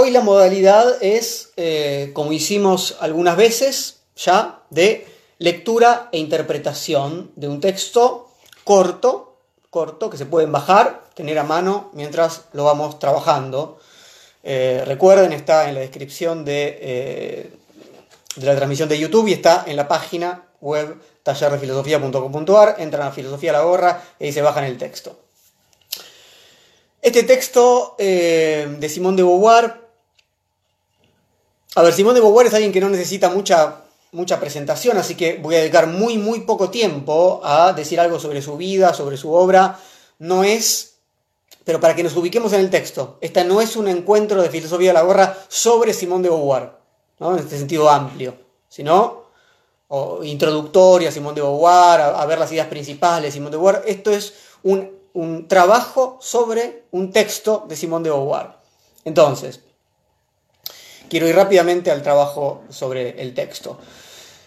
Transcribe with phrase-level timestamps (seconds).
[0.00, 5.04] Hoy la modalidad es, eh, como hicimos algunas veces ya, de
[5.38, 8.28] lectura e interpretación de un texto
[8.62, 9.40] corto,
[9.70, 13.80] corto, que se pueden bajar, tener a mano mientras lo vamos trabajando.
[14.44, 17.52] Eh, recuerden, está en la descripción de, eh,
[18.36, 23.50] de la transmisión de YouTube y está en la página web tallerdefilosofía.com.ar, entran a Filosofía
[23.50, 25.18] la Gorra y se bajan el texto.
[27.02, 29.87] Este texto de Simón de Beauvoir,
[31.74, 33.82] a ver, Simón de Beauvoir es alguien que no necesita mucha,
[34.12, 38.42] mucha presentación, así que voy a dedicar muy, muy poco tiempo a decir algo sobre
[38.42, 39.78] su vida, sobre su obra.
[40.18, 40.94] No es,
[41.64, 44.88] pero para que nos ubiquemos en el texto, esta no es un encuentro de filosofía
[44.88, 46.72] de la gorra sobre Simón de Beauvoir,
[47.20, 47.32] ¿no?
[47.34, 48.34] en este sentido amplio,
[48.68, 49.28] sino
[49.88, 53.82] o introductoria a Simón de Beauvoir, a, ver las ideas principales de Simón de Beauvoir.
[53.86, 58.56] Esto es un, un trabajo sobre un texto de Simón de Beauvoir.
[59.04, 59.60] Entonces,
[61.08, 63.78] quiero ir rápidamente al trabajo sobre el texto.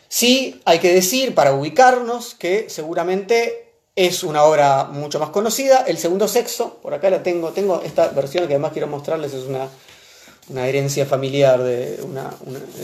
[0.08, 5.86] Sí, hay que decir, para ubicarnos, que seguramente es una obra mucho más conocida.
[5.88, 9.46] El segundo sexo, por acá la tengo, tengo esta versión que además quiero mostrarles, es
[9.46, 9.70] una,
[10.68, 11.64] herencia familiar.
[11.64, 12.30] De una,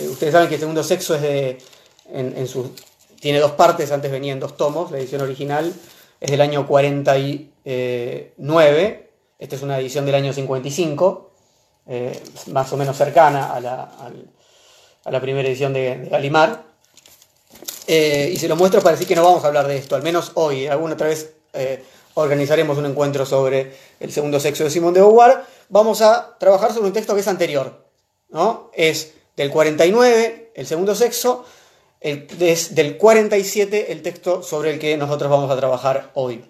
[0.09, 1.57] ustedes saben que el segundo sexo es de,
[3.19, 5.73] tiene dos partes, antes venían dos tomos, la edición original
[6.19, 11.26] es del año 49, esta es una edición del año 55,
[11.87, 13.59] eh, más o menos cercana a
[15.11, 16.63] la, primera edición de, de Galimar.
[17.87, 20.03] Eh, y se lo muestro para decir que no vamos a hablar de esto, al
[20.03, 20.67] menos hoy.
[20.67, 21.83] Alguna otra vez eh,
[22.15, 25.43] organizaremos un encuentro sobre el segundo sexo de Simón de Beauvoir.
[25.69, 27.85] Vamos a trabajar sobre un texto que es anterior.
[28.29, 28.69] ¿no?
[28.73, 31.45] Es del 49, el segundo sexo,
[32.01, 36.43] el, desde el 47 el texto sobre el que nosotros vamos a trabajar hoy.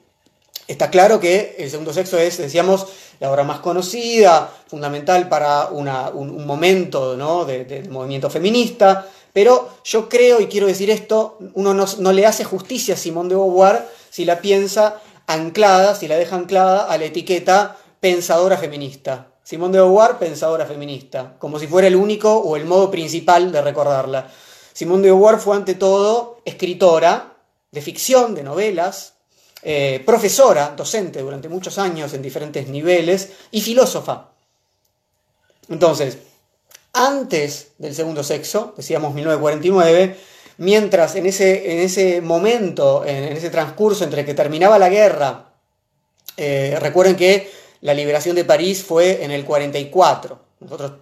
[0.68, 2.88] Está claro que el segundo sexo es, decíamos,
[3.20, 7.46] la obra más conocida, fundamental para un, un, momento ¿no?
[7.46, 12.26] de, del movimiento feminista, pero yo creo, y quiero decir esto, uno no, no, le
[12.26, 16.98] hace justicia a Simone de Beauvoir si la piensa anclada, si la deja anclada a
[16.98, 19.28] la etiqueta pensadora feminista.
[19.44, 23.62] Simone de Beauvoir, pensadora feminista, como si fuera el único o el modo principal de
[23.62, 24.28] recordarla.
[24.74, 27.34] Simone de Beauvoir fue ante todo escritora
[27.72, 29.17] de ficción, de novelas,
[29.62, 34.30] eh, profesora, docente durante muchos años en diferentes niveles y filósofa.
[35.70, 36.20] Entonces,
[36.94, 40.16] antes del segundo sexo, decíamos 1949,
[40.58, 45.52] mientras en ese, en ese momento, en, ese transcurso entre que terminaba la guerra,
[46.38, 47.52] eh, recuerden que
[47.82, 50.40] la liberación de París fue en el 44.
[50.60, 50.94] Nosotros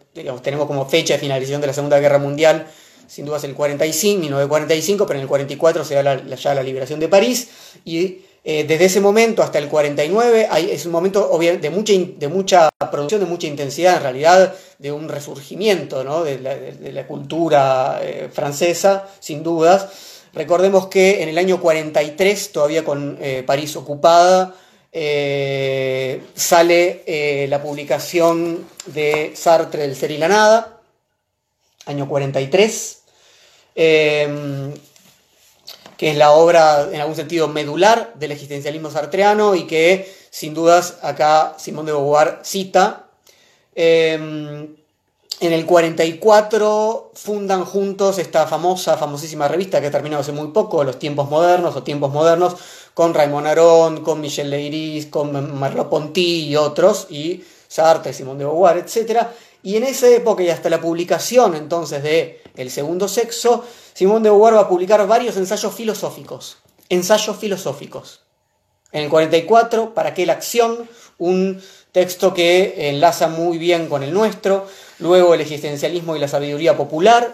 [0.41, 2.67] tenemos como fecha de finalización de la Segunda Guerra Mundial
[3.07, 6.99] sin duda es el 45, 1945, pero en el 44 se da ya la liberación
[6.99, 7.49] de París
[7.83, 12.27] y eh, desde ese momento hasta el 49 hay, es un momento de mucha, de
[12.27, 16.23] mucha producción, de mucha intensidad, en realidad de un resurgimiento ¿no?
[16.23, 16.39] de,
[16.93, 19.87] la, cultura eh, francesa, sin dudas.
[20.33, 24.55] Recordemos que en el año 43, todavía con eh, París ocupada,
[26.35, 30.79] sale la publicación de Sartre, El ser y la nada,
[31.85, 33.01] año 43,
[33.75, 34.73] eh,
[35.97, 40.97] que es la obra en algún sentido medular del existencialismo sartreano y que sin dudas
[41.01, 43.07] acá Simón de Beauvoir cita.
[43.75, 44.67] Eh,
[45.41, 50.83] en el 44 fundan juntos esta famosa, famosísima revista que ha terminado hace muy poco,
[50.85, 52.55] Los Tiempos Modernos o Tiempos Modernos,
[52.93, 58.77] con Raymond Aron, con Michel Leiris, con Merleau-Ponty y otros, y Sartre, Simón de Beauvoir,
[58.77, 59.27] etc.
[59.65, 63.65] Y en esa época y hasta la publicación entonces de El segundo sexo,
[63.95, 66.57] Simón de Beauvoir va a publicar varios ensayos filosóficos.
[66.87, 68.21] Ensayos filosóficos.
[68.91, 70.87] En el 44, ¿Para qué la acción?
[71.17, 71.59] Un
[71.91, 74.67] texto que enlaza muy bien con el nuestro.
[74.99, 77.33] Luego el existencialismo y la sabiduría popular,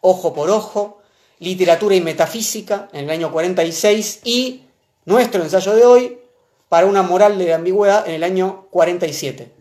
[0.00, 1.00] Ojo por Ojo,
[1.38, 4.62] Literatura y Metafísica en el año 46 y
[5.04, 6.18] nuestro ensayo de hoy,
[6.68, 9.59] Para una moral de ambigüedad en el año 47.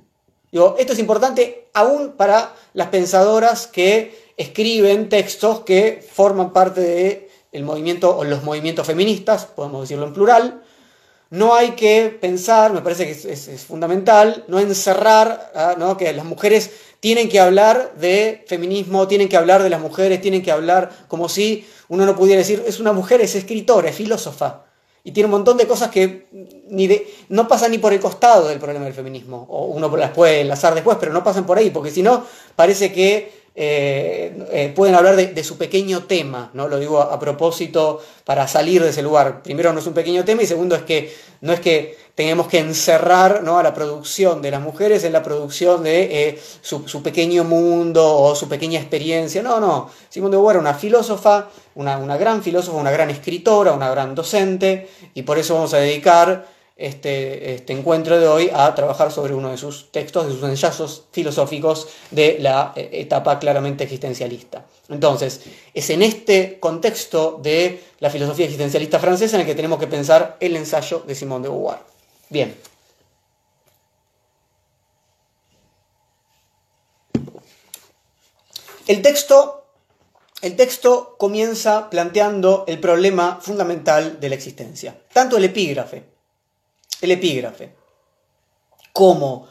[0.52, 7.62] Esto es importante aún para las pensadoras que escriben textos que forman parte del de
[7.62, 10.64] movimiento o los movimientos feministas, podemos decirlo en plural.
[11.30, 15.76] No hay que pensar, me parece que es, es, es fundamental, no encerrar, ¿ah?
[15.78, 15.96] ¿no?
[15.96, 20.42] que las mujeres tienen que hablar de feminismo, tienen que hablar de las mujeres, tienen
[20.42, 24.69] que hablar como si uno no pudiera decir, es una mujer, es escritora, es filósofa
[25.04, 26.28] y tiene un montón de cosas que
[27.30, 30.76] no pasan ni por el costado del problema del feminismo, o uno las puede enlazar
[30.76, 32.26] después, pero no pasan por ahí, porque si no,
[32.56, 36.68] parece que eh, eh, pueden hablar de, su pequeño tema, ¿no?
[36.68, 39.42] Lo digo a, propósito para salir de ese lugar.
[39.44, 42.60] Primero no es un pequeño tema y segundo es que no es que tengamos que
[42.60, 43.60] encerrar ¿no?
[43.60, 48.36] a la producción de las mujeres en la producción de eh, su, pequeño mundo o
[48.36, 49.42] su pequeña experiencia.
[49.42, 49.90] No, no.
[50.10, 54.16] Simone de Beauvoir era una filósofa, una, una gran filósofa, una gran escritora, una gran
[54.16, 56.46] docente y por eso vamos a dedicar
[56.76, 61.06] este, este, encuentro de hoy a trabajar sobre uno de sus textos, de sus ensayos
[61.14, 64.66] filosóficos de la eh, etapa claramente existencialista.
[64.90, 65.44] Entonces,
[65.74, 70.36] es en este contexto de la filosofía existencialista francesa en el que tenemos que pensar
[70.42, 71.89] el ensayo de Simone de Beauvoir.
[72.30, 72.56] Bien.
[78.88, 79.66] El texto,
[80.42, 86.20] el texto comienza planteando el problema fundamental de la existencia, tanto el epígrafe
[87.02, 87.76] el epígrafe,
[88.94, 89.48] como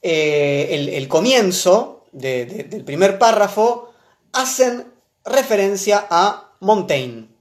[0.00, 3.92] eh, el, comienzo del primer párrafo
[4.32, 4.92] hacen
[5.24, 7.33] referencia a Montaigne.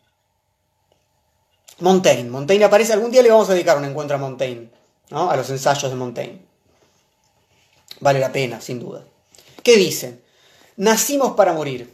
[1.80, 2.30] Montaigne.
[2.30, 4.70] Montaigne aparece, algún día le vamos a dedicar un encuentro a Montaigne,
[5.10, 5.30] ¿no?
[5.30, 6.46] a los ensayos de Montaigne.
[8.00, 9.06] Vale la pena, sin duda.
[9.64, 10.24] ¿Qué dicen?
[10.76, 11.94] Nacimos para morir.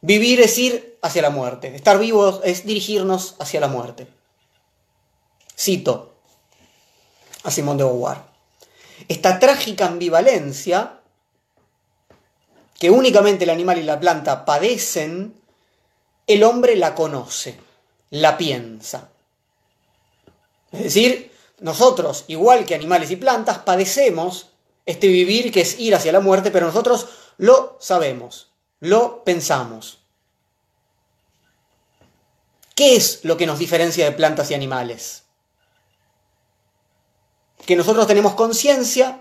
[0.00, 1.74] Vivir es ir hacia la muerte.
[1.74, 4.08] Estar vivos es dirigirnos hacia la muerte.
[5.56, 6.12] Cito
[7.44, 8.18] a Simón de Beauvoir.
[9.08, 11.00] Esta trágica ambivalencia
[12.78, 15.40] que únicamente el animal y la planta padecen,
[16.26, 17.56] el hombre la conoce,
[18.12, 19.10] la piensa.
[20.70, 24.50] Es decir, nosotros, igual que animales y plantas, padecemos
[24.86, 29.98] este vivir que es ir hacia la muerte, pero nosotros lo sabemos, lo pensamos.
[32.76, 35.22] ¿Qué es lo que nos diferencia de plantas y animales?
[37.66, 39.20] que nosotros tenemos conciencia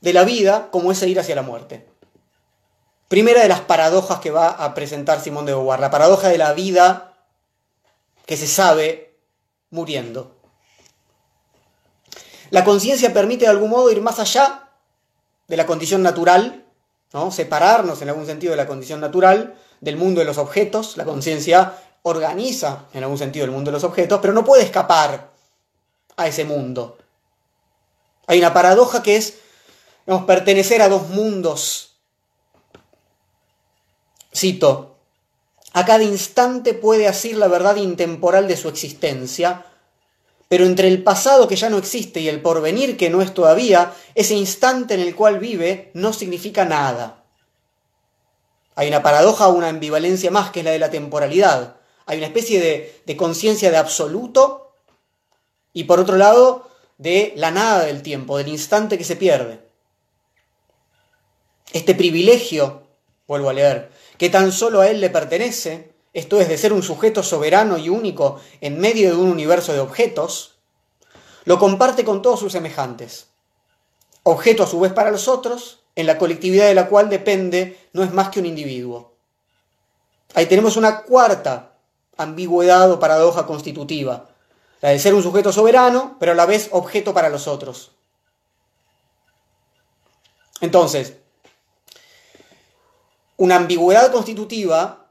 [0.00, 1.86] de la vida como es ir hacia la muerte.
[3.08, 6.54] Primera de las paradojas que va a presentar Simón de Beauvoir, la paradoja de la
[6.54, 7.11] vida
[8.26, 9.16] que se sabe
[9.70, 10.36] muriendo.
[12.50, 14.68] La conciencia permite de algún modo ir más allá
[15.48, 16.66] de la condición natural,
[17.12, 17.30] ¿no?
[17.30, 20.96] separarnos en algún sentido de la condición natural, del mundo de los objetos.
[20.96, 25.30] La conciencia organiza en algún sentido el mundo de los objetos, pero no puede escapar
[26.16, 26.98] a ese mundo.
[28.26, 29.38] Hay una paradoja que es
[30.26, 31.96] pertenecer a dos mundos.
[34.34, 34.91] Cito,
[35.72, 39.66] a cada instante puede asir la verdad intemporal de su existencia,
[40.48, 43.94] pero entre el pasado que ya no existe y el porvenir que no es todavía,
[44.14, 47.24] ese instante en el cual vive no significa nada.
[48.74, 51.76] Hay una paradoja o una ambivalencia más que es la de la temporalidad.
[52.06, 54.74] Hay una especie de, de conciencia de absoluto
[55.72, 56.68] y por otro lado
[56.98, 59.60] de la nada del tiempo, del instante que se pierde.
[61.72, 62.82] Este privilegio,
[63.26, 63.90] vuelvo a leer,
[64.22, 67.88] que tan solo a él le pertenece, esto es de ser un sujeto soberano y
[67.88, 70.58] único en medio de un universo de objetos,
[71.44, 73.26] lo comparte con todos sus semejantes.
[74.22, 78.04] Objeto a su vez para los otros, en la colectividad de la cual depende no
[78.04, 79.16] es más que un individuo.
[80.34, 81.72] Ahí tenemos una cuarta
[82.16, 84.28] ambigüedad o paradoja constitutiva,
[84.82, 87.90] la de ser un sujeto soberano, pero a la vez objeto para los otros.
[90.60, 91.14] Entonces,
[93.42, 95.08] una ambigüedad constitutiva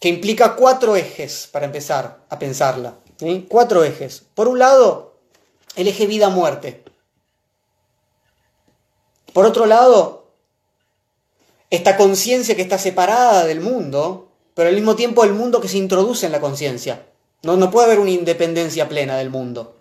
[0.00, 2.94] que implica cuatro ejes, para empezar a pensarla.
[3.50, 4.24] Cuatro ejes.
[4.34, 5.12] Por un lado,
[5.76, 6.82] el eje vida-muerte.
[9.34, 10.30] Por otro lado,
[11.68, 15.76] esta conciencia que está separada del mundo, pero al mismo tiempo el mundo que se
[15.76, 17.04] introduce en la conciencia.
[17.42, 19.76] No, no puede haber una independencia plena del mundo.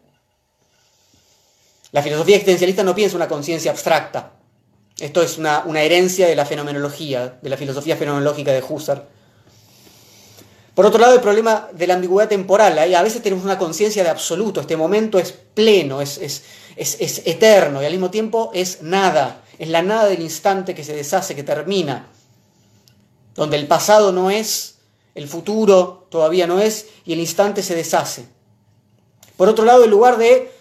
[1.93, 4.33] La filosofía existencialista no piensa una conciencia abstracta.
[5.01, 9.01] Esto es una, herencia de la fenomenología, de la filosofía fenomenológica de Husserl.
[10.75, 12.77] Por otro lado, el problema de la ambigüedad temporal.
[12.77, 14.61] A veces tenemos una conciencia de absoluto.
[14.61, 16.43] Este momento es pleno, es, es,
[16.77, 19.41] es, eterno y al mismo tiempo es nada.
[19.57, 22.07] Es la nada del instante que se deshace, que termina.
[23.35, 24.71] Donde el pasado no es
[25.13, 28.25] el futuro todavía no es y el instante se deshace.
[29.35, 30.51] Por otro lado, en lugar de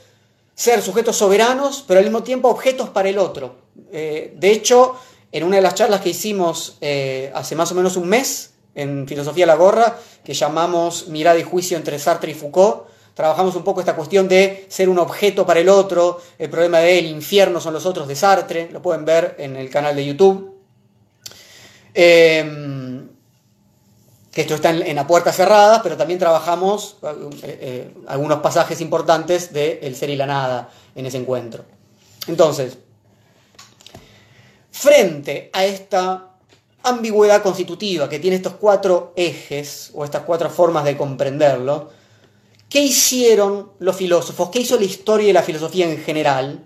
[0.61, 3.57] ser sujetos soberanos, pero al mismo tiempo objetos para el otro.
[3.91, 4.95] Eh, de hecho,
[5.33, 9.09] en una de las charlas que hicimos eh, hace más o menos un mes en
[9.09, 13.81] Filosofía la Gorra, que llamamos Mirada y Juicio entre Sartre y Foucault, trabajamos un poco
[13.81, 17.73] esta cuestión de ser un objeto para el otro, el problema de el infierno son
[17.73, 20.59] los otros de Sartre, lo pueden ver en el canal de YouTube.
[21.95, 22.45] Eh,
[24.41, 29.81] esto está en, la puerta cerrada, pero también trabajamos eh, eh, algunos pasajes importantes de
[29.83, 31.65] El ser y la nada en ese encuentro.
[32.27, 32.79] Entonces,
[34.71, 36.31] frente a esta
[36.83, 41.91] ambigüedad constitutiva que tiene estos cuatro ejes o estas cuatro formas de comprenderlo,
[42.69, 44.51] ¿qué hicieron los filósofos?
[44.51, 46.65] ¿Qué hizo la historia y la filosofía en general?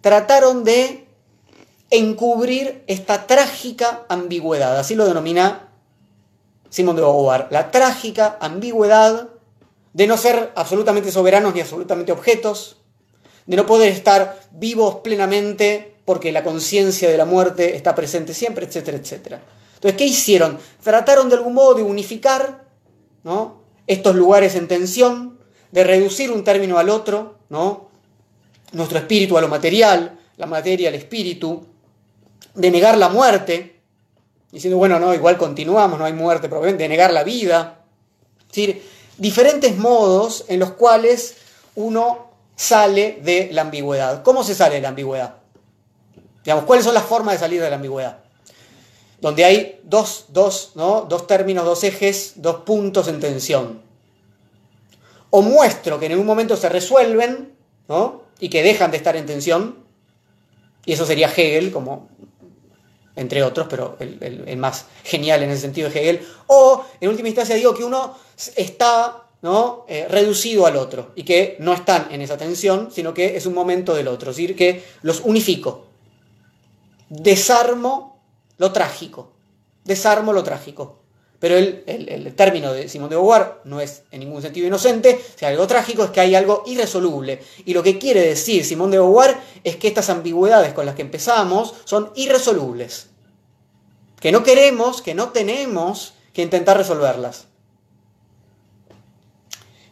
[0.00, 1.06] Trataron de
[1.90, 5.71] encubrir esta trágica ambigüedad, así lo denomina
[6.72, 9.28] Simón de Beauvoir, la trágica ambigüedad
[9.92, 12.78] de no ser absolutamente soberanos ni absolutamente objetos,
[13.44, 18.64] de no poder estar vivos plenamente porque la conciencia de la muerte está presente siempre,
[18.64, 19.42] etcétera, etcétera.
[19.74, 20.58] Entonces, ¿qué hicieron?
[20.82, 22.64] Trataron de algún modo de unificar
[23.22, 23.60] ¿no?
[23.86, 25.38] estos lugares en tensión,
[25.72, 27.90] de reducir un término al otro, ¿no?
[28.72, 31.66] nuestro espíritu a lo material, la materia al espíritu,
[32.54, 33.81] de negar la muerte,
[34.52, 37.78] diciendo, bueno, no, igual continuamos, no hay muerte, de negar la vida.
[38.42, 38.82] Es decir,
[39.16, 41.36] diferentes modos en los cuales
[41.74, 44.22] uno sale de la ambigüedad.
[44.22, 45.36] ¿Cómo se sale de la ambigüedad?
[46.44, 48.18] Digamos, ¿cuáles son las formas de salir de la ambigüedad?
[49.20, 51.06] Donde hay dos, dos, ¿no?
[51.08, 53.80] dos términos, dos ejes, dos puntos en tensión.
[55.30, 57.54] O muestro que en un momento se resuelven
[57.88, 58.22] ¿no?
[58.38, 59.82] y que dejan de estar en tensión,
[60.84, 62.08] y eso sería Hegel, como
[63.16, 67.54] entre otros, pero el, más genial en ese sentido es Hegel, o en última instancia
[67.54, 68.16] digo que uno
[68.56, 69.84] está ¿no?
[69.88, 73.54] Eh, reducido al otro y que no están en esa tensión, sino que es un
[73.54, 75.86] momento del otro, es decir, que los unifico,
[77.08, 78.22] desarmo
[78.56, 79.32] lo trágico,
[79.84, 81.01] desarmo lo trágico.
[81.42, 85.20] Pero el, término de Simón de Beauvoir no es en ningún sentido inocente.
[85.42, 87.42] O algo trágico es que hay algo irresoluble.
[87.64, 91.02] Y lo que quiere decir Simón de Beauvoir es que estas ambigüedades con las que
[91.02, 93.08] empezamos son irresolubles.
[94.20, 97.46] Que no queremos, que no tenemos que intentar resolverlas.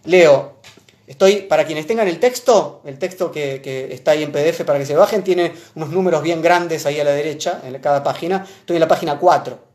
[0.04, 0.60] Leo,
[1.08, 4.78] estoy, para quienes tengan el texto, el texto que, que, está ahí en PDF para
[4.78, 8.46] que se bajen, tiene unos números bien grandes ahí a la derecha, en cada página.
[8.60, 9.69] Estoy en la página 4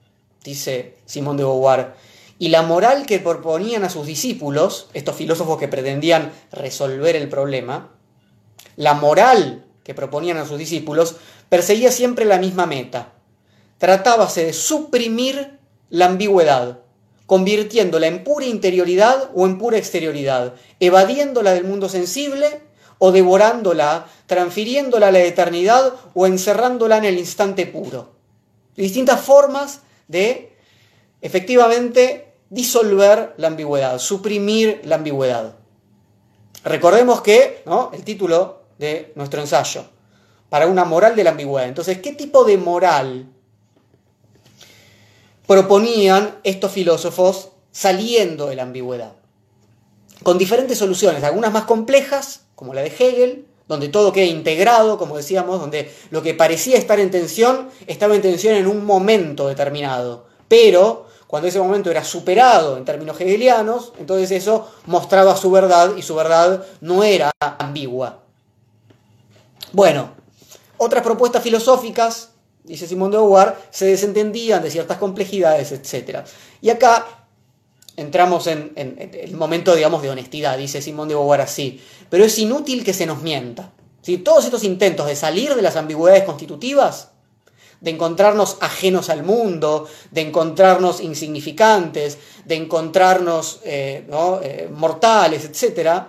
[0.45, 1.95] dice Simón de Beauvoir,
[2.37, 7.91] y la moral que proponían a sus discípulos, estos filósofos que pretendían resolver el problema,
[8.75, 11.15] la moral que proponían a sus discípulos
[11.49, 13.13] perseguía siempre la misma meta.
[13.77, 15.59] Tratábase de suprimir
[15.89, 16.79] la ambigüedad,
[17.25, 22.61] convirtiéndola en pura interioridad o en pura exterioridad, evadiéndola del mundo sensible
[22.97, 28.13] o devorándola, transfiriéndola a la eternidad o encerrándola en el instante puro.
[28.75, 30.57] Distintas formas de
[31.21, 35.55] efectivamente disolver la ambigüedad, suprimir la ambigüedad.
[36.63, 37.91] Recordemos que, ¿no?
[37.93, 39.85] El título de nuestro ensayo,
[40.49, 41.67] para una moral de la ambigüedad.
[41.67, 43.27] Entonces, ¿qué tipo de moral
[45.47, 49.13] proponían estos filósofos saliendo de la ambigüedad?
[50.23, 55.17] Con diferentes soluciones, algunas más complejas, como la de Hegel, donde todo queda integrado, como
[55.17, 60.25] decíamos, donde lo que parecía estar en tensión estaba en tensión en un momento determinado.
[60.47, 66.01] Pero cuando ese momento era superado en términos hegelianos, entonces eso mostraba su verdad y
[66.01, 68.19] su verdad no era ambigua.
[69.71, 70.11] Bueno,
[70.77, 72.29] otras propuestas filosóficas,
[72.63, 76.19] dice Simón de Beauvoir, se desentendían de ciertas complejidades, etc.
[76.61, 77.05] Y acá
[77.97, 81.81] entramos en, el momento, digamos, de honestidad, dice Simón de Beauvoir así.
[82.09, 83.71] Pero es inútil que se nos mienta.
[84.01, 87.09] Si Todos estos intentos de salir de las ambigüedades constitutivas,
[87.81, 94.07] de encontrarnos ajenos al mundo, de encontrarnos insignificantes, de encontrarnos eh,
[94.43, 96.03] eh, mortales, etc.,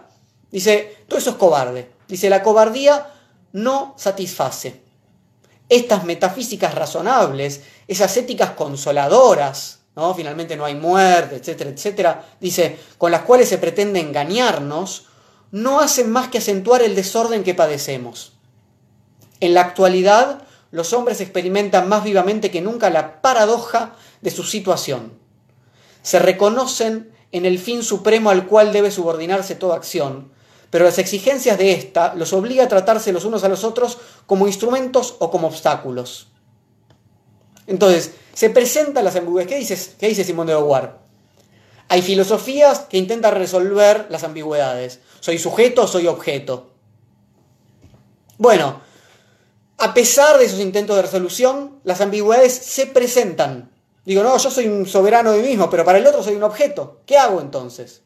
[0.50, 1.90] dice, todo eso es cobarde.
[2.08, 3.06] Dice, la cobardía
[3.52, 4.82] no satisface.
[5.68, 10.14] Estas metafísicas razonables, esas éticas consoladoras, ¿no?
[10.14, 12.24] Finalmente no hay muerte, etcétera, etcétera.
[12.40, 15.06] Dice, con las cuales se pretende engañarnos,
[15.50, 18.32] no hacen más que acentuar el desorden que padecemos.
[19.40, 25.18] En la actualidad, los hombres experimentan más vivamente que nunca la paradoja de su situación.
[26.02, 30.32] Se reconocen en el fin supremo al cual debe subordinarse toda acción,
[30.70, 34.46] pero las exigencias de ésta los obliga a tratarse los unos a los otros como
[34.46, 36.28] instrumentos o como obstáculos.
[37.66, 39.52] Entonces, se presentan las ambigüedades.
[39.52, 41.05] ¿Qué, dices, ¿Qué dice Simón de Beauvoir?
[41.88, 45.00] Hay filosofías que intentan resolver las ambigüedades.
[45.20, 46.70] ¿Soy sujeto o soy objeto?
[48.38, 48.80] Bueno,
[49.78, 53.70] a pesar de esos intentos de resolución, las ambigüedades se presentan.
[54.04, 56.42] Digo, no, yo soy un soberano de mí mismo, pero para el otro soy un
[56.42, 57.00] objeto.
[57.06, 58.02] ¿Qué hago entonces?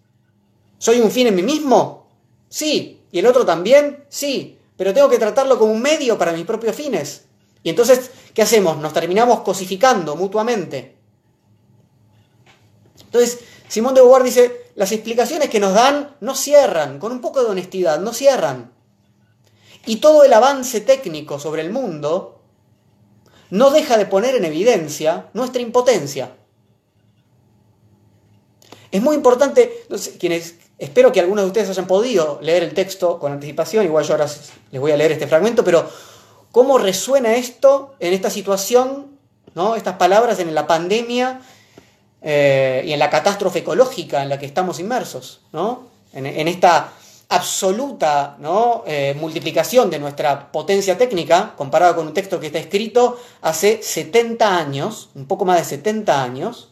[0.78, 2.08] ¿Soy un fin en mí mismo?
[2.48, 3.02] Sí.
[3.12, 4.04] ¿Y el otro también?
[4.08, 4.58] Sí.
[4.76, 7.24] Pero tengo que tratarlo como un medio para mis propios fines.
[7.62, 8.78] Y entonces, ¿qué hacemos?
[8.78, 10.96] Nos terminamos cosificando mutuamente.
[13.04, 17.40] Entonces, Simón de Beauvoir dice, las explicaciones que nos dan no cierran, con un poco
[17.40, 18.72] de honestidad, no cierran.
[19.86, 22.42] Y todo el avance técnico sobre el mundo
[23.48, 26.32] no deja de poner en evidencia nuestra impotencia.
[28.90, 29.84] Es muy importante,
[30.18, 34.14] quienes espero que algunos de ustedes hayan podido leer el texto con anticipación, igual yo
[34.14, 34.26] ahora
[34.72, 35.88] les voy a leer este fragmento, pero
[36.50, 39.16] cómo resuena esto en esta situación,
[39.54, 39.76] ¿no?
[39.76, 41.40] estas palabras en la pandemia
[42.22, 45.88] eh, y en la catástrofe ecológica en la que estamos inmersos, ¿no?
[46.12, 46.92] en, esta
[47.28, 48.82] absoluta ¿no?
[48.86, 54.56] Eh, multiplicación de nuestra potencia técnica, comparado con un texto que está escrito hace 70
[54.56, 56.70] años, un poco más de 70 años,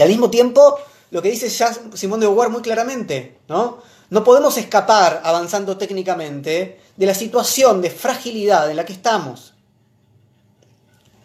[0.00, 0.78] Y al mismo tiempo,
[1.10, 3.82] lo que dice ya Simón de Beauvoir muy claramente, ¿no?
[4.08, 9.49] No podemos escapar, avanzando técnicamente, de la situación de fragilidad en la que estamos.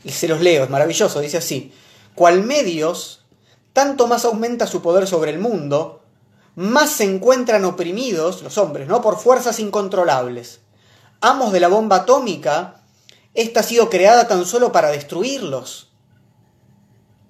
[0.07, 1.73] Se los leo, es maravilloso, dice así.
[2.13, 3.25] Cual medios,
[3.73, 6.01] tanto más aumenta su poder sobre el mundo,
[6.55, 9.01] más se encuentran oprimidos los hombres, ¿no?
[9.01, 10.59] Por fuerzas incontrolables.
[11.21, 12.81] Amos de la bomba atómica,
[13.33, 15.91] esta ha sido creada tan solo para destruirlos.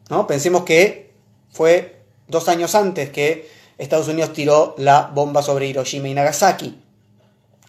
[0.10, 0.28] ¿No?
[0.28, 1.16] Pensemos que
[1.52, 6.80] fue dos años antes que Estados Unidos tiró la bomba sobre Hiroshima y Nagasaki.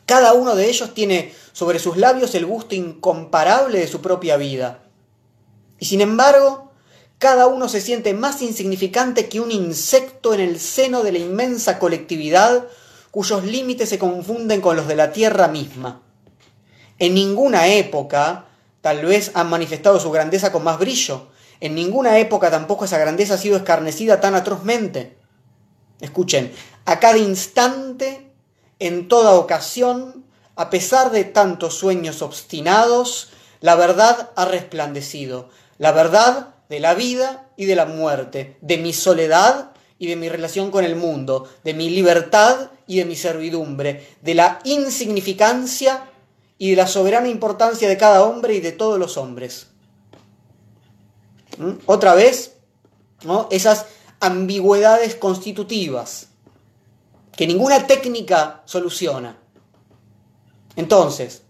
[0.04, 4.85] Cada uno de ellos tiene sobre sus labios el gusto incomparable de su propia vida.
[5.78, 6.72] Y sin embargo,
[7.18, 11.78] cada uno se siente más insignificante que un insecto en el seno de la inmensa
[11.78, 12.66] colectividad
[13.10, 16.02] cuyos límites se confunden con los de la Tierra misma.
[16.98, 18.44] En ninguna época
[18.82, 21.28] tal vez han manifestado su grandeza con más brillo,
[21.60, 25.16] en ninguna época tampoco esa grandeza ha sido escarnecida tan atrozmente.
[26.00, 26.52] Escuchen,
[26.84, 28.30] a cada instante,
[28.78, 33.30] en toda ocasión, a pesar de tantos sueños obstinados,
[33.60, 35.48] la verdad ha resplandecido.
[35.78, 40.28] La verdad de la vida y de la muerte, de mi soledad y de mi
[40.28, 46.10] relación con el mundo, de mi libertad y de mi servidumbre, de la insignificancia
[46.58, 49.68] y de la soberana importancia de cada hombre y de todos los hombres.
[51.58, 51.72] ¿Mm?
[51.86, 52.56] Otra vez,
[53.24, 53.48] ¿no?
[53.50, 53.86] esas
[54.20, 56.28] ambigüedades constitutivas
[57.36, 59.36] que ninguna técnica soluciona.
[60.74, 61.42] Entonces,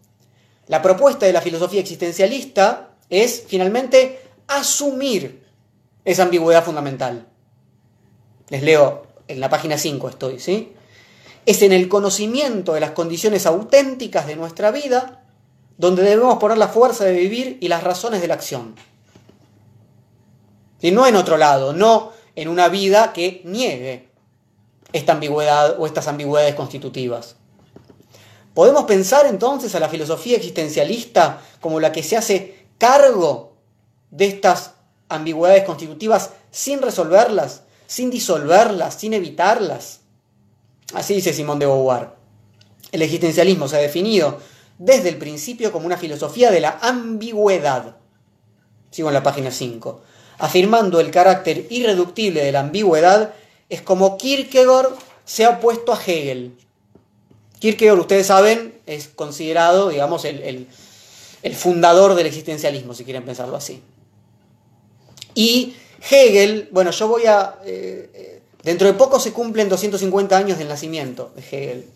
[0.67, 5.45] la propuesta de la filosofía existencialista es finalmente asumir
[6.05, 7.27] esa ambigüedad fundamental.
[8.49, 10.73] Les leo en la página 5 estoy, ¿sí?
[11.47, 15.25] Es en el conocimiento de las condiciones auténticas de nuestra vida
[15.79, 18.75] donde debemos poner la fuerza de vivir y las razones de la acción.
[20.81, 24.09] Y no en otro lado, no en una vida que niegue
[24.93, 27.37] esta ambigüedad o estas ambigüedades constitutivas.
[28.55, 33.57] ¿Podemos pensar entonces a la filosofía existencialista como la que se hace cargo
[34.11, 34.73] de estas
[35.09, 40.01] ambigüedades constitutivas sin resolverlas, sin disolverlas, sin evitarlas?
[40.95, 42.11] Así dice Simón de Beauvoir.
[42.93, 44.39] El existencialismo se ha definido
[44.79, 47.97] desde el principio como una filosofía de la ambigüedad.
[48.91, 50.03] Sigo en la página 5
[50.39, 53.35] afirmando el carácter irreductible de la ambigüedad,
[53.69, 54.91] es como Kierkegaard
[55.25, 56.57] se ha opuesto a Hegel.
[57.59, 60.69] Kierkegaard, ustedes saben, es considerado, digamos, el,
[61.55, 63.83] fundador del existencialismo, si quieren pensarlo así.
[65.35, 65.77] Y
[66.11, 67.57] Hegel, bueno, yo voy a...
[67.65, 71.87] Eh, eh, dentro de poco se cumplen 250 años del nacimiento de Hegel.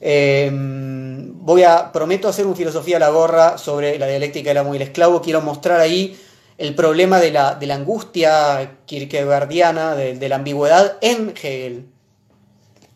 [0.00, 4.74] Em, voy a, prometo hacer un filosofía a la gorra sobre la dialéctica del amo
[4.74, 5.22] y el esclavo.
[5.22, 6.18] Quiero mostrar ahí
[6.58, 11.86] el problema de la, angustia kierkegaardiana, de, la ambigüedad en Hegel.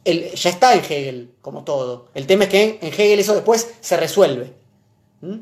[0.04, 2.08] ya está en Hegel, como todo.
[2.14, 4.52] El tema es que en, Hegel eso después se resuelve.
[5.20, 5.38] ¿Mm?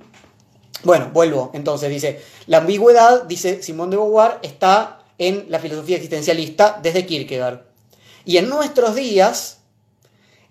[0.87, 1.51] Bueno, vuelvo.
[1.53, 7.63] Entonces dice, la ambigüedad, dice Simón de Beauvoir, está en la filosofía existencialista desde Kierkegaard.
[8.25, 9.59] Y en nuestros días,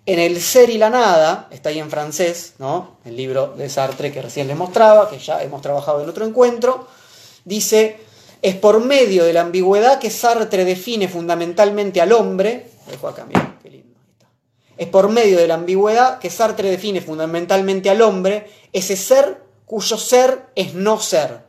[0.06, 2.98] en el ser y la nada, está ahí en francés, ¿no?
[3.06, 6.86] El libro de Sartre que recién les mostraba, que ya hemos trabajado en otro encuentro,
[7.45, 8.02] dice,
[8.41, 13.26] es por medio de la ambigüedad que Sartre define fundamentalmente al hombre, dejo acá,
[13.63, 13.98] qué lindo,
[14.76, 19.97] es por medio de la ambigüedad que Sartre define fundamentalmente al hombre, ese ser cuyo
[19.97, 21.45] ser es no ser.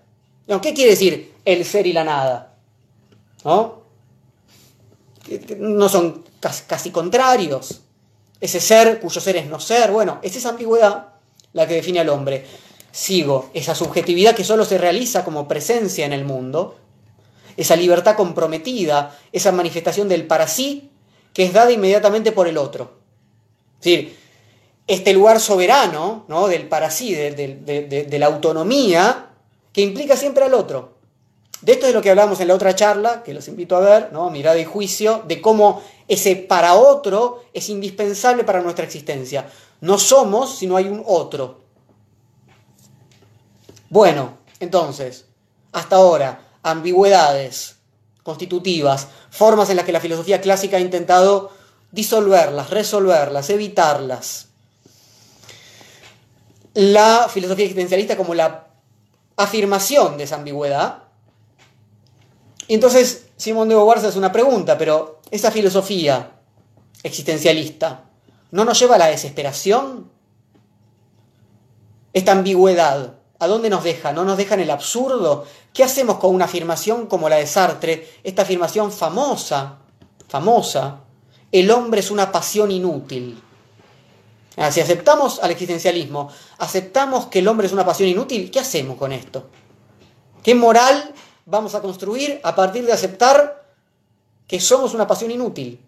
[0.62, 2.54] ¿Qué quiere decir el ser y la nada?
[3.44, 3.82] ¿No?
[5.58, 7.80] No son casi contrarios.
[8.40, 11.14] Ese ser cuyo ser es no ser, bueno, es esa ambigüedad
[11.52, 12.44] la que define al hombre
[12.96, 16.78] sigo esa subjetividad que solo se realiza como presencia en el mundo,
[17.58, 20.90] esa libertad comprometida, esa manifestación del para sí
[21.34, 22.96] que es dada inmediatamente por el otro.
[23.80, 24.18] Es decir,
[24.86, 26.46] este lugar soberano ¿no?
[26.48, 29.30] del para sí, de, la autonomía,
[29.72, 30.96] que implica siempre al otro.
[31.62, 34.12] De esto es lo que hablamos en la otra charla, que los invito a ver,
[34.12, 34.30] ¿no?
[34.30, 39.48] mirada y juicio, de cómo ese para otro es indispensable para nuestra existencia.
[39.80, 41.60] No somos si no hay un otro.
[43.88, 45.26] Bueno, entonces,
[45.72, 47.76] hasta ahora, ambigüedades
[48.22, 51.50] constitutivas, formas en las que la filosofía clásica ha intentado
[51.92, 54.45] disolverlas, resolverlas, evitarlas.
[56.76, 58.66] La filosofía existencialista como la
[59.36, 61.04] afirmación de esa ambigüedad.
[62.68, 66.32] Y entonces Simón de Beauvoir hace una pregunta, pero esa filosofía
[67.02, 68.04] existencialista
[68.50, 70.10] no nos lleva a la desesperación?
[72.12, 74.12] Esta ambigüedad, ¿a dónde nos deja?
[74.12, 75.46] ¿No nos deja en el absurdo?
[75.72, 78.06] ¿Qué hacemos con una afirmación como la de Sartre?
[78.22, 79.78] Esta afirmación famosa,
[80.28, 81.00] famosa,
[81.50, 83.42] el hombre es una pasión inútil.
[84.56, 88.96] Ah, si aceptamos al existencialismo, aceptamos que el hombre es una pasión inútil, ¿qué hacemos
[88.96, 89.50] con esto?
[90.42, 91.12] ¿Qué moral
[91.44, 93.66] vamos a construir a partir de aceptar
[94.46, 95.78] que somos una pasión inútil?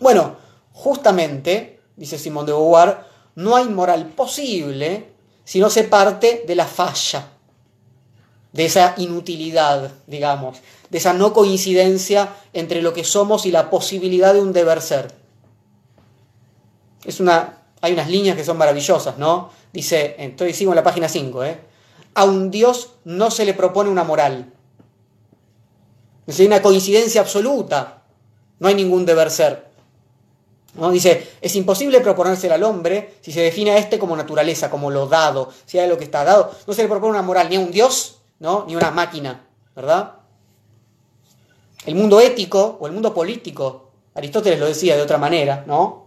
[0.00, 0.36] Bueno,
[0.72, 2.98] justamente, dice Simón de Beauvoir,
[3.36, 5.12] no hay moral posible
[5.44, 7.28] si no se parte de la falla,
[8.52, 10.58] de esa inutilidad, digamos,
[10.90, 15.25] de esa no coincidencia entre lo que somos y la posibilidad de un deber ser.
[17.06, 19.50] Es una, hay unas líneas que son maravillosas, ¿no?
[19.72, 21.60] Dice, estoy sigo en la página 5, ¿eh?
[22.14, 24.52] A un Dios no se le propone una moral.
[26.26, 28.02] Es una coincidencia absoluta.
[28.58, 29.66] No hay ningún deber ser.
[30.74, 30.90] ¿No?
[30.90, 35.06] Dice, es imposible proponérselo al hombre si se define a este como naturaleza, como lo
[35.06, 36.50] dado, si hay lo que está dado.
[36.66, 38.64] No se le propone una moral ni a un Dios, ¿no?
[38.66, 40.14] ni una máquina, ¿verdad?
[41.86, 46.05] El mundo ético o el mundo político, Aristóteles lo decía de otra manera, ¿no?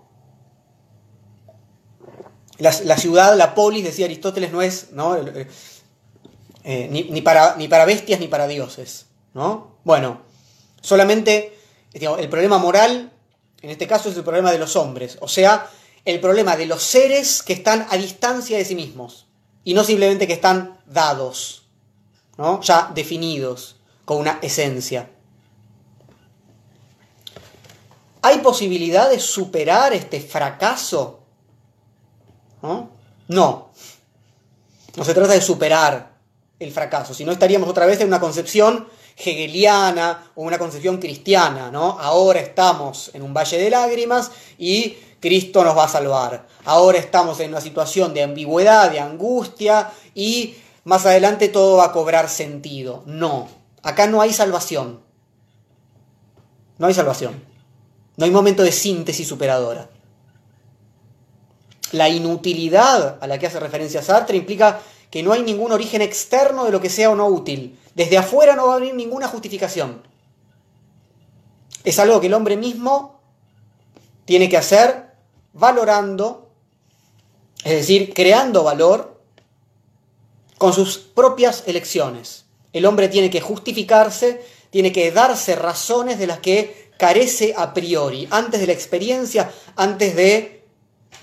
[2.59, 5.15] La, ciudad, la polis, decía Aristóteles, no es ¿no?
[6.63, 9.05] Eh, ni, para, ni para bestias ni para dioses.
[9.33, 9.77] ¿no?
[9.83, 10.21] Bueno,
[10.81, 11.57] solamente
[11.93, 13.11] el problema moral,
[13.61, 15.69] en este caso, es el problema de los hombres, o sea,
[16.05, 19.27] el problema de los seres que están a distancia de sí mismos
[19.63, 21.67] y no simplemente que están dados,
[22.37, 22.61] ¿no?
[22.61, 25.09] ya definidos, con una esencia.
[28.21, 31.18] ¿Hay posibilidad de superar este fracaso
[32.61, 32.91] ¿no?
[33.27, 33.69] No.
[34.95, 36.11] No se trata de superar
[36.59, 41.97] el fracaso, sino estaríamos otra vez en una concepción hegeliana o una concepción cristiana, ¿no?
[41.99, 46.47] Ahora estamos en un valle de lágrimas y Cristo nos va a salvar.
[46.65, 51.91] Ahora estamos en una situación de ambigüedad, de angustia y más adelante todo va a
[51.91, 53.03] cobrar sentido.
[53.05, 53.47] No,
[53.83, 55.01] acá no hay salvación.
[56.77, 57.43] No hay salvación.
[58.15, 59.89] No hay momento de síntesis superadora.
[61.91, 66.65] La inutilidad a la que hace referencia Sartre implica que no hay ningún origen externo
[66.65, 67.79] de lo que sea o no útil.
[67.95, 70.03] Desde afuera no va a venir ninguna justificación.
[71.83, 73.19] Es algo que el hombre mismo
[74.25, 75.07] tiene que hacer
[75.53, 76.51] valorando,
[77.63, 79.19] es decir, creando valor
[80.57, 82.45] con sus propias elecciones.
[82.73, 88.27] El hombre tiene que justificarse, tiene que darse razones de las que carece a priori,
[88.29, 90.63] antes de la experiencia, antes de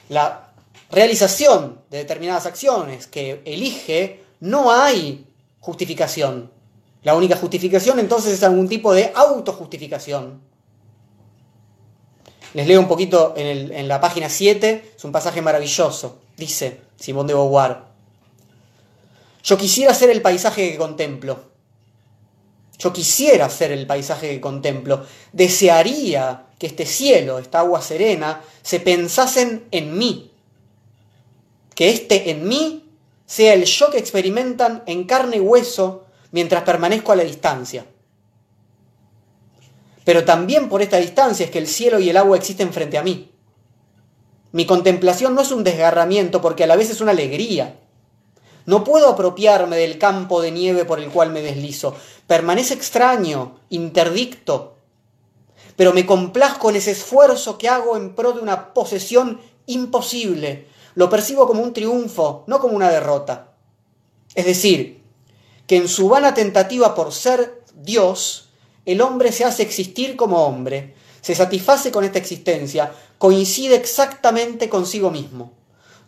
[0.08, 0.45] la
[0.90, 5.26] realización de determinadas acciones que elige, no hay
[5.60, 6.50] justificación.
[7.02, 10.40] La única justificación entonces es algún tipo de autojustificación.
[12.54, 16.18] Les leo un poquito en, la página 7, es un pasaje maravilloso.
[16.36, 17.78] Dice Simón de Beauvoir,
[19.42, 21.38] yo quisiera ser el paisaje que contemplo.
[22.78, 25.04] Yo quisiera ser el paisaje que contemplo.
[25.32, 30.32] Desearía que este cielo, esta agua serena, se pensasen en mí,
[31.76, 32.90] que este en mí
[33.26, 37.86] sea el yo que experimentan en carne y hueso mientras permanezco a la distancia.
[40.04, 43.02] Pero también por esta distancia es que el cielo y el agua existen frente a
[43.02, 43.30] mí.
[44.52, 47.78] Mi contemplación no es un desgarramiento porque a la vez es una alegría.
[48.64, 51.94] No puedo apropiarme del campo de nieve por el cual me deslizo.
[52.26, 54.76] Permanece extraño, interdicto.
[55.76, 61.10] Pero me complazco en ese esfuerzo que hago en pro de una posesión imposible, lo
[61.10, 63.52] percibo como un triunfo, no como una derrota.
[64.34, 65.02] Es decir,
[65.66, 68.48] que en su vana tentativa por ser Dios,
[68.86, 75.10] el hombre se hace existir como hombre, se satisface con esta existencia, coincide exactamente consigo
[75.10, 75.52] mismo.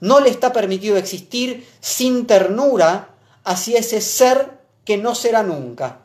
[0.00, 6.00] No le está permitido existir sin ternura hacia ese ser que no será nunca.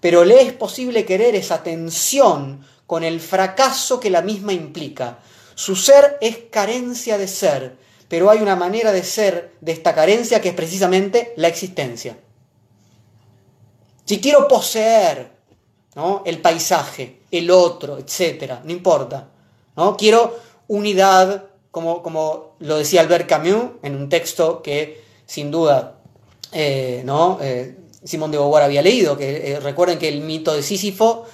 [0.00, 5.18] Pero le es posible querer esa tensión con el fracaso que la misma implica.
[5.56, 10.42] Su ser es carencia de ser, pero hay una manera de ser de esta carencia
[10.42, 12.18] que es precisamente la existencia.
[14.04, 15.30] Si quiero poseer
[15.94, 16.22] ¿no?
[16.26, 19.30] el paisaje, el otro, etc., no importa.
[19.76, 19.96] ¿no?
[19.96, 25.94] Quiero unidad, como, como lo decía Albert Camus en un texto que sin duda
[26.52, 27.38] eh, ¿no?
[27.40, 31.24] Eh, Simón de Beauvoir había leído, que recuerden que el mito de Sísifo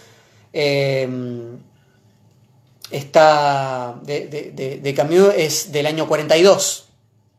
[2.91, 6.87] está de, de, Camus es del año 42,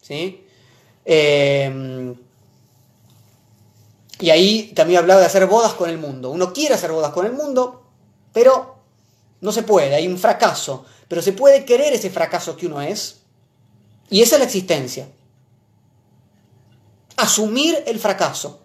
[0.02, 0.46] ¿sí?
[4.20, 6.30] y ahí también hablaba de hacer bodas con el mundo.
[6.30, 7.84] Uno quiere hacer bodas con el mundo,
[8.34, 8.76] pero
[9.42, 10.86] no se puede, hay un fracaso.
[11.08, 13.22] Pero se puede querer ese fracaso que uno es.
[14.10, 15.10] Y esa es la existencia.
[17.18, 18.62] Asumir el fracaso.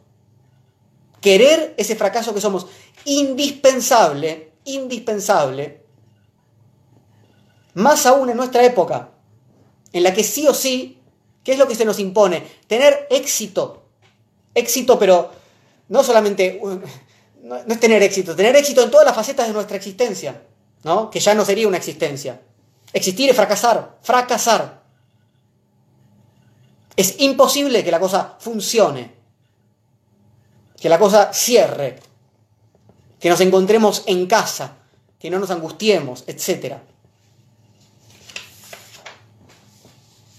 [1.20, 2.66] Querer ese fracaso que somos.
[3.04, 5.83] Indispensable, indispensable.
[7.74, 9.10] Más aún en nuestra época,
[9.92, 11.00] en la que sí o sí,
[11.42, 12.42] ¿qué es lo que se nos impone?
[12.66, 13.82] Tener éxito.
[14.54, 15.30] Éxito, pero
[15.88, 16.60] no solamente,
[17.42, 20.42] no, es tener éxito, tener éxito en todas las facetas de nuestra existencia,
[20.84, 21.10] ¿no?
[21.10, 22.40] Que ya no sería una existencia.
[22.92, 24.82] Existir es fracasar, fracasar.
[26.96, 29.12] Es imposible que la cosa funcione,
[30.80, 31.98] que la cosa cierre,
[33.18, 34.76] que nos encontremos en casa,
[35.18, 36.76] que no nos angustiemos, etc.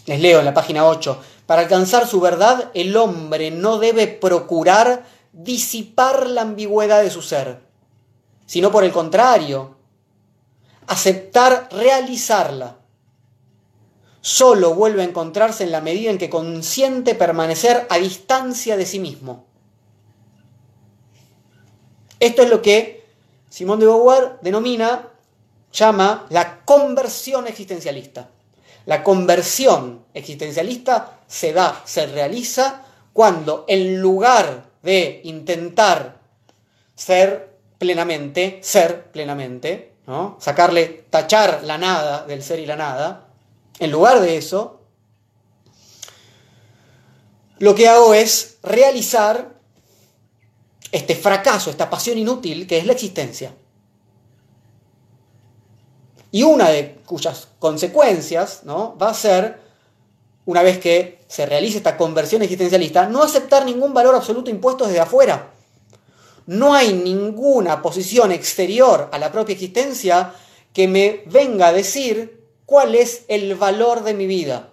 [0.05, 1.21] Les leo en la página 8.
[1.45, 7.61] Para alcanzar su verdad, el hombre no debe procurar disipar la ambigüedad de su ser,
[8.45, 9.75] sino por el contrario,
[10.87, 12.77] aceptar realizarla.
[14.21, 18.99] Solo vuelve a encontrarse en la medida en que consiente permanecer a distancia de sí
[18.99, 19.45] mismo.
[22.19, 23.05] Esto es lo que
[23.55, 25.07] Simón de Beauvoir denomina,
[25.71, 28.29] llama la conversión existencialista.
[28.85, 36.19] La conversión existencialista se da, se realiza cuando en lugar de intentar
[36.93, 40.37] ser plenamente, ser plenamente, ¿no?
[40.39, 43.27] sacarle, tachar la nada del ser y la nada,
[43.79, 44.81] en lugar de eso,
[47.59, 49.55] lo que hago es realizar
[50.91, 53.53] este fracaso, esta pasión inútil que es la existencia.
[56.31, 58.97] Y una de cuyas consecuencias ¿no?
[58.97, 59.65] va a ser
[60.45, 64.99] una vez que se realice esta conversión existencialista, no aceptar ningún valor absoluto impuesto desde
[64.99, 65.51] afuera.
[66.45, 70.33] No hay ninguna posición exterior a la propia existencia
[70.71, 74.69] que me venga a decir cuál es el valor de mi vida,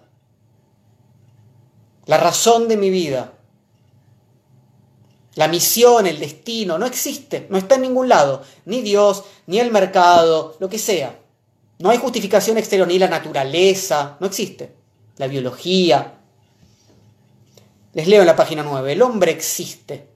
[2.05, 3.33] la razón de mi vida,
[5.35, 9.71] la misión, el destino, no existe, no está en ningún lado, ni Dios, ni el
[9.71, 11.19] mercado, lo que sea.
[11.83, 14.73] No hay justificación exterior, ni la naturaleza, no existe
[15.17, 16.13] la biología.
[17.91, 20.07] Les leo en la página 9, el hombre existe.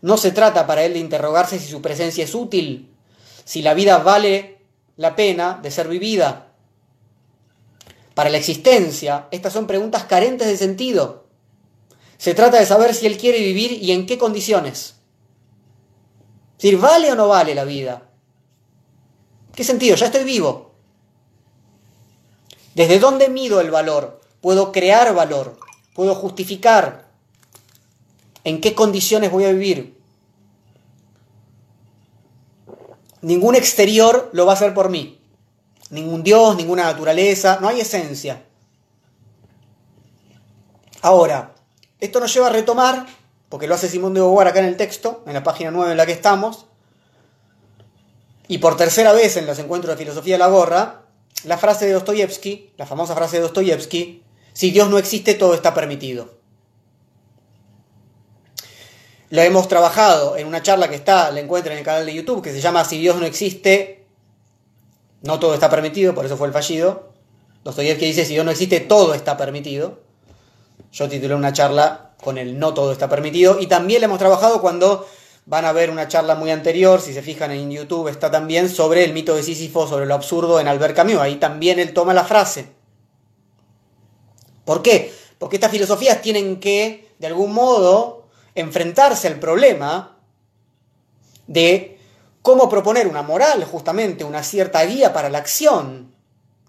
[0.00, 2.96] No se trata para él de interrogarse si su presencia es útil,
[3.44, 4.62] si la vida vale
[4.96, 6.54] la pena de ser vivida.
[8.14, 11.26] Para la existencia, estas son preguntas carentes de sentido.
[12.16, 14.94] Se trata de saber si él quiere vivir y en qué condiciones.
[16.56, 18.13] Es decir, ¿vale o no vale la vida?
[19.54, 19.96] ¿Qué sentido?
[19.96, 20.72] Ya estoy vivo.
[22.74, 24.20] ¿Desde dónde mido el valor?
[24.40, 25.58] ¿Puedo crear valor?
[25.94, 27.08] ¿Puedo justificar?
[28.42, 29.96] ¿En qué condiciones voy a vivir?
[33.22, 35.20] Ningún exterior lo va a hacer por mí.
[35.90, 38.44] Ningún Dios, ninguna naturaleza, no hay esencia.
[41.00, 41.54] Ahora,
[42.00, 43.06] esto nos lleva a retomar,
[43.48, 45.96] porque lo hace Simón de Beauvoir acá en el texto, en la página 9 en
[45.96, 46.66] la que estamos,
[48.48, 51.02] y por tercera vez en los encuentros de filosofía de la gorra,
[51.44, 55.74] la frase de Dostoyevsky, la famosa frase de Dostoyevsky, si Dios no existe, todo está
[55.74, 56.34] permitido.
[59.30, 62.42] Lo hemos trabajado en una charla que está, la encuentran en el canal de YouTube,
[62.42, 64.06] que se llama Si Dios no existe,
[65.22, 67.12] no todo está permitido, por eso fue el fallido.
[67.64, 70.00] Dostoyevsky dice, si Dios no existe, todo está permitido.
[70.92, 73.58] Yo titulé una charla con el no todo está permitido.
[73.58, 75.08] Y también la hemos trabajado cuando
[75.46, 79.04] Van a ver una charla muy anterior, si se fijan en YouTube, está también sobre
[79.04, 81.18] el mito de Sísifo, sobre lo absurdo en Albert Camus.
[81.18, 82.72] Ahí también él toma la frase.
[84.64, 85.12] ¿Por qué?
[85.38, 90.16] Porque estas filosofías tienen que, de algún modo, enfrentarse al problema
[91.46, 91.98] de
[92.40, 96.14] cómo proponer una moral, justamente, una cierta guía para la acción,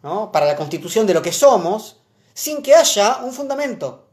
[0.04, 0.32] ¿no?
[0.32, 2.02] para la constitución de lo que somos,
[2.34, 4.08] sin que haya un fundamento.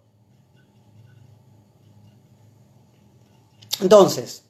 [3.80, 4.44] Entonces,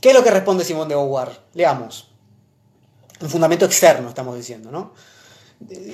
[0.00, 1.28] ¿Qué es lo que responde Simón de Beauvoir?
[1.54, 2.08] Leamos.
[3.20, 4.94] Un fundamento externo, estamos diciendo, ¿no?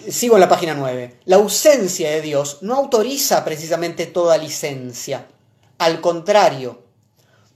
[0.08, 1.20] Sigo en la página 9.
[1.24, 5.26] La ausencia de Dios no autoriza precisamente toda licencia.
[5.78, 6.84] Al contrario,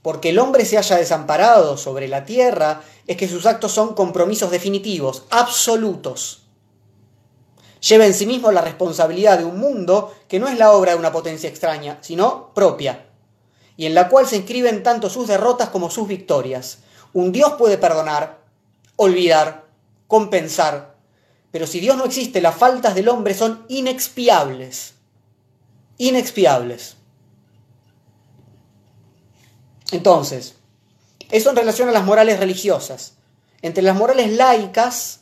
[0.01, 4.51] porque el hombre se haya desamparado sobre la tierra, es que sus actos son compromisos
[4.51, 6.43] definitivos, absolutos.
[7.79, 10.99] lleva en sí mismo la responsabilidad de un mundo que no es la obra de
[10.99, 13.10] una potencia extraña, sino propia,
[13.81, 16.83] y en la cual se inscriben tanto sus derrotas como sus victorias.
[17.13, 18.37] Un Dios puede perdonar,
[18.95, 19.65] olvidar,
[20.05, 20.93] compensar,
[21.49, 24.93] pero si Dios no existe, las faltas del hombre son inexpiables.
[25.97, 26.95] Inexpiables.
[29.89, 30.57] Entonces,
[31.31, 33.15] eso en relación a las morales religiosas.
[33.63, 35.21] Entre las morales laicas,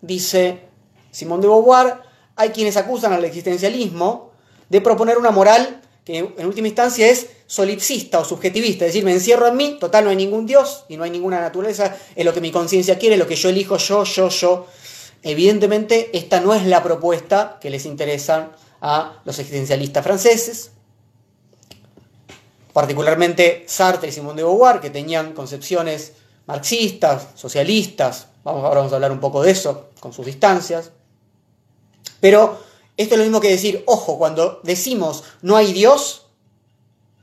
[0.00, 0.62] dice
[1.10, 2.00] Simón de Beauvoir,
[2.36, 4.30] hay quienes acusan al existencialismo
[4.70, 9.12] de proponer una moral que en última instancia es solipsista o subjetivista, es decir, me
[9.12, 12.32] encierro en mí, total no hay ningún Dios y no hay ninguna naturaleza, es lo
[12.34, 14.66] que mi conciencia quiere, lo que yo elijo, yo, yo, yo.
[15.22, 20.72] Evidentemente, esta no es la propuesta que les interesa a los existencialistas franceses,
[22.72, 26.14] particularmente Sartre y Simón de Beauvoir, que tenían concepciones
[26.46, 30.90] marxistas, socialistas, vamos, ahora vamos a hablar un poco de eso, con sus distancias.
[32.20, 32.58] Pero
[32.96, 36.26] esto es lo mismo que decir, ojo, cuando decimos no hay Dios,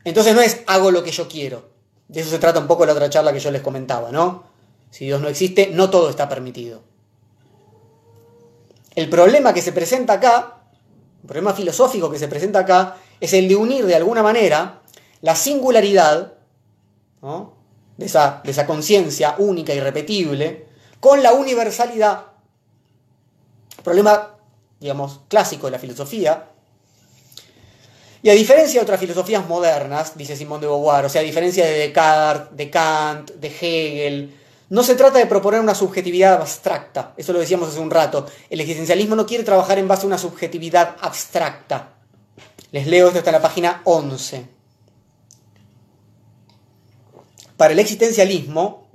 [0.04, 1.70] entonces no es hago lo que yo quiero.
[2.08, 4.44] De eso se trata un poco la otra charla que yo les comentaba, ¿no?
[4.90, 6.82] Si Dios no existe, no todo está permitido.
[8.96, 10.64] El problema que se presenta acá,
[11.22, 14.82] el problema filosófico que se presenta acá, es el de unir de alguna manera
[15.22, 16.34] la singularidad
[17.98, 20.66] de esa, de esa conciencia única y repetible
[21.00, 22.26] con la universalidad.
[23.78, 24.36] El problema,
[24.80, 26.50] digamos, clásico de la filosofía.
[28.22, 31.66] Y a diferencia de otras filosofías modernas, dice Simón de Beauvoir, o sea, a diferencia
[31.66, 34.36] de Descartes, de Kant, de Hegel,
[34.70, 38.28] no se trata de proponer una subjetividad abstracta, eso lo decíamos hace un rato.
[38.50, 41.94] El existencialismo no quiere trabajar en base a una subjetividad abstracta.
[42.72, 44.46] Les leo esto hasta la página 11.
[47.58, 48.90] Para el existencialismo,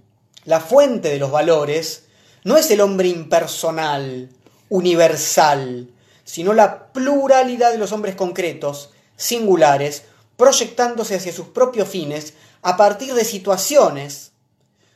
[0.45, 2.05] la fuente de los valores
[2.45, 4.31] no es el hombre impersonal,
[4.69, 5.91] universal,
[6.25, 10.05] sino la pluralidad de los hombres concretos, singulares,
[10.37, 14.33] proyectándose hacia sus propios fines a partir de situaciones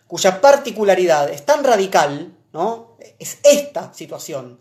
[0.06, 2.96] cuya particularidad es tan radical, ¿no?
[3.18, 4.58] Es esta situación,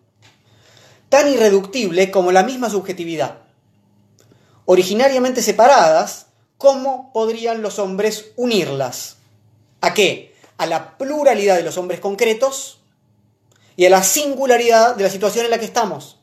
[1.09, 3.39] tan irreductible como la misma subjetividad.
[4.65, 9.15] Originariamente separadas, ¿cómo podrían los hombres unirlas?
[9.79, 10.35] ¿A qué?
[10.57, 12.81] A la pluralidad de los hombres concretos
[13.77, 16.19] y a la singularidad de la situación en la que estamos.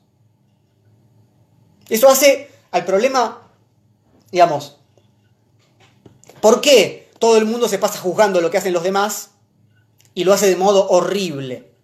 [1.88, 3.48] Eso hace al problema,
[4.30, 4.76] digamos,
[6.42, 9.30] ¿por qué todo el mundo se pasa juzgando lo que hacen los demás
[10.14, 11.74] y lo hace de modo horrible?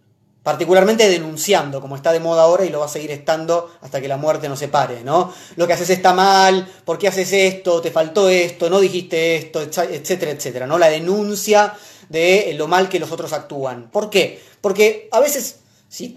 [0.43, 4.09] particularmente denunciando, como está de moda ahora y lo va a seguir estando hasta que
[4.09, 5.33] la muerte nos separe, ¿no?
[5.57, 7.81] Lo que haces está mal, ¿por qué haces esto?
[7.81, 8.71] ¿Te faltó esto?
[8.71, 9.61] ¿No dijiste esto?
[9.61, 10.79] etcétera, etcétera, ¿no?
[10.79, 11.75] La denuncia
[12.09, 13.91] de lo mal que los otros actúan.
[13.91, 14.43] ¿Por qué?
[14.61, 15.60] Porque a veces,
[15.91, 16.17] si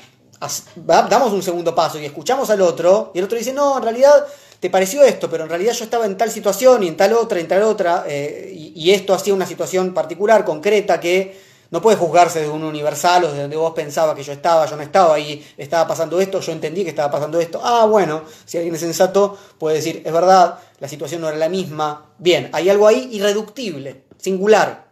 [0.76, 4.26] damos un segundo paso y escuchamos al otro, y el otro dice, no, en realidad
[4.60, 7.40] te pareció esto, pero en realidad yo estaba en tal situación y en tal otra,
[7.40, 12.42] en tal otra, eh, y esto hacía una situación particular, concreta, que no puede juzgarse
[12.42, 15.44] de un universal o de donde vos pensabas que yo estaba, yo no estaba ahí,
[15.58, 17.60] estaba pasando esto, yo entendí que estaba pasando esto.
[17.64, 21.50] Ah, bueno, si alguien es sensato puede decir, es verdad, la situación no era la
[21.50, 22.14] misma.
[22.20, 24.86] Bien, hay algo ahí irreductible, singular.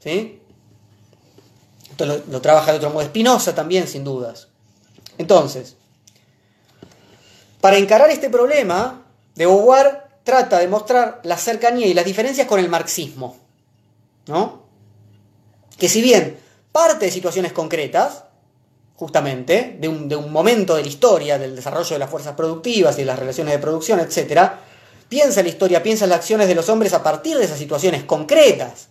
[0.00, 0.42] ¿Sí?
[1.94, 4.48] Esto lo, trabaja de otro modo Espinosa también, sin dudas.
[5.16, 5.76] Entonces,
[7.60, 9.04] para encarar este problema,
[9.36, 13.36] de Beauvoir trata de mostrar la cercanía y las diferencias con el marxismo.
[14.26, 14.64] ¿No?
[15.78, 16.38] que si bien
[16.72, 18.24] parte de situaciones concretas,
[18.96, 23.06] justamente, de un, momento de la historia, del desarrollo de las fuerzas productivas y de
[23.06, 24.50] las relaciones de producción, etc.,
[25.08, 28.88] piensa la historia, piensa las acciones de los hombres a partir de esas situaciones concretas.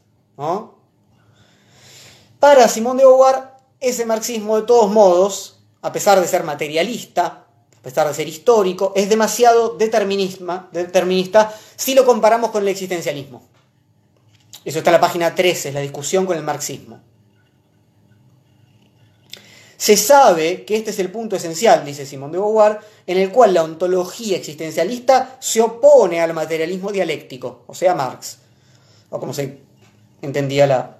[2.43, 3.41] Para Simón de Beauvoir,
[3.79, 7.45] ese marxismo, de todos modos, a pesar de ser materialista,
[7.77, 13.47] a pesar de ser histórico, es demasiado determinista si lo comparamos con el existencialismo.
[14.65, 16.99] Eso está en la página 13, es la discusión con el marxismo.
[19.77, 23.53] Se sabe que este es el punto esencial, dice Simón de Beauvoir, en el cual
[23.53, 28.39] la ontología existencialista se opone al materialismo dialéctico, o sea, Marx,
[29.11, 29.59] o como se
[30.21, 30.97] entendía la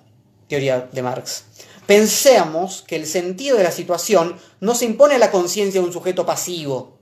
[0.54, 1.46] teoría de Marx.
[1.88, 5.92] Pensemos que el sentido de la situación no se impone a la conciencia de un
[5.92, 6.94] sujeto pasivo,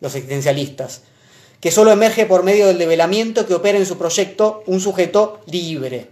[0.00, 1.02] los existencialistas,
[1.60, 6.10] que solo emerge por medio del develamiento que opera en su proyecto un sujeto libre.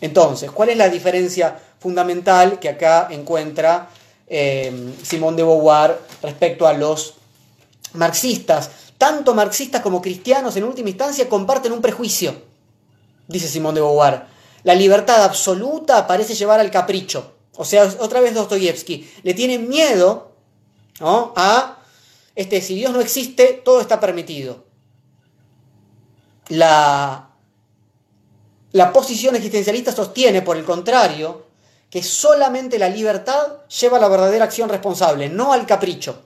[0.00, 3.88] Entonces, ¿cuál es la diferencia fundamental que acá encuentra
[4.26, 7.14] eh, Simón de Beauvoir respecto a los
[7.92, 8.70] marxistas?
[8.98, 12.34] Tanto marxistas como cristianos en última instancia comparten un prejuicio,
[13.28, 14.31] dice Simón de Beauvoir.
[14.64, 17.34] La libertad absoluta parece llevar al capricho.
[17.56, 20.32] O sea, otra vez Dostoyevsky, le tienen miedo
[21.00, 21.78] a
[22.34, 24.64] este, si Dios no existe, todo está permitido.
[26.48, 27.30] La,
[28.72, 31.46] la posición existencialista sostiene, por el contrario,
[31.90, 36.22] que solamente la libertad lleva a la verdadera acción responsable, no al capricho.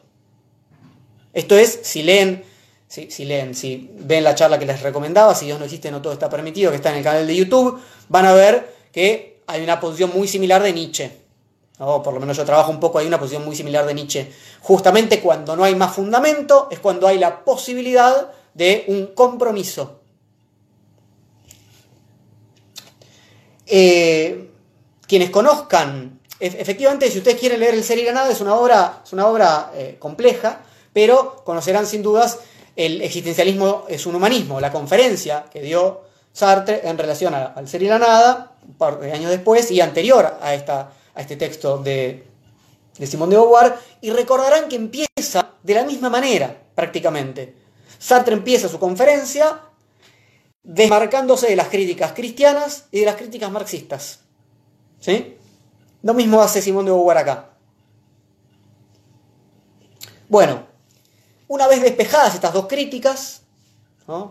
[1.32, 2.45] Esto es, si leen,
[2.89, 6.12] si, leen, si ven la charla que les recomendaba, si Dios no existe, no todo
[6.12, 9.80] está permitido, que está en el canal de YouTube, van a ver que hay una
[9.80, 11.26] posición muy similar de Nietzsche.
[11.78, 14.32] O por lo menos yo trabajo un poco, hay una posición muy similar de Nietzsche.
[14.62, 20.01] Justamente cuando no hay más fundamento es cuando hay la posibilidad de un compromiso.
[23.66, 24.49] Eh,
[25.07, 29.03] quienes conozcan, efectivamente, si ustedes quieren leer El ser y la nada, es una obra,
[29.05, 30.62] es una obra eh, compleja,
[30.93, 32.39] pero conocerán sin dudas
[32.77, 36.03] el existencialismo es un humanismo, la conferencia que dio
[36.33, 40.37] Sartre en relación al ser y la nada, un par de años después y anterior
[40.41, 42.27] a, esta, a este texto de,
[42.99, 47.57] de Simón de Beauvoir, y recordarán que empieza de la misma manera, prácticamente.
[47.99, 49.61] Sartre empieza su conferencia
[50.62, 54.20] desmarcándose de las críticas cristianas y de las críticas marxistas.
[55.01, 55.39] ¿Sí?
[56.03, 57.51] Lo mismo hace Simón de Beauvoir acá.
[60.29, 60.66] Bueno,
[61.49, 63.42] una vez despejadas estas dos críticas,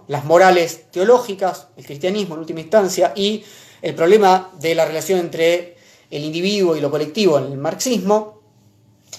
[0.08, 3.44] las morales teológicas, el cristianismo en última instancia, y
[3.82, 5.78] el problema de la relación entre
[6.10, 8.42] el individuo y lo colectivo en el marxismo,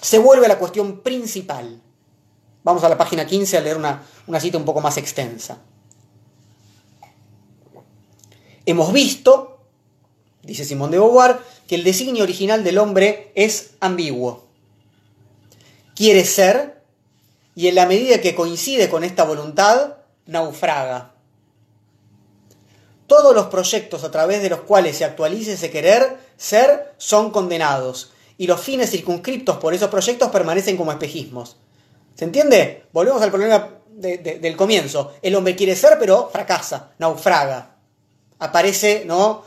[0.00, 1.80] se vuelve a la cuestión principal.
[2.64, 5.58] Vamos a la página 15 a leer una, una cita un poco más extensa.
[8.64, 9.60] Hemos visto,
[10.42, 11.38] dice Simón de Beauvoir,
[11.68, 14.46] que el designio original del hombre es ambiguo.
[15.94, 16.75] Quiere ser
[17.56, 19.94] y en la medida que coincide con esta voluntad,
[20.26, 21.14] naufraga.
[23.06, 28.12] Todos los proyectos a través de los cuales se actualice ese querer ser son condenados
[28.36, 31.56] y los fines circunscriptos por esos proyectos permanecen como espejismos.
[32.14, 32.84] ¿Se entiende?
[32.92, 35.14] Volvemos al problema del comienzo.
[35.22, 37.76] El hombre quiere ser pero fracasa, naufraga.
[38.38, 39.44] Aparece ¿no?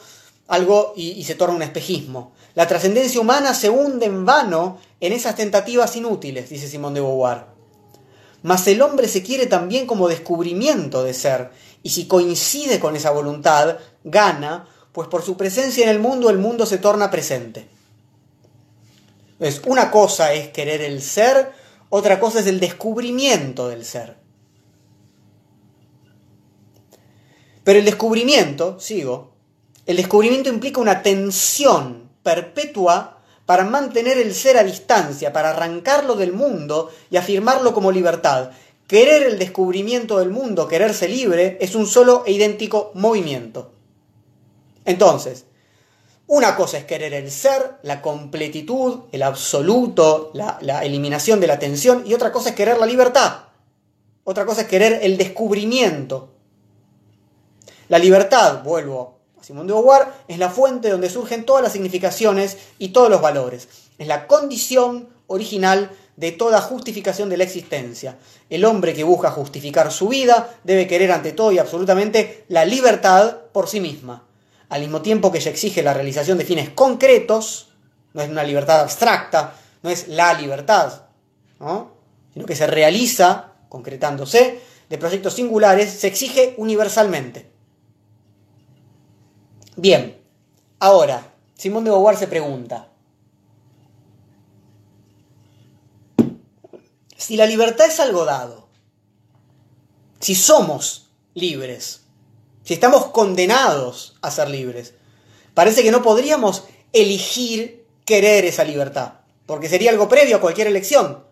[0.47, 2.34] algo y, y se torna un espejismo.
[2.55, 7.49] La trascendencia humana se hunde en vano en esas tentativas inútiles, dice Simón de Beauvoir.
[8.42, 11.52] Mas el hombre se quiere también como descubrimiento de ser,
[11.84, 16.38] y si coincide con esa voluntad, gana, pues por su presencia en el mundo el
[16.38, 17.68] mundo se torna presente.
[19.34, 21.52] Entonces, una cosa es querer el ser,
[21.90, 24.18] otra cosa es el descubrimiento del ser.
[27.64, 29.34] Pero el descubrimiento, sigo,
[29.86, 33.19] el descubrimiento implica una tensión perpetua
[33.50, 38.52] para mantener el ser a distancia, para arrancarlo del mundo y afirmarlo como libertad.
[38.86, 43.72] Querer el descubrimiento del mundo, quererse libre, es un solo e idéntico movimiento.
[44.86, 45.45] Entonces,
[46.28, 51.58] una cosa es querer el ser, la completitud, el absoluto, la, la, eliminación de la
[51.58, 53.45] tensión, y otra cosa es querer la libertad.
[54.26, 56.36] Otra cosa es querer el descubrimiento.
[57.88, 62.90] La libertad, vuelvo Simón de Beauvoir es la fuente donde surgen todas las significaciones y
[62.90, 63.68] todos los valores.
[63.98, 68.18] Es la condición original de toda justificación de la existencia.
[68.50, 73.38] El hombre que busca justificar su vida debe querer ante todo y absolutamente la libertad
[73.54, 74.26] por sí misma.
[74.68, 77.70] Al mismo tiempo que ella exige la realización de fines concretos,
[78.14, 81.04] no es una libertad abstracta, no es la libertad,
[82.34, 84.60] sino que se realiza, concretándose,
[84.90, 87.50] de proyectos singulares, se exige universalmente.
[89.76, 90.20] Bien,
[90.80, 92.90] ahora, Simón de Beauvoir se pregunta,
[97.16, 98.68] si la libertad es algo dado,
[100.20, 102.02] si somos libres,
[102.64, 104.94] si estamos condenados a ser libres,
[105.54, 106.64] parece que no podríamos
[106.94, 109.14] elegir querer esa libertad,
[109.46, 111.24] porque sería algo previo a cualquier elección.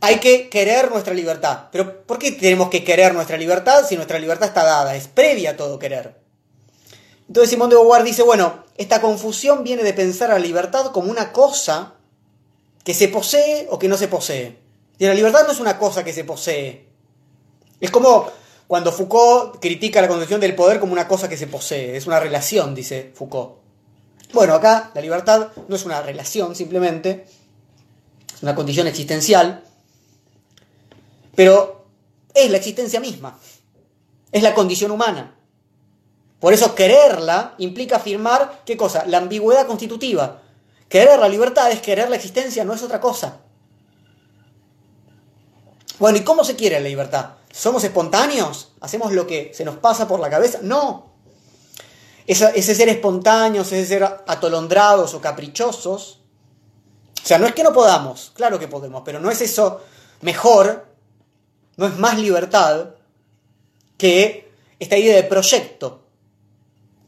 [0.00, 1.68] hay que querer nuestra libertad.
[1.72, 4.96] Pero ¿por qué tenemos que querer nuestra libertad si nuestra libertad está dada?
[4.96, 6.19] Es previa a todo querer.
[7.30, 11.12] Entonces Simón de Beauvoir dice, bueno, esta confusión viene de pensar a la libertad como
[11.12, 11.94] una cosa
[12.82, 14.58] que se posee o que no se posee.
[14.98, 16.88] Y la libertad no es una cosa que se posee.
[17.78, 18.26] Es como
[18.66, 21.96] cuando Foucault critica la concepción del poder como una cosa que se posee.
[21.96, 23.58] Es una relación, dice Foucault.
[24.32, 27.26] Bueno, acá la libertad no es una relación simplemente,
[28.34, 29.62] es una condición existencial,
[31.36, 31.86] pero
[32.34, 33.38] es la existencia misma,
[34.32, 35.36] es la condición humana.
[36.40, 39.04] Por eso quererla implica afirmar, ¿qué cosa?
[39.06, 40.40] La ambigüedad constitutiva.
[40.88, 43.40] Querer la libertad es querer la existencia, no es otra cosa.
[45.98, 47.32] Bueno, ¿y cómo se quiere la libertad?
[47.52, 48.72] ¿Somos espontáneos?
[48.80, 50.60] ¿Hacemos lo que se nos pasa por la cabeza?
[50.62, 51.12] No.
[52.26, 56.20] Ese, ese ser espontáneos, ese ser atolondrados o caprichosos,
[57.22, 59.82] O sea, no es que no podamos, claro que podemos, pero no es eso
[60.22, 60.86] mejor,
[61.76, 62.94] no es más libertad
[63.98, 66.09] que esta idea de proyecto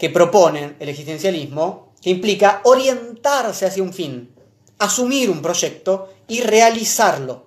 [0.03, 4.35] que propone el existencialismo, que implica orientarse hacia un fin,
[4.81, 7.47] asumir un proyecto y realizarlo.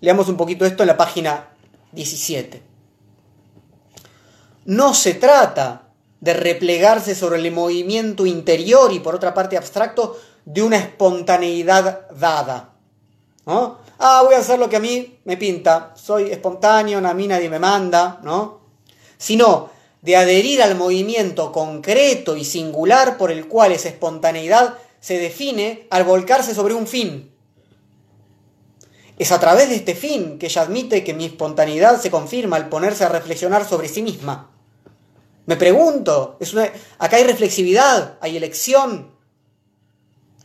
[0.00, 1.48] Leamos un poquito esto en la página
[1.90, 2.62] 17.
[4.66, 5.88] No se trata
[6.20, 12.72] de replegarse sobre el movimiento interior y por otra parte abstracto de una espontaneidad dada.
[13.46, 17.50] Ah, voy a hacer lo que a mí me pinta, soy espontáneo, a mí nadie
[17.50, 18.60] me manda, ¿no?
[19.18, 25.86] Sino de adherir al movimiento concreto y singular por el cual esa espontaneidad se define
[25.90, 27.32] al volcarse sobre un fin.
[29.18, 32.68] Es a través de este fin que ella admite que mi espontaneidad se confirma al
[32.68, 34.50] ponerse a reflexionar sobre sí misma.
[35.46, 36.54] Me pregunto, es
[36.98, 39.12] acá hay reflexividad, hay elección.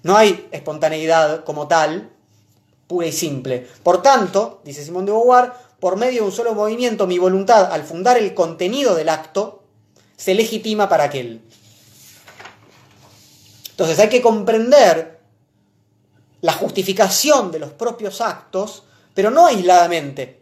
[0.04, 2.12] No hay espontaneidad como tal,
[2.88, 3.68] pura y simple.
[3.84, 7.84] Por tanto, dice Simón de Beauvoir, por medio de un solo movimiento, mi voluntad, al
[7.84, 9.64] fundar el contenido del acto,
[10.16, 11.42] se legitima para aquel.
[13.72, 15.20] Entonces hay que comprender
[16.42, 20.42] la justificación de los propios actos, pero no aisladamente,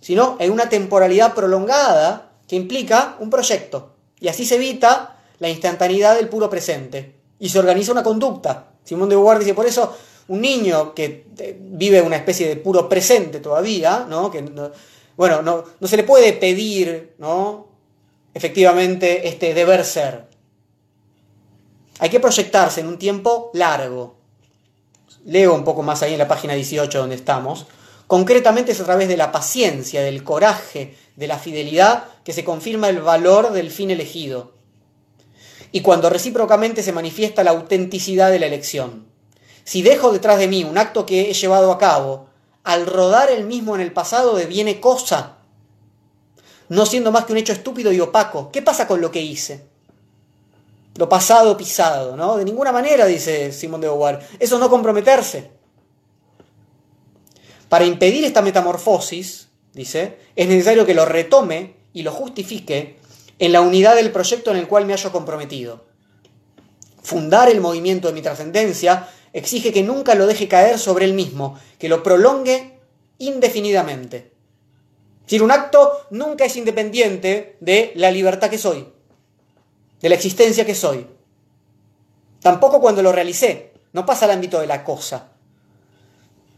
[0.00, 3.94] sino en una temporalidad prolongada que implica un proyecto.
[4.20, 7.16] Y así se evita la instantaneidad del puro presente.
[7.38, 8.72] Y se organiza una conducta.
[8.84, 9.96] Simón de Beauvoir dice, por eso
[10.30, 14.30] un niño que eh, vive una especie de puro presente todavía, ¿no?
[14.30, 14.44] Que,
[15.16, 17.66] bueno, no, se le puede pedir, ¿no?
[18.32, 20.26] Efectivamente, este deber ser.
[21.98, 24.18] Hay que proyectarse en un tiempo largo.
[25.24, 27.66] Leo un poco más ahí en la página 18 donde estamos.
[28.06, 32.88] Concretamente es a través de la paciencia, del coraje, de la fidelidad que se confirma
[32.88, 34.52] el valor del fin elegido.
[35.72, 39.09] Y cuando recíprocamente se manifiesta la autenticidad de la elección.
[39.64, 42.26] Si dejo detrás de mí un acto que he llevado a cabo,
[42.64, 45.36] al rodar el mismo en el pasado deviene cosa,
[46.68, 48.50] no siendo más que un hecho estúpido y opaco.
[48.52, 49.64] ¿Qué pasa con lo que hice?
[50.96, 52.36] Lo pasado pisado, ¿no?
[52.36, 54.20] De ninguna manera, dice Simón de Beauvoir.
[54.38, 55.50] Eso no comprometerse.
[57.68, 62.98] Para impedir esta metamorfosis, dice, es necesario que lo retome y lo justifique
[63.38, 65.84] en la unidad del proyecto en el cual me hallo comprometido.
[67.02, 71.58] Fundar el movimiento de mi trascendencia exige que nunca lo deje caer sobre él mismo,
[71.78, 72.78] que lo prolongue
[73.18, 74.32] indefinidamente.
[75.26, 78.88] Si un acto nunca es independiente de la libertad que soy,
[80.00, 81.06] de la existencia que soy.
[82.40, 85.28] Tampoco cuando lo realicé, no pasa al ámbito de la cosa.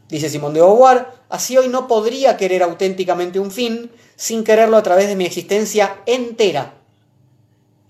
[0.08, 4.82] Dice Simón de Beauvoir, así hoy no podría querer auténticamente un fin sin quererlo a
[4.82, 6.74] través de mi existencia entera,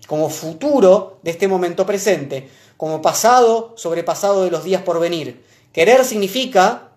[0.07, 5.43] como futuro de este momento presente, como pasado sobrepasado de los días por venir.
[5.71, 6.91] Querer significa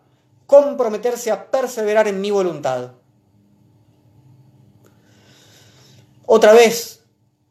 [0.46, 2.92] comprometerse a perseverar en mi voluntad.
[6.26, 7.00] Otra vez,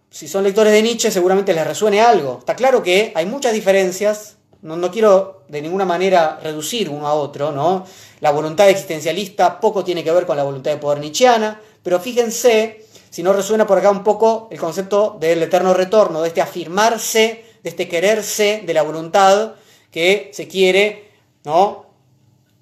[0.09, 2.37] si son lectores de Nietzsche seguramente les resuene algo.
[2.39, 7.51] Está claro que hay muchas diferencias no, quiero de ninguna manera reducir uno a otro,
[7.51, 7.85] ¿no?
[8.19, 12.83] La voluntad existencialista poco tiene que ver con la voluntad de poder nietzscheana, pero fíjense
[13.11, 17.44] si no resuena por acá un poco el concepto del eterno retorno, de este afirmarse,
[17.65, 19.55] de este quererse de la voluntad
[19.89, 21.09] que se quiere,
[21.45, 21.87] ¿no?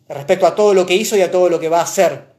[0.08, 2.34] Respecto a todo lo que hizo y a todo lo que va a hacer.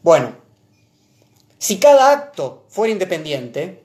[0.00, 0.36] Bueno,
[1.58, 3.82] si cada acto fuera independiente,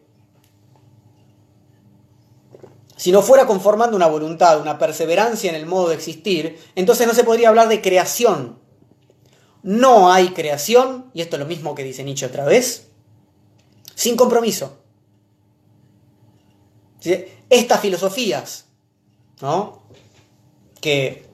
[2.95, 7.15] si no fuera conformando una voluntad, una perseverancia en el modo de existir, entonces no
[7.15, 8.59] se podría hablar de creación.
[9.63, 12.91] No hay creación, y esto es lo mismo que dice Nietzsche otra vez,
[13.95, 14.82] sin compromiso.
[17.49, 18.65] Estas filosofías,
[19.41, 19.83] ¿no?
[20.79, 21.25] que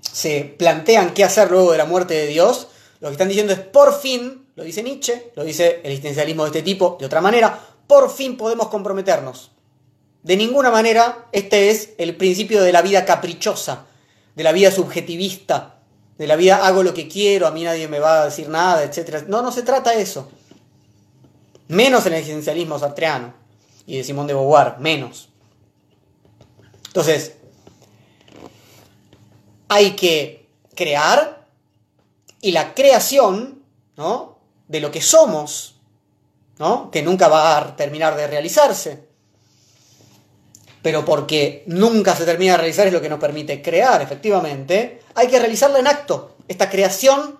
[0.00, 2.68] se plantean qué hacer luego de la muerte de Dios,
[3.00, 6.48] lo que están diciendo es, por fin, lo dice Nietzsche, lo dice el existencialismo de
[6.48, 9.50] este tipo, de otra manera, por fin podemos comprometernos.
[10.22, 13.86] De ninguna manera este es el principio de la vida caprichosa,
[14.34, 15.80] de la vida subjetivista,
[16.16, 18.82] de la vida hago lo que quiero, a mí nadie me va a decir nada,
[18.82, 19.28] etc.
[19.28, 20.28] No, no se trata de eso.
[21.68, 23.47] Menos en el existencialismo sartreano
[23.88, 25.30] y de Simón de Beauvoir, menos.
[26.88, 27.36] Entonces,
[29.66, 31.46] hay que crear
[32.42, 33.62] y la creación
[33.96, 34.40] ¿no?
[34.68, 35.80] de lo que somos,
[36.58, 36.90] ¿no?
[36.90, 39.08] que nunca va a terminar de realizarse,
[40.82, 45.28] pero porque nunca se termina de realizar es lo que nos permite crear, efectivamente, hay
[45.28, 46.36] que realizarla en acto.
[46.46, 47.38] Esta creación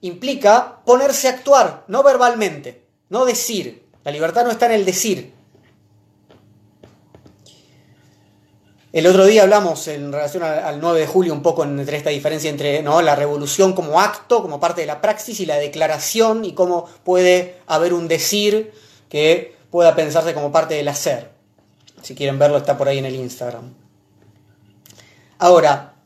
[0.00, 3.84] implica ponerse a actuar, no verbalmente, no decir.
[4.04, 5.35] La libertad no está en el decir.
[8.96, 12.48] El otro día hablamos en relación al 9 de julio un poco entre esta diferencia
[12.48, 13.02] entre ¿no?
[13.02, 17.60] la revolución como acto, como parte de la praxis, y la declaración, y cómo puede
[17.66, 18.72] haber un decir
[19.10, 21.30] que pueda pensarse como parte del hacer.
[22.00, 23.74] Si quieren verlo, está por ahí en el Instagram.
[25.40, 25.96] Ahora,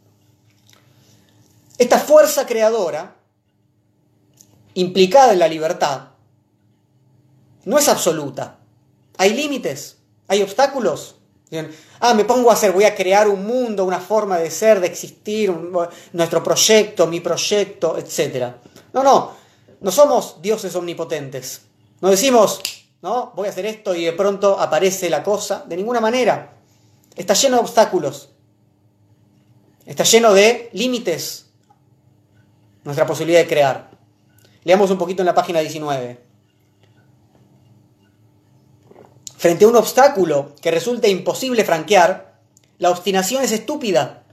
[1.78, 3.14] esta fuerza creadora,
[4.74, 6.08] implicada en la libertad,
[7.66, 8.58] no es absoluta.
[9.16, 11.19] Hay límites, hay obstáculos.
[11.98, 14.86] Ah, me pongo a hacer, voy a crear un mundo, una forma de ser, de
[14.86, 15.50] existir,
[16.12, 18.54] nuestro proyecto, mi proyecto, etc.
[18.92, 19.32] No, no,
[19.80, 21.62] no somos dioses omnipotentes.
[22.00, 22.60] No decimos,
[23.02, 25.64] no, voy a hacer esto y de pronto aparece la cosa.
[25.66, 26.56] De ninguna manera.
[27.16, 28.30] Está lleno de obstáculos.
[29.84, 31.50] Está lleno de límites.
[32.84, 33.90] Nuestra posibilidad de crear.
[34.64, 36.29] Leamos un poquito en la página 19.
[39.40, 42.38] Frente a un obstáculo que resulta imposible franquear,
[42.76, 44.24] la obstinación es estúpida.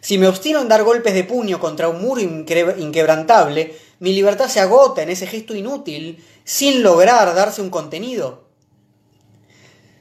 [0.00, 4.60] Si me obstino en dar golpes de puño contra un muro inquebrantable, mi libertad se
[4.60, 8.44] agota en ese gesto inútil sin lograr darse un contenido.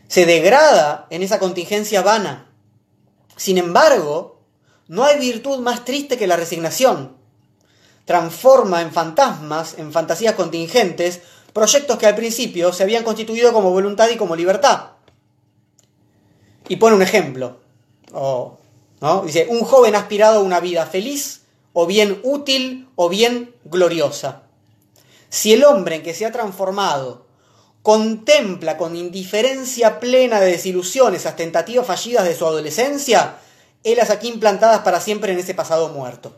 [0.08, 2.54] Se degrada en esa contingencia vana.
[3.36, 4.44] Sin embargo,
[4.88, 7.18] no hay virtud más triste que la resignación.
[8.06, 11.22] Transforma en fantasmas, en fantasías contingentes,
[11.54, 14.92] proyectos que al principio se habían constituido como voluntad y como libertad.
[16.68, 17.60] Y pone un ejemplo.
[18.12, 19.22] ¿no?
[19.26, 21.42] Dice, un joven aspirado a una vida feliz,
[21.74, 24.44] o bien útil, o bien gloriosa.
[25.30, 27.26] Si el hombre en que se ha transformado
[27.82, 33.38] contempla con indiferencia plena de desilusiones las tentativas fallidas de su adolescencia,
[33.84, 36.36] él las aquí implantadas para siempre en ese pasado muerto.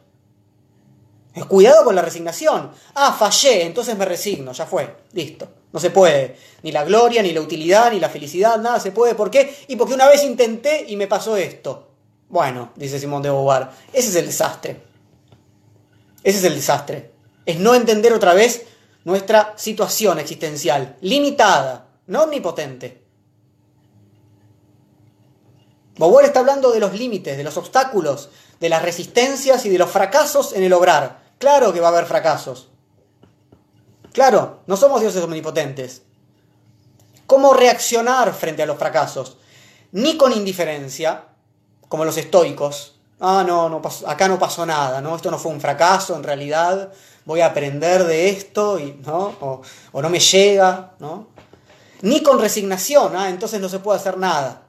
[1.48, 2.72] Cuidado con la resignación.
[2.96, 5.48] Ah, fallé, entonces me resigno, ya fue, listo.
[5.72, 6.36] No se puede.
[6.64, 9.16] Ni la gloria, ni la utilidad, ni la felicidad, nada se puede.
[9.16, 9.56] ¿Por qué?
[9.70, 11.88] Y porque una vez intenté y me pasó esto.
[12.28, 14.82] Bueno, dice Simón de Beauvoir, ese es el desastre.
[16.24, 17.12] Ese es el desastre.
[17.46, 18.64] Es no entender otra vez
[19.04, 23.02] nuestra situación existencial, limitada, no omnipotente.
[25.98, 28.30] Beauvoir está hablando de los límites, de los obstáculos,
[28.60, 31.21] de las resistencias y de los fracasos en el obrar.
[31.42, 32.70] Claro que va a haber fracasos.
[34.14, 36.04] Claro, no somos dioses omnipotentes.
[37.26, 39.38] ¿Cómo reaccionar frente a los fracasos?
[39.92, 41.24] Ni con indiferencia,
[41.90, 43.00] como los estoicos.
[43.20, 45.16] Ah, no, no acá no pasó nada, ¿no?
[45.16, 46.94] Esto no fue un fracaso, en realidad
[47.26, 49.36] voy a aprender de esto, y, ¿no?
[49.94, 51.30] O, no me llega, ¿no?
[52.04, 53.30] Ni con resignación, ¿ah?
[53.30, 54.62] entonces no se puede hacer nada.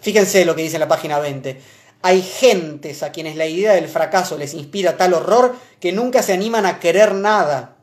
[0.00, 1.79] Fíjense lo que dice en la página 20.
[2.02, 6.32] Hay gentes a quienes la idea del fracaso les inspira tal horror que nunca se
[6.32, 7.76] animan a querer nada.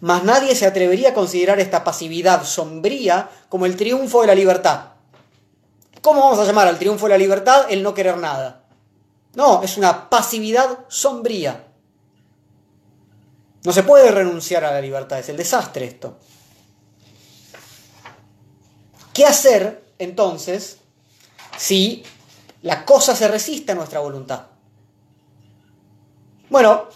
[0.00, 4.92] Mas nadie se atrevería a considerar esta pasividad sombría como el triunfo de la libertad.
[6.02, 8.64] ¿Cómo vamos a llamar al triunfo de la libertad el no querer nada?
[9.34, 11.64] No, es una pasividad sombría.
[13.64, 16.18] No se puede renunciar a la libertad, es el desastre esto.
[19.12, 20.78] ¿Qué hacer entonces
[21.56, 22.04] si
[22.62, 24.46] la cosa se resiste a nuestra voluntad.
[26.50, 26.88] Bueno,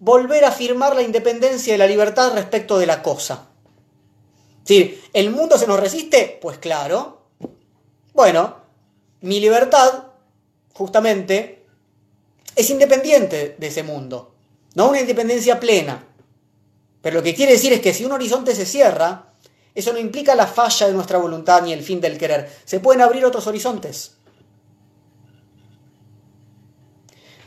[0.00, 3.46] volver a afirmar la independencia y la libertad respecto de la cosa.
[4.64, 6.38] Si ¿el mundo se nos resiste?
[6.42, 7.22] Pues claro.
[8.12, 8.56] Bueno,
[9.22, 10.04] mi libertad,
[10.74, 11.64] justamente,
[12.54, 14.34] es independiente de ese mundo.
[14.74, 16.04] No una independencia plena.
[17.00, 19.32] Pero lo que quiere decir es que si un horizonte se cierra,
[19.74, 22.50] eso no implica la falla de nuestra voluntad ni el fin del querer.
[22.64, 24.17] Se pueden abrir otros horizontes.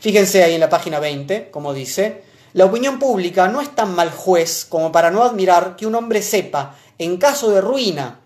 [0.02, 2.24] Fíjense ahí en la página 20, como dice,
[2.54, 6.22] la opinión pública no es tan mal juez como para no admirar que un hombre
[6.22, 8.18] sepa, en caso de ruina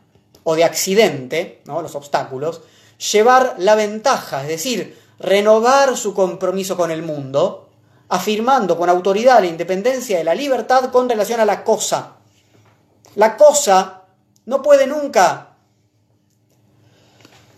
[0.43, 1.83] o de accidente, ¿no?
[1.83, 2.63] los obstáculos,
[3.13, 7.69] llevar la ventaja, es decir, renovar su compromiso con el mundo,
[8.09, 12.17] afirmando con autoridad la independencia de la libertad con relación a la cosa.
[13.17, 14.05] La cosa
[14.47, 15.57] no puede nunca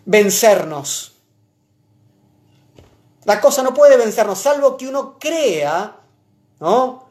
[0.06, 1.17] vencernos.
[3.28, 5.96] La cosa no puede vencernos, salvo que uno crea,
[6.60, 7.10] ¿no?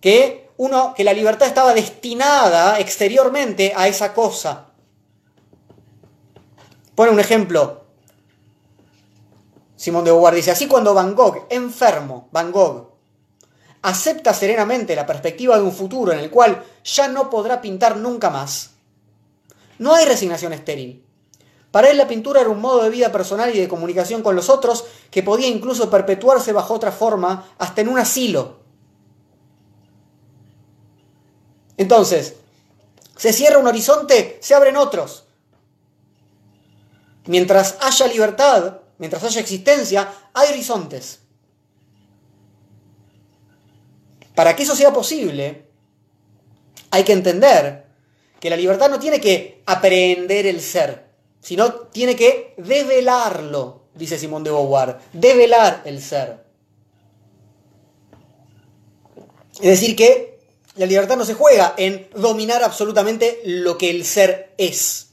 [0.00, 4.66] Que, uno, que la libertad estaba destinada exteriormente a esa cosa.
[6.94, 7.82] Pone un ejemplo.
[9.74, 12.92] Simón de Beauvoir dice, así cuando Van Gogh, enfermo, Van Gogh,
[13.82, 18.30] acepta serenamente la perspectiva de un futuro en el cual ya no podrá pintar nunca
[18.30, 18.70] más,
[19.80, 21.05] no hay resignación estéril.
[21.76, 24.48] Para él la pintura era un modo de vida personal y de comunicación con los
[24.48, 28.60] otros que podía incluso perpetuarse bajo otra forma hasta en un asilo.
[31.76, 32.36] Entonces,
[33.14, 35.24] se cierra un horizonte, se abren otros.
[37.26, 41.18] Mientras haya libertad, mientras haya existencia, hay horizontes.
[44.34, 45.66] Para que eso sea posible,
[46.90, 47.84] hay que entender
[48.40, 51.05] que la libertad no tiene que aprender el ser,
[51.46, 56.44] sino tiene que develarlo, dice Simón de Beauvoir, develar el ser.
[59.52, 60.40] Es decir, que
[60.74, 65.10] la libertad no se juega en dominar absolutamente lo que el ser es,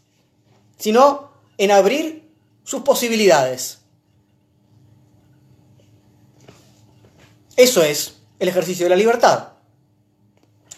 [0.79, 2.27] sino en abrir
[2.63, 3.81] sus posibilidades.
[7.55, 9.49] Eso es el ejercicio de la libertad.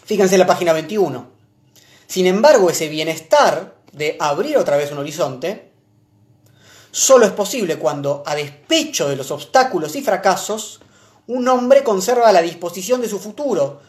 [0.04, 1.30] Fíjense en la página 21.
[2.06, 5.72] Sin embargo, ese bienestar de abrir otra vez un horizonte
[6.92, 10.80] solo es posible cuando, a despecho de los obstáculos y fracasos,
[11.26, 13.80] un hombre conserva la disposición de su futuro,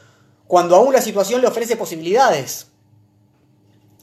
[0.48, 2.68] cuando aún la situación le ofrece posibilidades.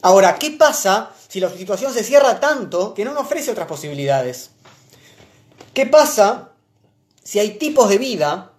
[0.01, 4.51] Ahora, ¿qué pasa si la situación se cierra tanto que no nos ofrece otras posibilidades?
[5.73, 6.51] ¿Qué pasa
[7.23, 8.53] si hay tipos de vida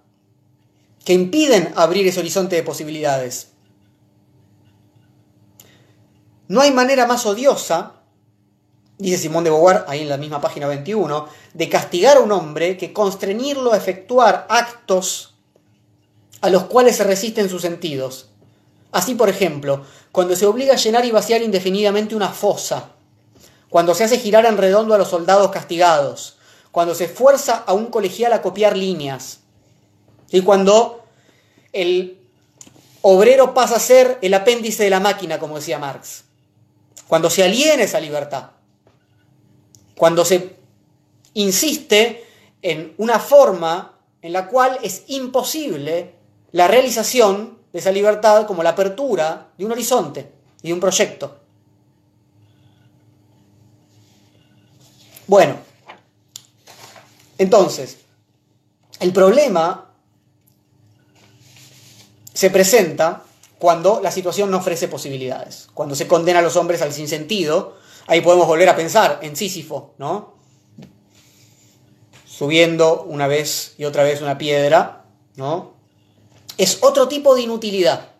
[1.06, 3.52] que impiden abrir ese horizonte de posibilidades.
[6.48, 7.92] No hay manera más odiosa,
[8.98, 12.76] dice Simón de Beauvoir ahí en la misma página 21, de castigar a un hombre
[12.76, 15.34] que constreñirlo a efectuar actos
[16.40, 18.28] a los cuales se resisten sus sentidos.
[18.92, 22.90] Así, por ejemplo, cuando se obliga a llenar y vaciar indefinidamente una fosa,
[23.68, 26.38] cuando se hace girar en redondo a los soldados castigados,
[26.70, 29.40] cuando se fuerza a un colegial a copiar líneas,
[30.30, 31.04] y cuando
[31.72, 32.20] el
[33.02, 36.25] obrero pasa a ser el apéndice de la máquina, como decía Marx.
[37.08, 38.50] Cuando se aliena esa libertad.
[39.96, 40.56] Cuando se
[41.34, 42.24] insiste
[42.62, 46.14] en una forma en la cual es imposible
[46.52, 50.32] la realización de esa libertad como la apertura de un horizonte
[50.62, 51.40] y de un proyecto.
[55.26, 55.56] Bueno,
[57.38, 57.98] entonces,
[59.00, 59.90] el problema
[62.32, 63.25] se presenta
[63.58, 67.76] cuando la situación no ofrece posibilidades, cuando se condena a los hombres al sinsentido.
[68.06, 70.34] Ahí podemos volver a pensar en Sísifo, ¿no?
[72.26, 75.04] Subiendo una vez y otra vez una piedra,
[75.36, 75.74] ¿no?
[76.58, 78.10] Es otro tipo de inutilidad.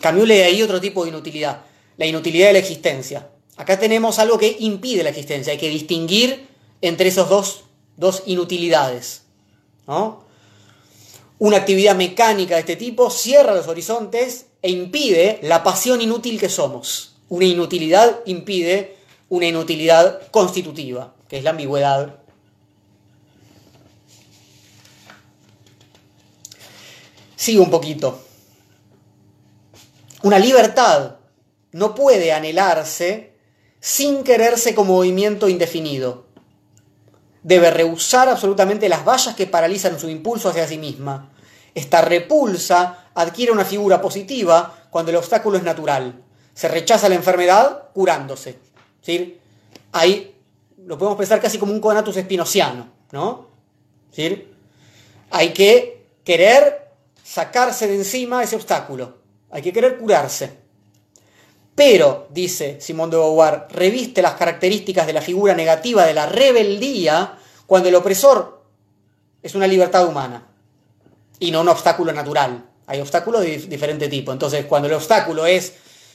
[0.00, 1.62] Cambióle de ahí otro tipo de inutilidad,
[1.96, 3.30] la inutilidad de la existencia.
[3.56, 6.48] Acá tenemos algo que impide la existencia, hay que distinguir
[6.80, 7.64] entre esas dos,
[7.96, 9.22] dos inutilidades,
[9.86, 10.23] ¿no?
[11.38, 16.48] Una actividad mecánica de este tipo cierra los horizontes e impide la pasión inútil que
[16.48, 17.16] somos.
[17.28, 18.96] Una inutilidad impide
[19.28, 22.20] una inutilidad constitutiva, que es la ambigüedad.
[27.34, 28.20] Sigo un poquito.
[30.22, 31.16] Una libertad
[31.72, 33.34] no puede anhelarse
[33.80, 36.23] sin quererse como movimiento indefinido
[37.44, 41.30] debe rehusar absolutamente las vallas que paralizan su impulso hacia sí misma.
[41.74, 46.24] Esta repulsa adquiere una figura positiva cuando el obstáculo es natural.
[46.54, 48.58] Se rechaza la enfermedad curándose.
[49.02, 49.38] ¿sí?
[49.92, 50.34] Ahí
[50.78, 52.88] lo podemos pensar casi como un conatus espinociano.
[53.12, 53.48] ¿no?
[54.10, 54.48] ¿sí?
[55.30, 56.92] Hay que querer
[57.22, 59.18] sacarse de encima ese obstáculo.
[59.50, 60.63] Hay que querer curarse.
[61.74, 67.36] Pero, dice Simón de Beauvoir, reviste las características de la figura negativa de la rebeldía
[67.66, 68.62] cuando el opresor
[69.42, 70.46] es una libertad humana
[71.38, 72.64] y no un obstáculo natural.
[72.86, 74.32] Hay obstáculos de diferente tipo.
[74.32, 75.74] Entonces, cuando el obstáculo es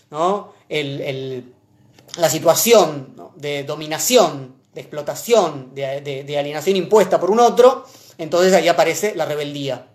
[0.09, 7.85] la situación de dominación, de explotación, de alienación impuesta por un otro,
[8.17, 9.87] entonces ahí aparece la rebeldía.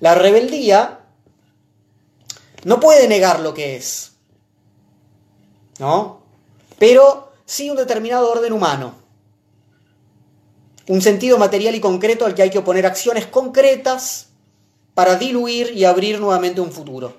[0.00, 1.00] La rebeldía
[2.64, 4.09] no puede negar lo que es
[5.80, 6.20] ¿no?
[6.78, 8.94] Pero sí un determinado orden humano.
[10.86, 14.28] Un sentido material y concreto al que hay que oponer acciones concretas
[14.94, 17.16] para diluir y abrir nuevamente un futuro.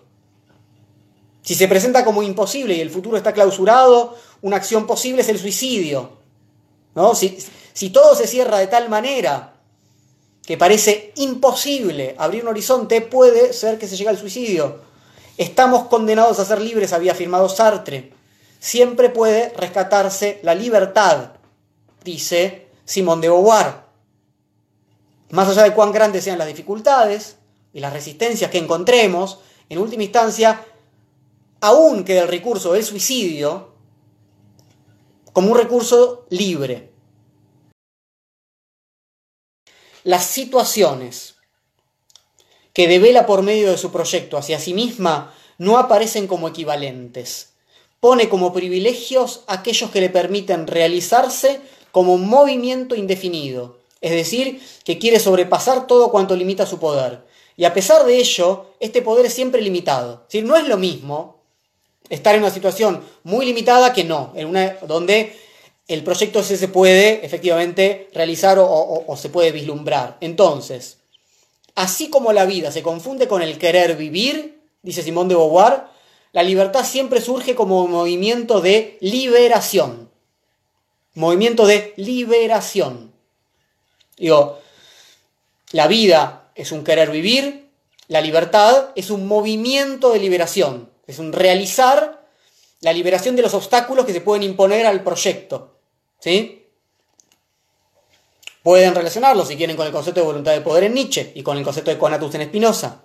[1.42, 5.40] Si se presenta como imposible y el futuro está clausurado, una acción posible es el
[5.40, 6.12] suicidio.
[6.94, 7.16] ¿no?
[7.16, 7.40] Si,
[7.74, 9.56] si todo se cierra de tal manera
[10.46, 14.82] que parece imposible abrir un horizonte, puede ser que se llegue al suicidio.
[15.38, 18.21] Estamos condenados a ser libres, había afirmado Sartre
[18.62, 21.32] siempre puede rescatarse la libertad,
[22.04, 23.82] dice Simón de Beauvoir.
[25.32, 27.38] Más allá de cuán grandes sean las dificultades
[27.74, 30.64] y las resistencias que encontremos, en última instancia,
[31.60, 33.74] aún queda el recurso del suicidio
[35.34, 36.92] como un recurso libre.
[40.04, 41.36] Las situaciones
[42.74, 47.51] que devela por medio de su proyecto hacia sí misma no aparecen como equivalentes
[48.02, 54.98] pone como privilegios aquellos que le permiten realizarse como un movimiento indefinido, es decir, que
[54.98, 57.22] quiere sobrepasar todo cuanto limita su poder.
[57.56, 60.26] Y a pesar de ello, este poder es siempre limitado.
[60.32, 61.42] Es no es lo mismo
[62.10, 65.38] estar en una situación muy limitada que no, en una donde
[65.88, 70.18] el proyecto se puede efectivamente realizar o, o se puede vislumbrar.
[70.22, 70.98] Entonces,
[71.76, 75.84] así como la vida se confunde con el querer vivir, dice Simón de Beauvoir,
[76.34, 80.10] la libertad siempre surge como movimiento de liberación.
[81.14, 83.14] Movimiento de liberación.
[84.18, 84.60] Digo,
[85.72, 87.70] la vida es un querer vivir,
[88.08, 90.90] la libertad es un movimiento de liberación.
[91.08, 92.26] Es un realizar
[92.80, 95.80] la liberación de los obstáculos que se pueden imponer al proyecto.
[96.20, 96.68] ¿Sí?
[98.64, 101.58] Pueden relacionarlo, si quieren, con el concepto de voluntad de poder en Nietzsche y con
[101.58, 103.02] el concepto de conatus en Spinoza.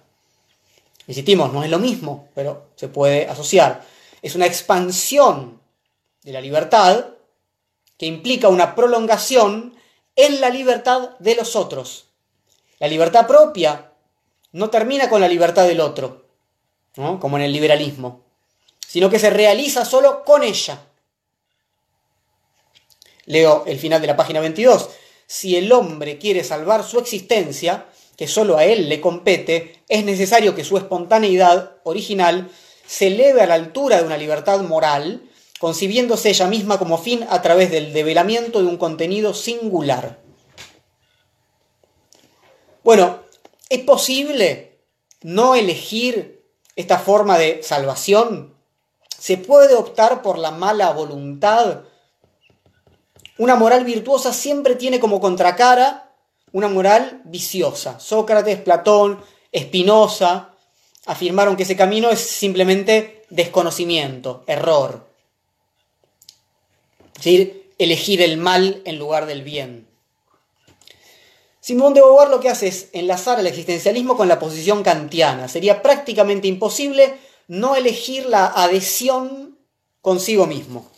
[1.06, 3.84] Insistimos, no es lo mismo, pero se puede asociar.
[4.22, 5.60] Es una expansión
[6.22, 7.06] de la libertad
[7.96, 9.74] que implica una prolongación
[10.16, 12.06] en la libertad de los otros.
[12.78, 13.92] La libertad propia
[14.52, 16.26] no termina con la libertad del otro
[16.94, 18.24] como en el liberalismo,
[18.86, 20.80] sino que se realiza solo con ella.
[23.26, 24.88] Leo el final de la página 22.
[25.26, 27.86] Si el hombre quiere salvar su existencia,
[28.16, 32.50] que solo a él le compete, es necesario que su espontaneidad original
[32.86, 37.42] se eleve a la altura de una libertad moral, concibiéndose ella misma como fin a
[37.42, 40.18] través del develamiento de un contenido singular.
[42.84, 43.20] Bueno,
[43.68, 44.78] ¿es posible
[45.22, 46.44] no elegir
[46.76, 48.54] esta forma de salvación?
[49.18, 51.82] ¿Se puede optar por la mala voluntad?
[53.38, 56.05] Una moral virtuosa siempre tiene como contracara
[56.52, 58.00] una moral viciosa.
[58.00, 59.20] Sócrates, Platón,
[59.52, 60.54] Espinosa
[61.06, 65.06] afirmaron que ese camino es simplemente desconocimiento, error.
[67.16, 69.86] Es decir, elegir el mal en lugar del bien.
[71.60, 75.48] Simón de Beauvoir lo que hace es enlazar el existencialismo con la posición kantiana.
[75.48, 77.18] Sería prácticamente imposible
[77.48, 79.58] no elegir la adhesión
[80.00, 80.90] consigo mismo.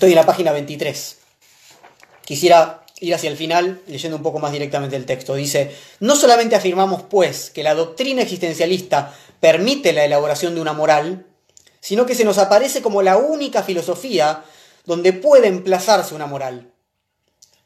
[0.00, 1.18] Estoy en la página 23.
[2.24, 5.34] Quisiera ir hacia el final leyendo un poco más directamente el texto.
[5.34, 11.26] Dice, no solamente afirmamos pues que la doctrina existencialista permite la elaboración de una moral,
[11.80, 14.42] sino que se nos aparece como la única filosofía
[14.86, 16.72] donde puede emplazarse una moral.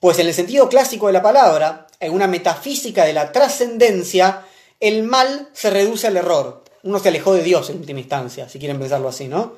[0.01, 4.43] Pues en el sentido clásico de la palabra, en una metafísica de la trascendencia,
[4.81, 6.65] el mal se reduce al error.
[6.83, 9.55] Uno se alejó de Dios en última instancia, si quieren pensarlo así, ¿no?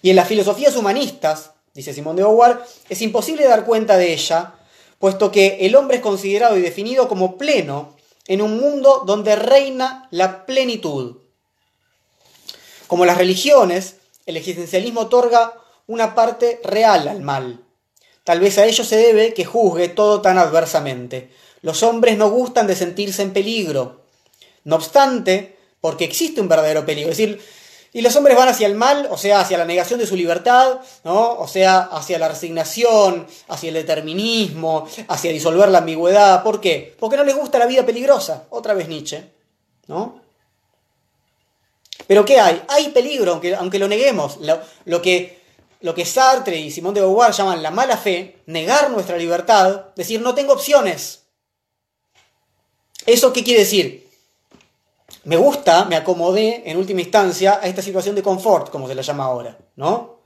[0.00, 4.54] Y en las filosofías humanistas, dice Simón de Beauvoir, es imposible dar cuenta de ella,
[4.98, 7.96] puesto que el hombre es considerado y definido como pleno
[8.26, 11.16] en un mundo donde reina la plenitud.
[12.86, 13.96] Como las religiones,
[14.26, 15.54] el existencialismo otorga
[15.86, 17.64] una parte real al mal.
[18.24, 21.30] Tal vez a ello se debe que juzgue todo tan adversamente.
[21.62, 24.02] Los hombres no gustan de sentirse en peligro.
[24.64, 27.12] No obstante, porque existe un verdadero peligro.
[27.92, 30.78] Y los hombres van hacia el mal, o sea, hacia la negación de su libertad,
[31.02, 31.32] ¿no?
[31.34, 36.42] O sea, hacia la resignación, hacia el determinismo, hacia disolver la ambigüedad.
[36.44, 36.94] ¿Por qué?
[37.00, 38.44] Porque no les gusta la vida peligrosa.
[38.50, 39.24] Otra vez Nietzsche,
[39.88, 40.20] ¿no?
[42.06, 42.62] Pero ¿qué hay?
[42.68, 44.38] Hay peligro, aunque, aunque lo neguemos.
[44.84, 45.40] Lo, que
[45.80, 50.20] lo que Sartre y Simón de Beauvoir llaman la mala fe, negar nuestra libertad, decir
[50.20, 51.22] no tengo opciones.
[53.04, 54.09] ¿Eso qué quiere decir?
[55.24, 59.02] Me gusta, me acomodé en última instancia a esta situación de confort, como se la
[59.02, 60.20] llama ahora, ¿no?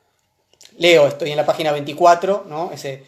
[0.78, 2.70] Leo, estoy en la página 24, ¿no?
[2.72, 3.04] Ese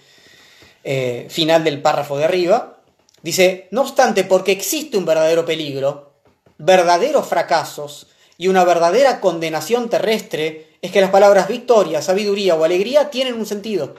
[0.83, 2.79] eh, final del párrafo de arriba.
[3.23, 6.13] Dice, no obstante, porque existe un verdadero peligro,
[6.59, 8.09] verdaderos fracasos
[8.39, 13.47] y una verdadera condenación terrestre, es que las palabras victoria, sabiduría o alegría tienen un
[13.47, 13.95] sentido.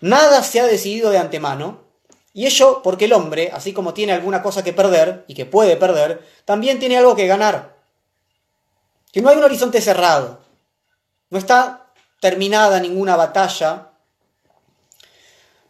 [0.00, 1.80] Nada se ha decidido de antemano,
[2.32, 5.76] y ello porque el hombre, así como tiene alguna cosa que perder, y que puede
[5.76, 7.76] perder, también tiene algo que ganar.
[9.12, 10.40] Que no hay un horizonte cerrado,
[11.30, 13.90] no está terminada ninguna batalla,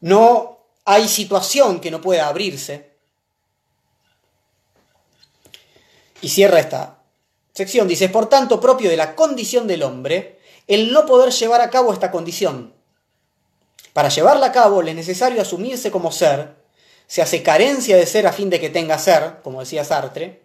[0.01, 2.93] no hay situación que no pueda abrirse.
[6.21, 6.99] Y cierra esta
[7.53, 11.71] sección dice, por tanto propio de la condición del hombre el no poder llevar a
[11.71, 12.72] cabo esta condición.
[13.93, 16.55] Para llevarla a cabo le es necesario asumirse como ser,
[17.07, 20.43] se hace carencia de ser a fin de que tenga ser, como decía Sartre,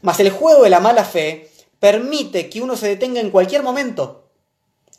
[0.00, 1.50] mas el juego de la mala fe
[1.80, 4.30] permite que uno se detenga en cualquier momento.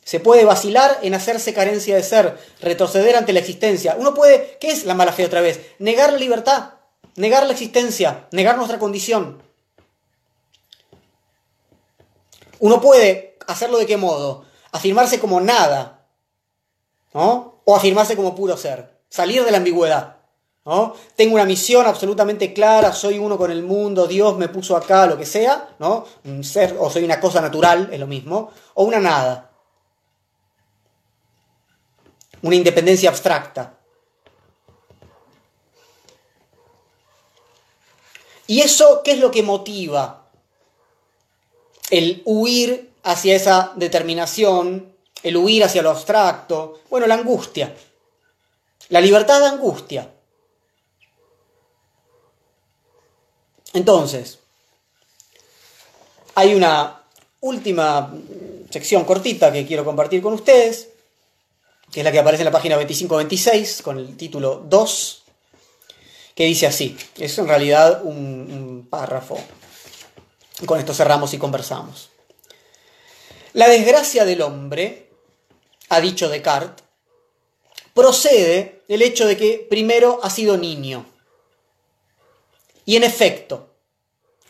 [0.04, 3.96] Se puede vacilar en hacerse carencia de ser, retroceder ante la existencia.
[3.98, 5.62] Uno puede, ¿qué es la mala fe otra vez?
[5.80, 6.74] Negar la libertad,
[7.16, 9.42] negar la existencia, negar nuestra condición.
[12.60, 14.46] Uno puede hacerlo de qué modo?
[14.72, 16.06] Afirmarse como nada,
[17.14, 17.53] ¿no?
[17.66, 20.18] O afirmarse como puro ser, salir de la ambigüedad.
[20.66, 20.96] ¿no?
[21.16, 25.18] Tengo una misión absolutamente clara, soy uno con el mundo, Dios me puso acá, lo
[25.18, 26.06] que sea, ¿no?
[26.24, 29.52] Un ser, o soy una cosa natural, es lo mismo, o una nada.
[32.42, 33.78] Una independencia abstracta.
[38.48, 40.28] ¿Y eso qué es lo que motiva
[41.90, 44.93] el huir hacia esa determinación,
[45.24, 46.82] el huir hacia lo abstracto?
[46.90, 47.74] Bueno, la angustia.
[48.90, 50.10] La libertad de angustia.
[53.74, 54.40] Entonces,
[56.36, 57.04] hay una
[57.40, 58.14] última
[58.70, 60.90] sección cortita que quiero compartir con ustedes,
[61.92, 65.24] que es la que aparece en la página 25-26 con el título 2,
[66.36, 66.98] que dice así.
[67.18, 69.40] Es en realidad un, un párrafo.
[70.66, 72.10] Con esto cerramos y conversamos.
[73.54, 75.10] La desgracia del hombre,
[75.96, 76.84] ha dicho Descartes,
[77.94, 81.06] procede del hecho de que primero ha sido niño
[82.86, 83.70] y en efecto,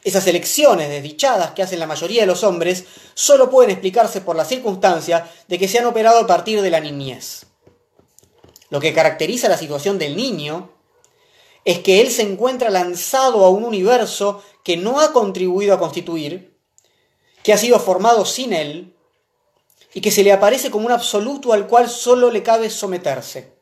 [0.04, 4.46] esas elecciones desdichadas que hacen la mayoría de los hombres solo pueden explicarse por la
[4.46, 7.46] circunstancia de que se han operado a partir de la niñez.
[8.70, 10.72] Lo que caracteriza la situación del niño
[11.64, 16.58] es que él se encuentra lanzado a un universo que no ha contribuido a constituir,
[17.44, 18.96] que ha sido formado sin él
[19.94, 23.54] y que se le aparece como un absoluto al cual solo le cabe someterse.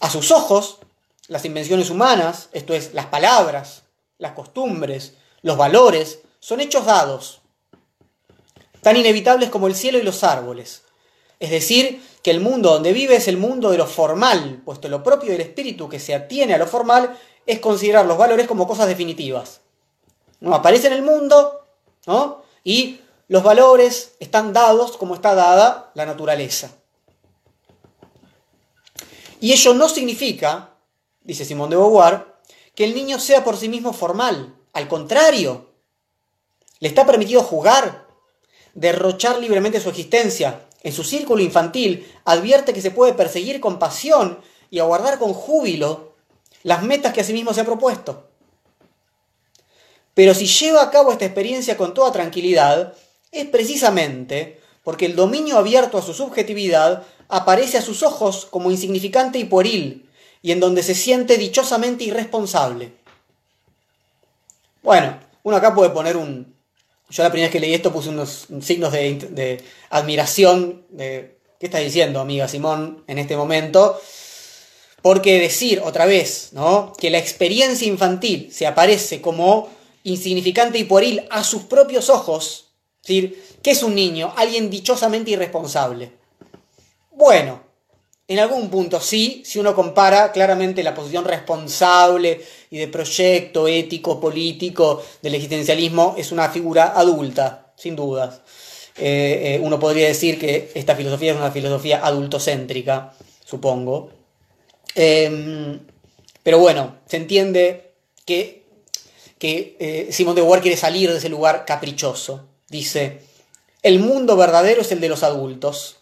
[0.00, 0.78] A sus ojos,
[1.28, 3.84] las invenciones humanas, esto es, las palabras,
[4.18, 7.40] las costumbres, los valores, son hechos dados,
[8.82, 10.82] tan inevitables como el cielo y los árboles.
[11.40, 15.02] Es decir, que el mundo donde vive es el mundo de lo formal, puesto lo
[15.02, 18.88] propio del espíritu que se atiene a lo formal es considerar los valores como cosas
[18.88, 19.60] definitivas.
[20.40, 21.66] No aparece en el mundo,
[22.06, 22.42] ¿no?
[22.62, 26.70] Y los valores están dados como está dada la naturaleza.
[29.40, 30.74] Y ello no significa
[31.24, 32.26] dice Simón de Beauvoir,
[32.74, 34.54] que el niño sea por sí mismo formal.
[34.72, 35.70] Al contrario,
[36.78, 38.06] le está permitido jugar,
[38.74, 40.60] derrochar libremente su existencia.
[40.82, 44.38] En su círculo infantil advierte que se puede perseguir con pasión
[44.70, 46.12] y aguardar con júbilo
[46.62, 48.28] las metas que a sí mismo se ha propuesto.
[50.12, 52.94] Pero si lleva a cabo esta experiencia con toda tranquilidad,
[53.34, 59.38] es precisamente porque el dominio abierto a su subjetividad aparece a sus ojos como insignificante
[59.38, 60.08] y pueril,
[60.42, 62.92] y en donde se siente dichosamente irresponsable.
[64.82, 66.54] Bueno, uno acá puede poner un...
[67.08, 71.38] Yo la primera vez que leí esto puse unos signos de, admiración de...
[71.58, 73.98] ¿Qué estás diciendo, amiga Simón, en este momento?
[75.00, 76.92] Porque decir otra vez, ¿no?
[76.98, 79.70] Que la experiencia infantil se aparece como
[80.02, 82.63] insignificante y pueril a sus propios ojos,
[83.06, 84.32] decir, ¿qué es un niño?
[84.36, 86.12] Alguien dichosamente irresponsable.
[87.12, 87.60] Bueno,
[88.26, 92.40] en algún punto sí, si uno compara claramente la posición responsable
[92.70, 98.40] y de proyecto ético, político del existencialismo, es una figura adulta, sin dudas.
[98.96, 103.12] Eh, eh, uno podría decir que esta filosofía es una filosofía adultocéntrica,
[103.44, 104.10] supongo.
[104.94, 105.80] Em,
[106.42, 107.92] pero bueno, se entiende
[108.24, 108.62] que,
[109.38, 112.48] que eh, Simón de Beauvoir quiere salir de ese lugar caprichoso.
[112.74, 113.20] Dice,
[113.84, 115.98] el mundo verdadero es el de los adultos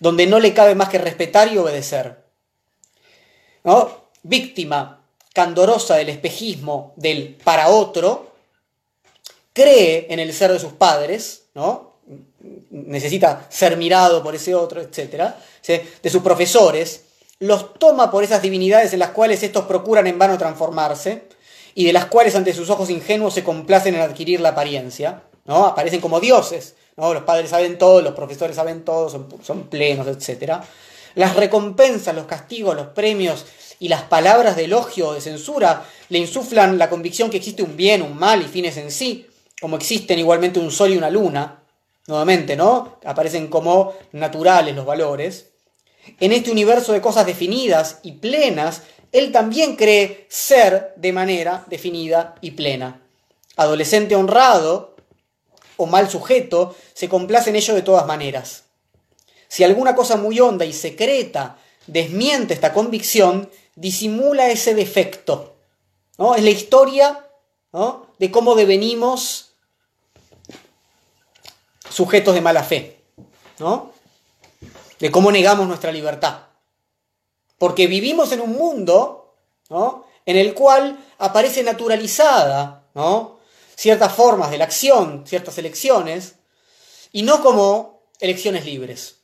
[0.00, 2.24] donde no le cabe más que respetar y obedecer.
[3.64, 4.08] ¿No?
[4.22, 5.04] Víctima
[5.34, 8.32] candorosa del espejismo del para otro,
[9.52, 11.98] cree en el ser de sus padres, ¿no?
[12.70, 15.34] necesita ser mirado por ese otro, etc.,
[15.66, 17.04] de sus profesores,
[17.40, 21.24] los toma por esas divinidades en las cuales estos procuran en vano transformarse
[21.74, 25.66] y de las cuales ante sus ojos ingenuos se complacen en adquirir la apariencia, ¿no?
[25.66, 30.60] aparecen como dioses, los padres saben todo, los profesores saben todo, son, plenos, etc.
[31.14, 33.46] Las recompensas, los castigos, los premios
[33.80, 37.76] y las palabras de elogio o de censura le insuflan la convicción que existe un
[37.76, 39.26] bien, un mal y fines en sí,
[39.60, 41.62] como existen igualmente un sol y una luna,
[42.06, 42.98] nuevamente, ¿no?
[43.04, 45.50] Aparecen como naturales los valores.
[46.20, 48.82] En este universo de cosas definidas y plenas,
[49.12, 53.00] él también cree ser de manera definida y plena.
[53.56, 54.96] Adolescente honrado,
[55.78, 58.64] o mal sujeto, se complace en ello de todas maneras.
[59.48, 61.56] Si alguna cosa muy honda y secreta
[61.86, 65.54] desmiente esta convicción, disimula ese defecto.
[66.18, 66.34] ¿no?
[66.34, 67.24] Es la historia
[68.18, 69.52] de cómo devenimos
[71.88, 73.00] sujetos de mala fe,
[73.60, 73.92] ¿no?
[74.98, 76.40] de cómo negamos nuestra libertad.
[77.56, 79.34] Porque vivimos en un mundo
[80.26, 83.37] en el cual aparece naturalizada ¿no?
[83.78, 86.34] Ciertas formas de la acción, ciertas elecciones,
[87.12, 89.20] y no como elecciones libres.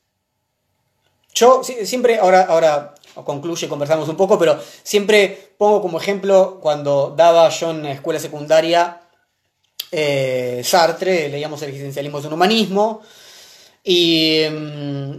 [1.34, 2.94] Yo siempre, ahora, ahora
[3.24, 9.00] concluye, conversamos un poco, pero siempre pongo como ejemplo cuando daba yo en escuela secundaria
[9.90, 13.02] eh, Sartre, leíamos el existencialismo es un humanismo,
[13.82, 15.12] y mm,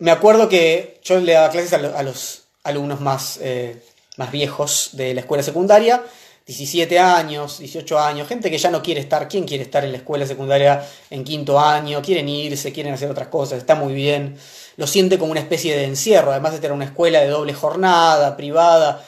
[0.00, 3.80] me acuerdo que yo le daba clases a, los alumnos más, eh,
[4.16, 6.04] más viejos de la escuela secundaria,
[6.46, 9.98] 17 años, 18 años, gente que ya no quiere estar, ¿quién quiere estar en la
[9.98, 12.00] escuela secundaria en quinto año?
[12.00, 14.38] Quieren irse, quieren hacer otras cosas, está muy bien,
[14.76, 18.36] lo siente como una especie de encierro, además de tener una escuela de doble jornada,
[18.36, 19.04] privada.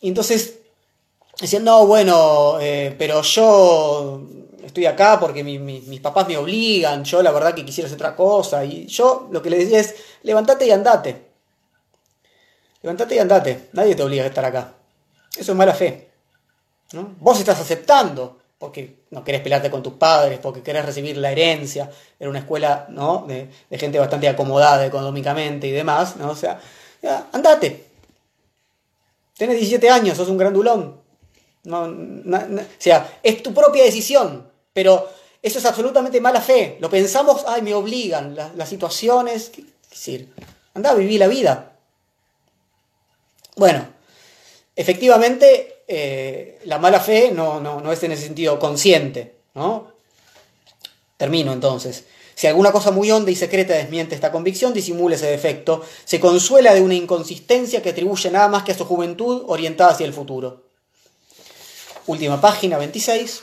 [0.00, 0.60] Y entonces
[1.38, 4.22] decían, no, bueno, eh, pero yo
[4.64, 8.64] estoy acá porque mis papás me obligan, yo la verdad que quisiera hacer otra cosa.
[8.64, 11.28] Y yo lo que le decía es, levántate y andate.
[12.80, 14.72] Levántate y andate, nadie te obliga a estar acá.
[15.36, 16.07] Eso es mala fe.
[16.92, 21.90] Vos estás aceptando porque no querés pelearte con tus padres, porque querés recibir la herencia,
[22.18, 23.24] en una escuela ¿no?
[23.28, 26.30] de, gente bastante acomodada económicamente y demás, ¿no?
[26.30, 26.60] O sea,
[27.32, 27.84] andate.
[29.36, 31.00] Tenés 17 años, sos un grandulón.
[31.64, 35.08] No, o sea, es tu propia decisión, pero
[35.40, 36.78] eso es absolutamente mala fe.
[36.80, 39.50] Lo pensamos, ay, me obligan las, situaciones.
[39.50, 40.32] ¿qué, decir?
[40.74, 41.72] Anda a vivir la vida.
[43.56, 43.86] Bueno,
[44.74, 49.36] efectivamente, eh, la mala fe no, no, es en ese sentido consciente.
[49.54, 49.92] ¿no?
[51.16, 52.04] Termino entonces.
[52.34, 56.72] Si alguna cosa muy honda y secreta desmiente esta convicción, disimula ese defecto, se consuela
[56.72, 60.68] de una inconsistencia que atribuye nada más que a su juventud orientada hacia el futuro
[62.08, 63.42] última página 26,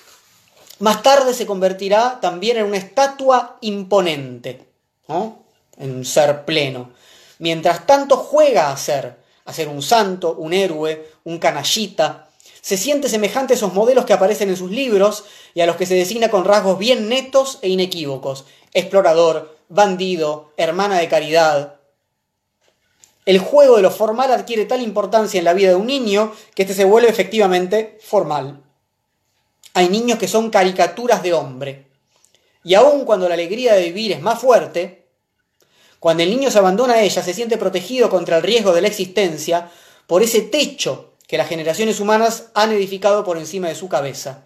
[0.80, 4.68] más tarde se convertirá también en una estatua imponente,
[5.08, 6.92] en un ser pleno.
[7.40, 12.25] Mientras tanto juega a ser, a ser un santo, un héroe, un canallita,
[12.66, 15.86] se siente semejante a esos modelos que aparecen en sus libros y a los que
[15.86, 21.76] se designa con rasgos bien netos e inequívocos, explorador, bandido, hermana de caridad,
[23.28, 26.64] el juego de lo formal adquiere tal importancia en la vida de un niño que
[26.64, 28.64] éste se vuelve efectivamente formal.
[29.76, 31.86] Hay niños que son caricaturas de hombre.
[32.64, 35.06] Y aun cuando la alegría de vivir es más fuerte,
[36.00, 38.88] cuando el niño se abandona a ella, se siente protegido contra el riesgo de la
[38.88, 39.70] existencia
[40.08, 44.44] por ese techo que las generaciones humanas han edificado por encima de su cabeza.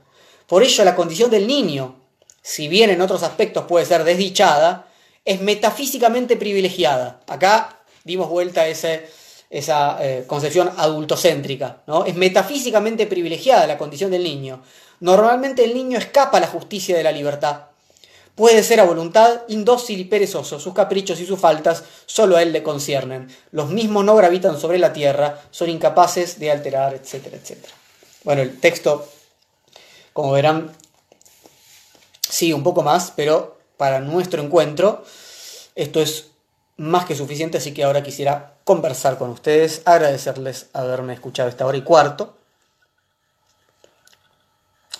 [0.48, 1.96] Por ello la condición del niño,
[2.42, 4.88] si bien en otros aspectos puede ser desdichada,
[5.26, 7.22] es metafísicamente privilegiada.
[7.28, 11.84] Acá dimos vuelta a esa eh, concepción adultocéntrica.
[11.86, 12.06] ¿no?
[12.06, 14.64] Es metafísicamente privilegiada la condición del niño.
[15.02, 17.69] Normalmente el niño escapa a la justicia de la libertad.
[18.40, 22.54] Puede ser a voluntad indócil y perezoso, sus caprichos y sus faltas solo a él
[22.54, 23.28] le conciernen.
[23.52, 27.74] Los mismos no gravitan sobre la tierra, son incapaces de alterar, etcétera, etcétera.
[28.24, 29.06] Bueno, el texto,
[30.14, 30.72] como verán,
[32.30, 35.04] sigue un poco más, pero para nuestro encuentro
[35.76, 36.28] esto es
[36.78, 41.78] más que suficiente, así que ahora quisiera conversar con ustedes, agradecerles haberme escuchado esta hora
[41.78, 42.38] y cuarto.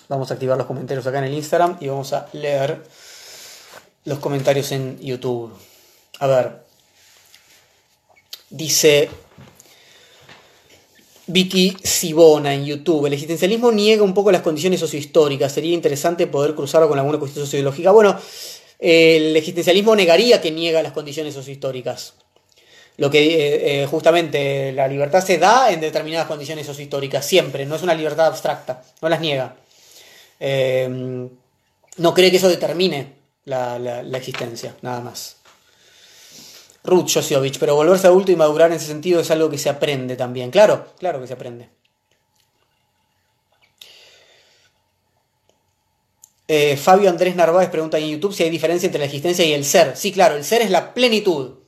[0.08, 2.82] Vamos a activar los comentarios acá en el Instagram y vamos a leer
[4.04, 5.52] los comentarios en YouTube.
[6.18, 6.60] A ver.
[8.50, 9.08] Dice
[11.26, 13.06] Vicky Sibona en YouTube.
[13.06, 15.52] El existencialismo niega un poco las condiciones sociohistóricas.
[15.52, 17.92] Sería interesante poder cruzarlo con alguna cuestión sociológica.
[17.92, 18.18] Bueno,
[18.78, 22.14] el existencialismo negaría que niega las condiciones sociohistóricas.
[22.96, 27.76] Lo que eh, eh, justamente la libertad se da en determinadas condiciones sociohistóricas, siempre, no
[27.76, 29.56] es una libertad abstracta, no las niega.
[30.38, 31.28] Eh,
[31.96, 35.36] no cree que eso determine la, la, existencia, nada más.
[36.84, 40.16] Ruth Josiovich, pero volverse adulto y madurar en ese sentido es algo que se aprende
[40.16, 40.50] también.
[40.50, 41.68] Claro, claro que se aprende.
[46.52, 49.64] Eh, Fabio Andrés Narváez pregunta en YouTube si hay diferencia entre la existencia y el
[49.64, 49.96] ser.
[49.96, 51.58] Sí, claro, el ser es la plenitud.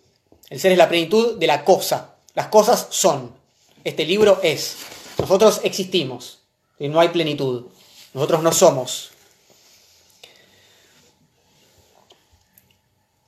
[0.50, 2.16] El ser es la plenitud de la cosa.
[2.34, 3.32] Las cosas son.
[3.84, 4.76] Este libro es.
[5.18, 6.40] Nosotros existimos.
[6.80, 7.66] Y no hay plenitud.
[8.12, 9.11] Nosotros no somos.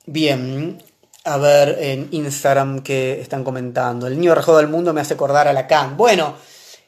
[0.07, 0.81] Bien,
[1.23, 4.05] a ver en Instagram que están comentando.
[4.05, 5.97] El niño rajado del mundo me hace acordar a Lacan.
[5.97, 6.35] Bueno,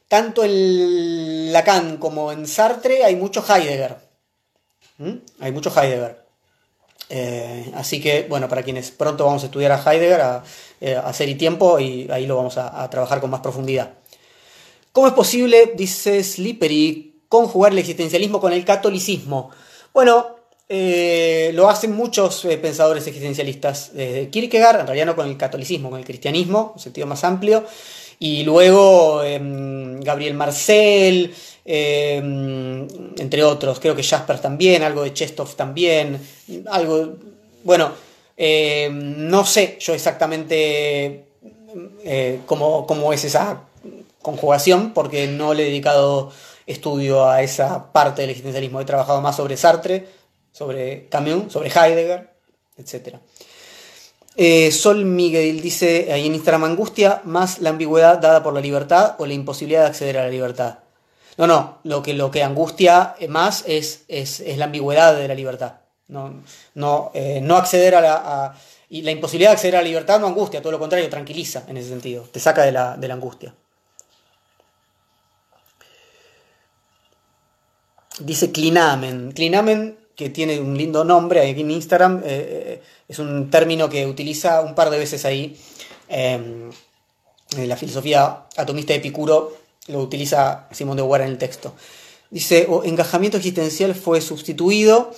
[0.08, 3.98] tanto en Lacan como en Sartre hay mucho Heidegger.
[5.00, 5.14] ¿Mm?
[5.40, 6.28] Hay mucho Heidegger.
[7.10, 10.44] Eh, así que, bueno, para quienes pronto vamos a estudiar a Heidegger, a,
[10.80, 13.94] eh, hacer y tiempo, y ahí lo vamos a, trabajar con más profundidad.
[14.92, 19.52] ¿Cómo es posible, dice Slippery, conjugar el existencialismo con el catolicismo?
[19.94, 20.37] Bueno,
[20.70, 26.00] eh, lo hacen muchos pensadores existencialistas, desde Kierkegaard, en realidad no con el catolicismo, con
[26.00, 27.66] el cristianismo, en sentido más amplio,
[28.20, 31.34] Y luego em, Gabriel Marcel,
[31.64, 32.88] em,
[33.18, 36.20] entre otros, creo que Jasper también, algo de Chestov también,
[36.68, 37.16] algo,
[37.64, 37.92] bueno,
[38.36, 41.28] em, no sé yo exactamente
[42.04, 43.64] eh, cómo, cómo es esa
[44.22, 46.32] conjugación, porque no le he dedicado
[46.66, 48.82] estudio a esa parte del existencialismo.
[48.82, 50.08] He trabajado más sobre Sartre,
[50.58, 52.32] sobre Camus, sobre Heidegger,
[52.78, 53.18] etc.
[54.36, 59.16] Eh, Sol Miguel dice ahí en Instagram angustia más la ambigüedad dada por la libertad
[59.20, 60.80] o la imposibilidad de acceder a la libertad.
[61.38, 65.76] No, no, lo que, lo que angustia más es, es, la ambigüedad de la libertad.
[66.08, 66.42] No,
[66.74, 68.58] no, eh, no acceder a la...
[68.90, 71.78] y la imposibilidad de acceder a la libertad no angustia, todo lo contrario, tranquiliza en
[71.78, 73.54] ese sentido, te saca de la, de la angustia.
[78.20, 79.32] Dice Clinamen.
[79.34, 84.08] Clinamen, que tiene un lindo nombre aquí en Instagram, eh, eh, es un término que
[84.08, 85.56] utiliza un par de veces ahí.
[86.10, 86.72] En
[87.56, 89.56] la filosofía atomista de Epicuro
[89.88, 91.76] lo utiliza Simón de Beauvoir en el texto.
[92.32, 95.12] Dice, o encajamiento existencial fue sustituido,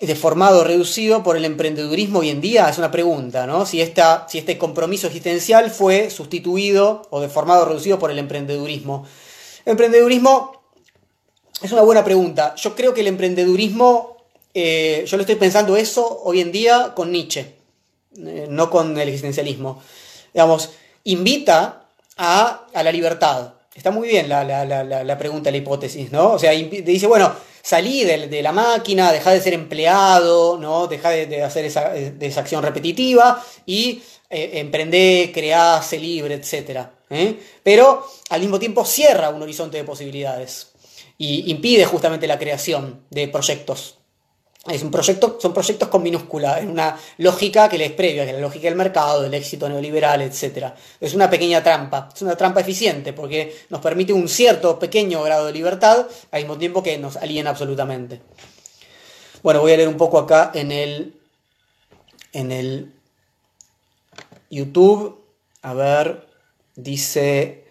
[0.00, 2.68] deformado, reducido por el emprendedurismo hoy en día.
[2.68, 3.66] Es una pregunta, ¿no?
[3.66, 9.06] Si, esta, si este compromiso existencial fue sustituido o deformado reducido por el emprendedurismo.
[9.64, 10.59] Emprendedurismo
[11.62, 12.54] es una buena pregunta.
[12.56, 14.16] Yo creo que el emprendedurismo,
[14.54, 17.54] eh, yo lo estoy pensando eso hoy en día con Nietzsche,
[18.16, 19.82] eh, no con el existencialismo.
[20.32, 20.70] Digamos,
[21.04, 21.84] invita
[22.16, 23.54] a, la libertad.
[23.74, 26.32] Está muy bien la, pregunta, la hipótesis, ¿no?
[26.32, 27.32] O sea, dice, bueno,
[27.62, 30.86] salí de, la máquina, deja de ser empleado, ¿no?
[30.86, 36.80] Deja de, hacer esa, esa, acción repetitiva y eh, emprende, crearse libre, etc.
[37.62, 40.69] Pero al mismo tiempo cierra un horizonte de posibilidades
[41.20, 43.98] y impide justamente la creación de proyectos.
[44.66, 48.36] Es un proyecto, son proyectos con minúscula, en una lógica que les previa, que es
[48.36, 50.72] la lógica del mercado, del éxito neoliberal, etc.
[50.98, 55.44] Es una pequeña trampa, es una trampa eficiente porque nos permite un cierto pequeño grado
[55.44, 58.22] de libertad al mismo tiempo que nos aliena absolutamente.
[59.42, 61.20] Bueno, voy a leer un poco acá en el,
[62.32, 62.94] en el
[64.48, 65.22] YouTube.
[65.60, 66.26] A ver,
[66.76, 67.69] dice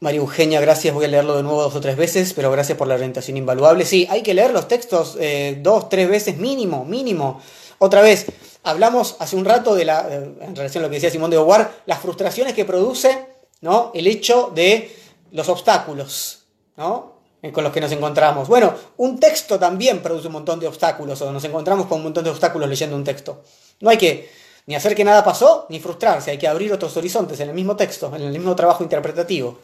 [0.00, 2.86] María Eugenia, gracias, voy a leerlo de nuevo dos o tres veces, pero gracias por
[2.86, 3.84] la orientación invaluable.
[3.84, 7.40] Sí, hay que leer los textos eh, dos, tres veces mínimo, mínimo.
[7.78, 8.26] Otra vez,
[8.62, 11.36] hablamos hace un rato de la, eh, en relación a lo que decía Simón de
[11.36, 13.26] Beauvoir, las frustraciones que produce
[13.60, 13.90] ¿no?
[13.92, 14.94] el hecho de
[15.32, 16.44] los obstáculos
[16.76, 17.14] ¿no?
[17.42, 18.46] Eh, con los que nos encontramos.
[18.46, 22.22] Bueno, un texto también produce un montón de obstáculos, o nos encontramos con un montón
[22.22, 23.42] de obstáculos leyendo un texto.
[23.80, 24.30] No hay que
[24.66, 27.74] ni hacer que nada pasó, ni frustrarse, hay que abrir otros horizontes en el mismo
[27.74, 29.58] texto, en el mismo trabajo interpretativo.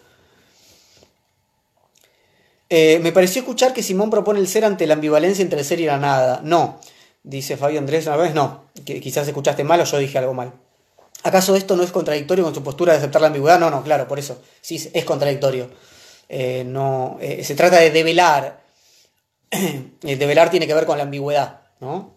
[2.77, 5.79] Eh, me pareció escuchar que Simón propone el ser ante la ambivalencia entre el ser
[5.79, 6.41] y la nada.
[6.43, 6.81] No,
[7.23, 10.53] dice Fabio Andrés una vez, no, quizás escuchaste mal o yo dije algo mal.
[11.23, 13.61] ¿Acaso esto no es contradictorio con su postura de aceptar la ambigüedad?
[13.61, 15.71] No, no, claro, por eso, sí, es contradictorio.
[16.29, 18.61] Eh, no, eh, se trata de develar.
[20.03, 22.11] develar tiene que ver con la ambigüedad, ¿no?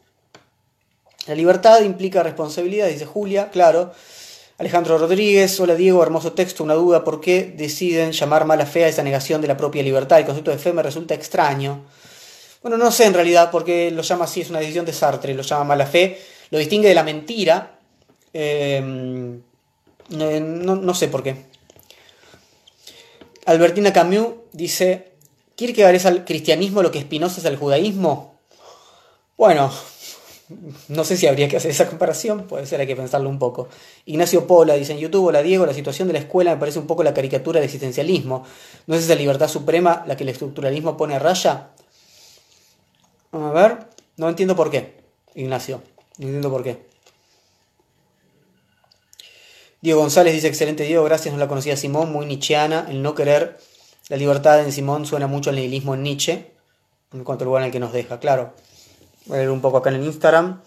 [1.28, 3.94] La libertad implica responsabilidad, dice Julia, claro.
[4.60, 8.88] Alejandro Rodríguez, hola Diego, hermoso texto, una duda, ¿por qué deciden llamar mala fe a
[8.88, 10.18] esa negación de la propia libertad?
[10.18, 11.86] El concepto de fe me resulta extraño.
[12.64, 15.36] Bueno, no sé en realidad por qué lo llama así, es una decisión de Sartre,
[15.36, 16.20] lo llama mala fe,
[16.50, 17.78] lo distingue de la mentira,
[18.34, 18.82] eh,
[20.10, 21.36] no, sé por qué.
[23.46, 25.12] Albertina Camus dice,
[25.56, 28.40] ¿Kierkegaard es al cristianismo lo que Spinoza es al judaísmo?
[29.38, 29.72] Bueno,
[30.88, 33.68] no sé si habría que hacer esa comparación, puede ser, hay que pensarlo un poco.
[34.06, 36.88] Ignacio Pola dice en YouTube, hola Diego, la situación de la escuela me parece un
[36.88, 38.46] poco la caricatura del existencialismo.
[38.86, 41.70] ¿No es esa libertad suprema la que el estructuralismo pone a raya?
[43.32, 43.78] A ver,
[44.16, 44.96] no entiendo por qué,
[45.36, 45.82] Ignacio,
[46.18, 46.88] no entiendo por qué.
[49.82, 53.58] Diego González dice, excelente Diego, gracias, no la conocía Simón, muy nietzscheana, el no querer
[54.10, 56.52] la libertad en Simón suena mucho al nihilismo en Nietzsche,
[57.12, 58.54] en cuanto al lugar en el que nos deja, claro.
[59.28, 60.62] Voy a leer un poco acá en el Instagram.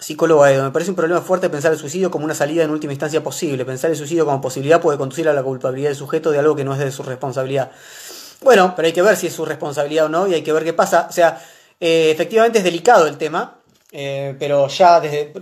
[0.00, 2.92] Psicólogo Edo, me parece un problema fuerte pensar el suicidio como una salida en última
[2.92, 3.64] instancia posible.
[3.64, 6.64] Pensar el suicidio como posibilidad puede conducir a la culpabilidad del sujeto de algo que
[6.64, 7.70] no es de su responsabilidad.
[8.40, 10.64] Bueno, pero hay que ver si es su responsabilidad o no y hay que ver
[10.64, 11.06] qué pasa.
[11.08, 11.40] O sea,
[11.78, 13.60] eh, efectivamente es delicado el tema,
[13.92, 15.32] eh, pero ya desde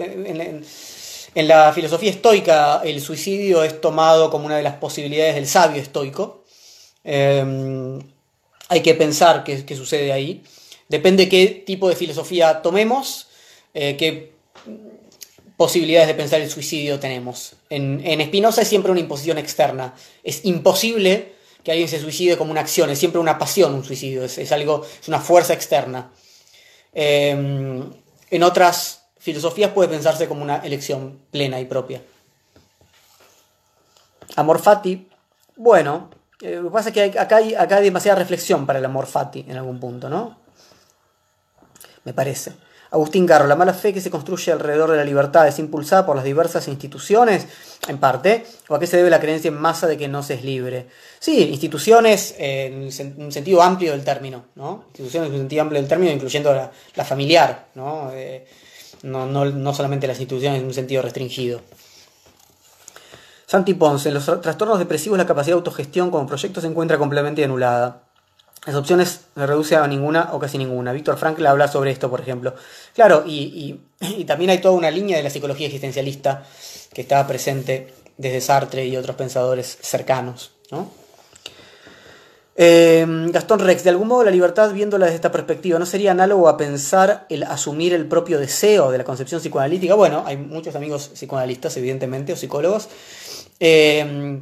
[1.35, 5.81] en, la filosofía estoica el suicidio es tomado como una de las posibilidades del sabio
[5.81, 6.45] estoico.
[7.03, 7.99] Eh,
[8.71, 10.43] hay que pensar qué, sucede ahí.
[10.89, 13.27] Depende qué tipo de filosofía tomemos,
[13.75, 14.33] eh, qué
[15.57, 17.55] posibilidades de pensar el suicidio tenemos.
[17.69, 19.95] En, en Spinoza es siempre una imposición externa.
[20.23, 21.33] Es imposible
[21.65, 24.87] que alguien se suicide como una acción, es siempre una pasión un suicidio, es, algo,
[25.01, 26.13] es una fuerza externa.
[26.95, 27.91] Em,
[28.31, 32.03] en otras filosofías puede pensarse como una elección plena y propia.
[34.37, 35.09] Amor fati,
[35.57, 36.09] bueno,
[36.41, 39.57] eh, lo que pasa es que acá hay, demasiada reflexión para el amor fati en
[39.57, 40.39] algún punto, ¿no?
[42.05, 42.53] Me parece.
[42.93, 46.17] Agustín Garro, la mala fe que se construye alrededor de la libertad es impulsada por
[46.17, 47.47] las diversas instituciones,
[47.87, 50.35] en parte, o a qué se debe la creencia en masa de que no se
[50.35, 50.87] es libre.
[51.21, 54.87] Sí, instituciones en un sentido amplio del término, ¿no?
[54.89, 58.11] Instituciones en un sentido amplio del término, incluyendo la, familiar, ¿no?
[58.13, 58.47] Eh,
[59.03, 61.61] no, no solamente las instituciones en un sentido restringido.
[63.51, 67.43] Santi Ponce, en los trastornos depresivos la capacidad de autogestión como proyecto se encuentra completamente
[67.43, 68.05] anulada.
[68.65, 70.93] Las opciones se reduce a ninguna o casi ninguna.
[70.93, 72.55] Víctor Frankl habla sobre esto, por ejemplo.
[72.95, 73.81] Claro, y,
[74.25, 76.45] también hay toda una línea de la psicología existencialista
[76.95, 80.53] que estaba presente desde Sartre y otros pensadores cercanos.
[82.55, 86.49] Eh, Gastón Rex, de algún modo la libertad viéndola desde esta perspectiva, ¿no sería análogo
[86.49, 89.95] a pensar el asumir el propio deseo de la concepción psicoanalítica?
[89.95, 92.89] Bueno, hay muchos amigos psicoanalistas, evidentemente, o psicólogos.
[93.61, 94.41] Eh,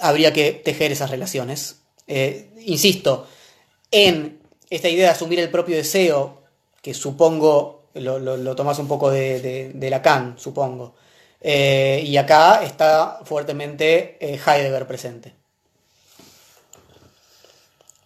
[0.00, 1.80] habría que tejer esas relaciones.
[2.06, 3.26] Eh, insisto,
[3.90, 6.42] en esta idea de asumir el propio deseo,
[6.82, 10.94] que supongo, lo, lo, tomas un poco de, Lacan, supongo,
[11.40, 15.34] eh, y acá está fuertemente eh, Heidegger presente.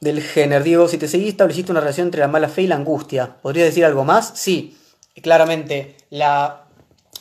[0.00, 2.76] Del género, Diego, si te seguís, estableciste una relación entre la mala fe y la
[2.76, 3.36] angustia.
[3.40, 4.32] ¿Podrías decir algo más?
[4.34, 4.76] Sí,
[5.22, 6.63] claramente la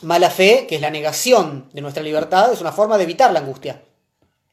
[0.04, 3.40] mala fe, que es la negación de nuestra libertad, es una forma de evitar la
[3.40, 3.82] angustia.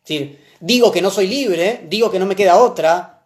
[0.03, 3.21] Es decir, digo que no soy libre, digo que no me queda otra,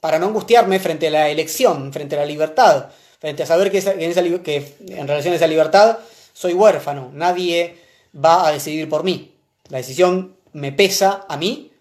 [0.00, 3.78] para no angustiarme frente a la elección, frente a la libertad, frente a saber que,
[3.78, 5.98] en, que en relación a esa libertad
[6.32, 7.76] soy huérfano, nadie
[8.14, 9.34] va a decidir por mí.
[9.70, 11.72] La decisión me pesa a mí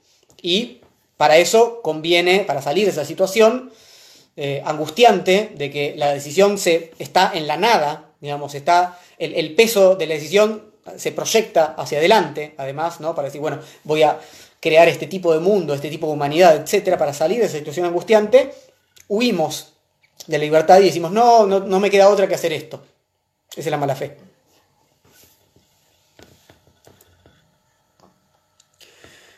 [0.41, 0.80] y
[1.18, 3.72] para eso conviene, para salir de esa situación
[4.35, 9.95] eh, angustiante de que la decisión se, está en la nada, digamos, está el, peso
[9.95, 13.15] de la decisión se proyecta hacia adelante, además, ¿no?
[13.15, 14.19] Para decir, bueno, voy a
[14.60, 17.85] crear este tipo de mundo, este tipo de humanidad, etcétera, para salir de esa situación
[17.85, 18.53] angustiante,
[19.07, 19.73] huimos
[20.27, 22.81] de la libertad y decimos, no, no, me queda otra que hacer esto.
[23.52, 24.18] Esa es la mala fe.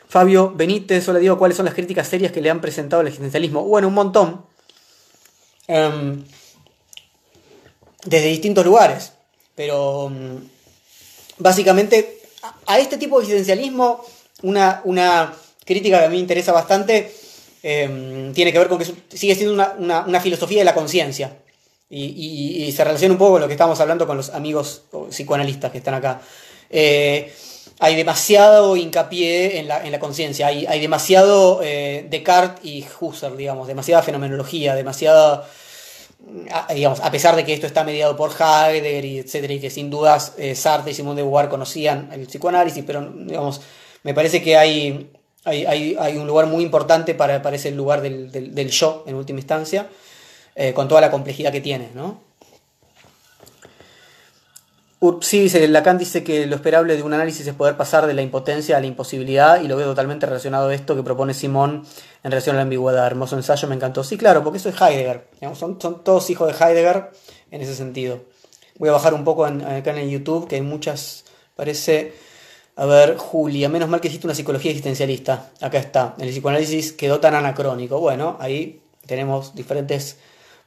[0.08, 3.64] Fabio Benítez, hola digo, ¿cuáles son las críticas serias que le han presentado al existencialismo?
[3.64, 4.46] Bueno, un montón.
[5.66, 6.24] Em,
[8.04, 9.12] desde distintos lugares.
[9.56, 10.48] Pero em,
[11.38, 12.20] básicamente
[12.66, 14.04] a este tipo de existencialismo
[14.42, 15.34] una,
[15.64, 17.12] crítica que a mí me interesa bastante
[17.62, 21.36] em, tiene que ver con que sigue siendo una, filosofía de la conciencia.
[21.88, 25.78] Y, se relaciona un poco con lo que estamos hablando con los amigos psicoanalistas que
[25.78, 26.20] están acá.
[26.70, 27.32] Eh,
[27.78, 34.74] hay demasiado hincapié en la, conciencia, hay, demasiado eh, Descartes y Husserl, digamos, demasiada fenomenología,
[34.74, 35.46] demasiada,
[36.74, 39.90] digamos, a pesar de que esto está mediado por Heidegger y etcétera, y que sin
[39.90, 43.60] dudas eh, Sartre y Simone de Beauvoir conocían el psicoanálisis, pero digamos,
[44.02, 45.10] me parece que hay,
[45.44, 49.88] hay, un lugar muy importante para, para ese lugar del, yo, en última instancia,
[50.54, 52.20] eh, con toda la complejidad que tiene, ¿no?
[55.20, 58.76] Sí, Lacan dice que lo esperable de un análisis es poder pasar de la impotencia
[58.76, 61.84] a la imposibilidad y lo veo totalmente relacionado a esto que propone Simón
[62.24, 63.06] en relación a la ambigüedad.
[63.06, 64.02] Hermoso ensayo, me encantó.
[64.02, 65.28] Sí, claro, porque eso es Heidegger.
[65.54, 67.10] son, son, todos hijos de Heidegger
[67.50, 68.24] en ese sentido.
[68.78, 71.24] Voy a bajar un poco acá en el YouTube, que hay muchas,
[71.54, 72.14] parece
[72.78, 75.50] a ver, Julia, menos mal que existe una psicología existencialista.
[75.62, 76.14] Acá está.
[76.18, 78.00] El psicoanálisis quedó tan anacrónico.
[78.00, 80.18] Bueno, ahí tenemos diferentes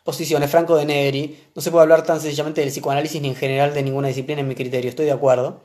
[0.04, 0.50] posiciones.
[0.50, 1.48] Franco de Negri.
[1.56, 4.48] No se puede hablar tan sencillamente del psicoanálisis ni en general de ninguna disciplina en
[4.48, 4.90] mi criterio.
[4.90, 5.62] Estoy de acuerdo.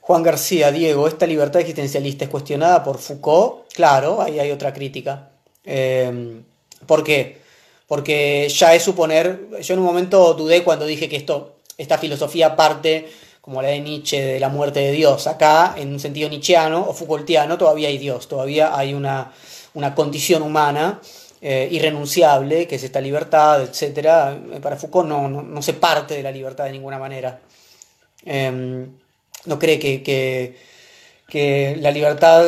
[0.00, 3.72] Juan García, Diego, ¿esta libertad existencialista es cuestionada por Foucault?
[3.72, 5.30] Claro, ahí hay otra crítica.
[5.64, 6.42] Eh,
[6.86, 7.38] ¿Por qué?
[7.88, 12.54] Porque ya es suponer, yo en un momento dudé cuando dije que esto, esta filosofía
[12.54, 13.08] parte
[13.46, 15.28] como la de Nietzsche de la muerte de Dios.
[15.28, 19.32] Acá, en un sentido nietzscheano o Foucaultiano, todavía hay Dios, todavía hay una,
[19.94, 21.00] condición humana
[21.40, 24.60] eh, irrenunciable, que es esta libertad, etc.
[24.62, 27.40] Para Foucault no, no, se parte de la libertad de ninguna manera.
[28.24, 28.90] Em,
[29.44, 30.02] no cree que,
[31.28, 32.44] que, la libertad,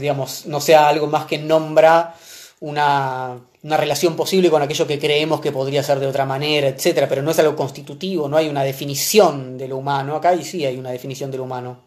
[0.00, 2.14] digamos, no sea algo más que nombra
[2.60, 7.08] una una relación posible con aquello que creemos que podría ser de otra manera, etcétera,
[7.08, 10.14] pero no es algo constitutivo, no hay una definición de lo humano.
[10.14, 11.78] Acá y sí hay una definición de lo humano.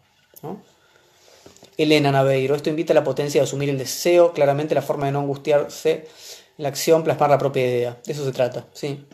[1.78, 5.12] Elena Naveiro, esto invita a la potencia de asumir el deseo, claramente la forma de
[5.12, 6.08] no angustiarse,
[6.56, 7.96] la acción, plasmar la propia idea.
[8.04, 9.06] De eso se trata, sí.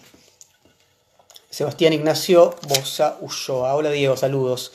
[1.51, 3.75] Sebastián Ignacio Bosa Ulloa.
[3.75, 4.73] Hola Diego, saludos.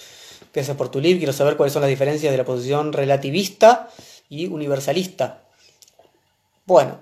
[0.53, 1.17] Gracias por tu libro.
[1.17, 3.89] Quiero saber cuáles son las diferencias de la posición relativista
[4.29, 5.41] y universalista.
[6.65, 6.99] Bueno,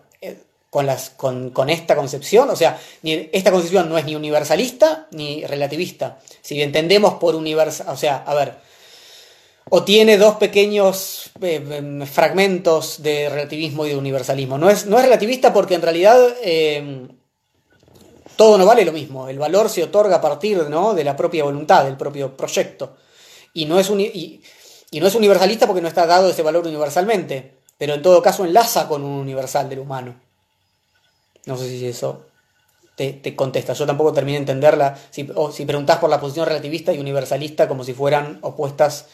[0.70, 2.50] con, las, con, esta concepción.
[2.50, 6.20] O sea, esta concepción no es ni universalista ni relativista.
[6.42, 8.56] Si entendemos por universal, o sea, a ver,
[9.70, 14.58] o tiene dos pequeños eh, em, fragmentos de relativismo y de universalismo.
[14.58, 17.10] No es, no es relativista porque en realidad em,
[18.36, 19.28] todo no vale lo mismo.
[19.28, 20.94] El valor se otorga a partir ¿no?
[20.94, 22.96] de la propia voluntad, del propio proyecto.
[23.54, 27.96] Y no, es y no es universalista porque no está dado ese valor universalmente, pero
[27.96, 30.16] en todo caso enlaza con un universal del humano.
[31.46, 32.26] No sé si eso
[32.96, 33.74] te, contesta.
[33.74, 34.98] Yo tampoco terminé de entenderla.
[35.12, 39.06] Si, o si preguntás por la posición relativista y universalista como si fueran opuestas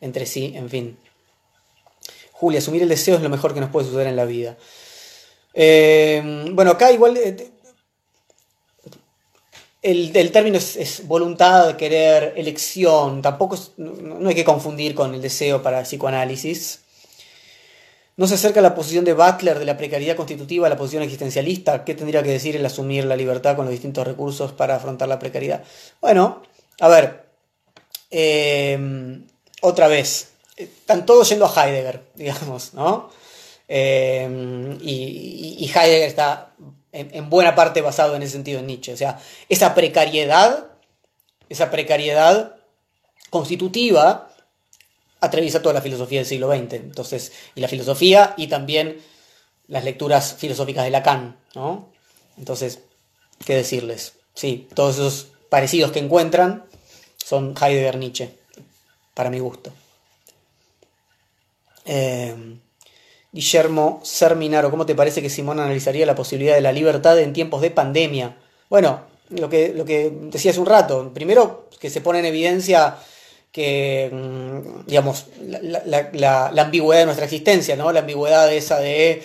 [0.00, 0.98] entre sí, en fin.
[2.32, 4.56] Julia, asumir el deseo es lo mejor que nos puede suceder en la vida.
[5.54, 7.50] Eh, bueno, acá igual eh,
[9.82, 13.22] el, término es, voluntad, querer, elección.
[13.22, 16.80] Tampoco no hay que confundir con el deseo para psicoanálisis.
[18.16, 21.84] ¿No se acerca la posición de Butler de la precariedad constitutiva a la posición existencialista?
[21.84, 25.20] ¿Qué tendría que decir el asumir la libertad con los distintos recursos para afrontar la
[25.20, 25.62] precariedad?
[26.00, 26.42] Bueno,
[26.80, 27.28] a ver,
[28.10, 29.20] eh,
[29.60, 33.10] otra vez, están todos yendo a Heidegger, digamos, ¿no?
[33.68, 36.52] Eh, y, Heidegger está
[36.92, 38.92] en, en, buena parte basado en ese sentido en Nietzsche.
[38.92, 40.68] O sea, esa precariedad,
[41.48, 42.56] esa precariedad
[43.30, 44.30] constitutiva
[45.20, 46.74] atraviesa toda la filosofía del siglo XX.
[46.74, 49.00] Entonces, y la filosofía y también
[49.66, 51.90] las lecturas filosóficas de Lacan, ¿no?
[52.38, 52.80] Entonces,
[53.44, 54.14] ¿qué decirles?
[54.34, 56.64] Sí, todos esos parecidos que encuentran
[57.16, 58.37] son Heidegger-Nietzsche,
[59.18, 59.72] para mi gusto.
[61.84, 62.32] Eh,
[63.32, 67.60] Guillermo Serminaro, ¿cómo te parece que Simón analizaría la posibilidad de la libertad en tiempos
[67.60, 68.36] de pandemia?
[68.70, 69.00] Bueno,
[69.30, 72.94] lo que, lo que decía hace un rato, primero que se pone en evidencia
[73.50, 77.90] que, mm, digamos, la, ambigüedad de nuestra existencia, ¿no?
[77.90, 79.20] La ambigüedad esa de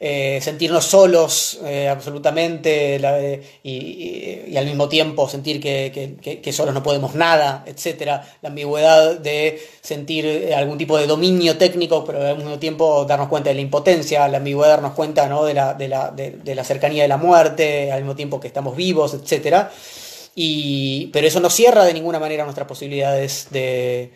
[0.00, 3.00] eh, sentirnos solos eh, absolutamente
[3.62, 8.20] y, al mismo tiempo sentir que, solos no podemos nada, etc.
[8.42, 13.28] La ambigüedad de sentir eh, algún tipo de dominio técnico, pero al mismo tiempo darnos
[13.28, 15.44] cuenta de la impotencia, la ambigüedad de darnos cuenta ¿no?
[15.44, 18.76] de, la, de, la, de, la cercanía de la muerte, al mismo tiempo que estamos
[18.76, 19.68] vivos, etc.
[20.34, 24.12] Y, pero eso no cierra de ninguna manera nuestras posibilidades de,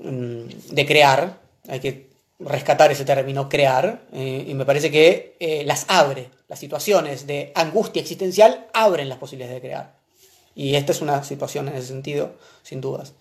[0.00, 1.38] mm, de crear.
[1.68, 2.13] Hay que
[2.44, 6.30] rescatar ese término, crear, eh, y me parece que eh, las abre.
[6.48, 9.94] Las situaciones de angustia existencial abren las posibilidades de crear.
[10.54, 13.14] Y esta es una situación en ese sentido, sin dudas.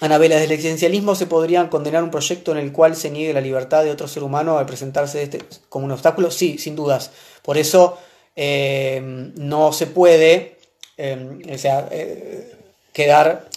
[0.00, 3.40] Anabela, desde el existencialismo se podría condenar un proyecto en el cual se niegue la
[3.40, 6.30] libertad de otro ser humano al presentarse este como un obstáculo.
[6.30, 7.12] Sí, sin dudas.
[7.42, 7.98] Por eso
[8.34, 10.56] Em, no se puede
[10.96, 12.52] eh,
[12.92, 13.48] quedar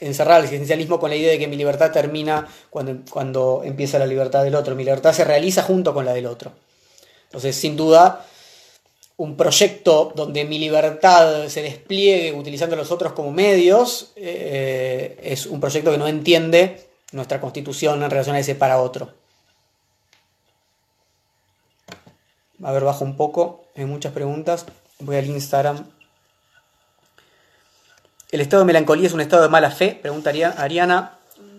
[0.00, 4.06] encerrado el existencialismo con la idea de que mi libertad termina cuando, cuando empieza la
[4.06, 4.74] libertad del otro.
[4.74, 6.52] Mi libertad se realiza junto con la del otro.
[7.24, 8.24] Entonces, sin duda,
[9.18, 15.46] un proyecto donde mi libertad se despliegue utilizando a los otros como medios eh, es
[15.46, 19.12] un proyecto que no entiende nuestra constitución en relación a ese para otro.
[22.62, 23.64] A ver, bajo un poco.
[23.76, 24.66] Hay muchas preguntas.
[25.00, 25.97] Voy al Instagram.
[28.30, 29.98] ¿El estado de melancolía es un estado de mala fe?
[30.00, 31.12] Preguntaría Ariana.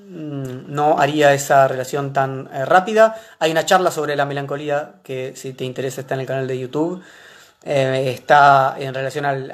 [0.09, 3.19] Mm, no haría esa relación tan eh, rápida.
[3.39, 6.59] Hay una charla sobre la melancolía que si te interesa está en el canal de
[6.59, 7.01] YouTube.
[7.63, 9.51] Eh, está en relación al,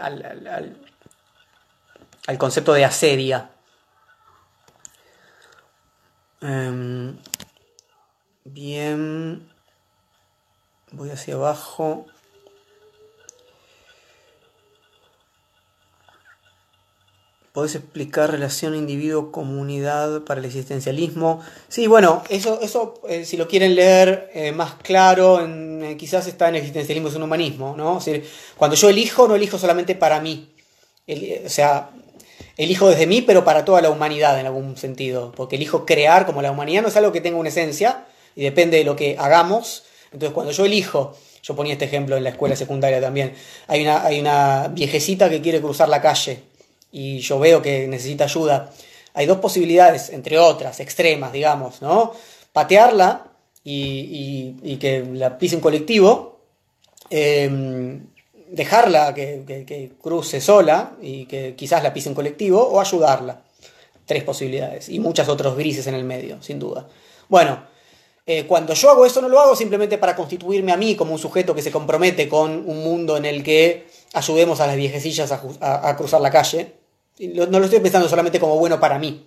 [2.27, 3.49] al, concepto de asedia.
[6.41, 7.17] Em,
[8.43, 9.49] bien.
[10.91, 12.07] Voy hacia abajo.
[17.55, 21.39] ¿Podés explicar relación individuo-comunidad para el existencialismo?
[21.69, 26.49] Sí, bueno, eso, eso eh, si lo quieren leer eh, más claro, eh, quizás está
[26.49, 27.99] en existencialismo es un humanismo, ¿no?
[28.57, 30.53] cuando yo elijo, no elijo solamente para mí.
[31.07, 31.91] o sea,
[32.57, 35.31] elijo desde mí, pero para toda la humanidad en algún sentido.
[35.31, 38.05] Porque elijo crear como la humanidad no es algo que tenga una esencia
[38.35, 42.23] y depende de lo que hagamos entonces, cuando yo elijo, yo ponía este ejemplo en
[42.23, 43.33] la escuela secundaria también,
[43.67, 46.39] hay una, hay una viejecita que quiere cruzar la calle
[46.95, 48.71] y yo veo que necesita ayuda.
[49.13, 52.13] Hay dos posibilidades, entre otras, extremas, digamos, ¿no?
[52.53, 53.27] Patearla
[53.65, 56.39] y, que la pise un colectivo,
[57.09, 58.07] em,
[58.49, 63.41] dejarla que, que, cruce sola y que quizás la pise un colectivo, o ayudarla.
[64.05, 66.87] Tres posibilidades y muchas otros grises en el medio, sin duda.
[67.27, 67.61] Bueno,
[68.25, 71.19] eh, cuando yo hago eso no lo hago simplemente para constituirme a mí como un
[71.19, 75.95] sujeto que se compromete con un mundo en el que ayudemos a las viejecillas a,
[75.97, 76.84] cruzar la calle.
[77.19, 79.25] No lo estoy pensando solamente como bueno para mí.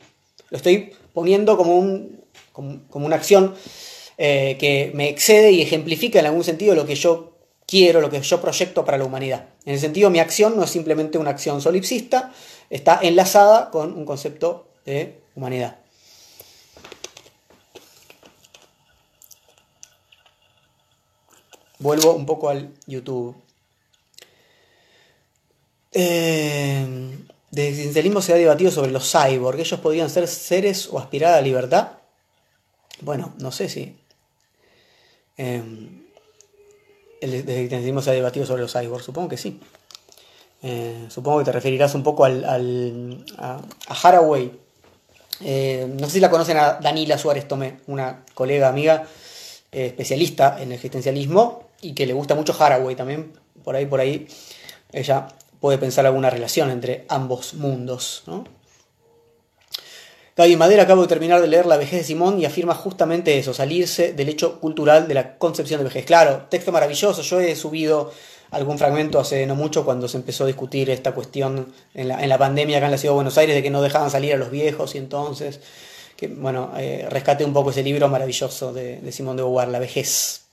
[0.50, 3.54] Lo estoy poniendo como, un, como, una acción
[4.18, 8.20] eh, que me excede y ejemplifica en algún sentido lo que yo quiero, lo que
[8.20, 9.48] yo proyecto para la humanidad.
[9.64, 12.32] En el sentido, mi acción no es simplemente una acción solipsista,
[12.70, 15.78] está enlazada con un concepto de humanidad.
[21.78, 23.36] Vuelvo un poco al YouTube.
[25.92, 27.16] Eh,
[27.50, 29.58] de existencialismo se ha debatido sobre los cyborg.
[29.58, 31.92] ¿Ellos podrían ser seres o aspirar a la libertad?
[33.00, 33.96] Bueno, no sé si.
[35.36, 35.62] Eh,
[37.20, 39.02] el existencialismo se ha debatido sobre los cyborg.
[39.02, 39.60] Supongo que sí.
[40.62, 43.60] Eh, supongo que te referirás un poco al, a,
[44.02, 44.52] Haraway.
[45.40, 49.06] no sé si la conocen a Danila Suárez Tomé, una colega amiga
[49.70, 53.32] especialista en existencialismo y que le gusta mucho Haraway también.
[53.62, 54.26] Por ahí, por ahí,
[54.92, 55.28] ella
[55.60, 58.22] puede pensar alguna relación entre ambos mundos.
[58.26, 58.44] ¿no?
[60.38, 63.52] Gaby Madera acabo de terminar de leer La vejez de Simón y afirma justamente eso,
[63.52, 66.04] salirse del hecho cultural de la concepción de vejez.
[66.04, 68.12] Claro, texto maravilloso, yo he subido
[68.52, 72.78] algún fragmento hace no mucho cuando se empezó a discutir esta cuestión en la, pandemia
[72.78, 74.94] acá en la ciudad de Buenos Aires de que no dejaban salir a los viejos
[74.94, 75.60] y entonces,
[76.16, 79.80] que bueno, eh, rescaté un poco ese libro maravilloso de, de Simón de Beauvoir, La
[79.80, 80.47] vejez.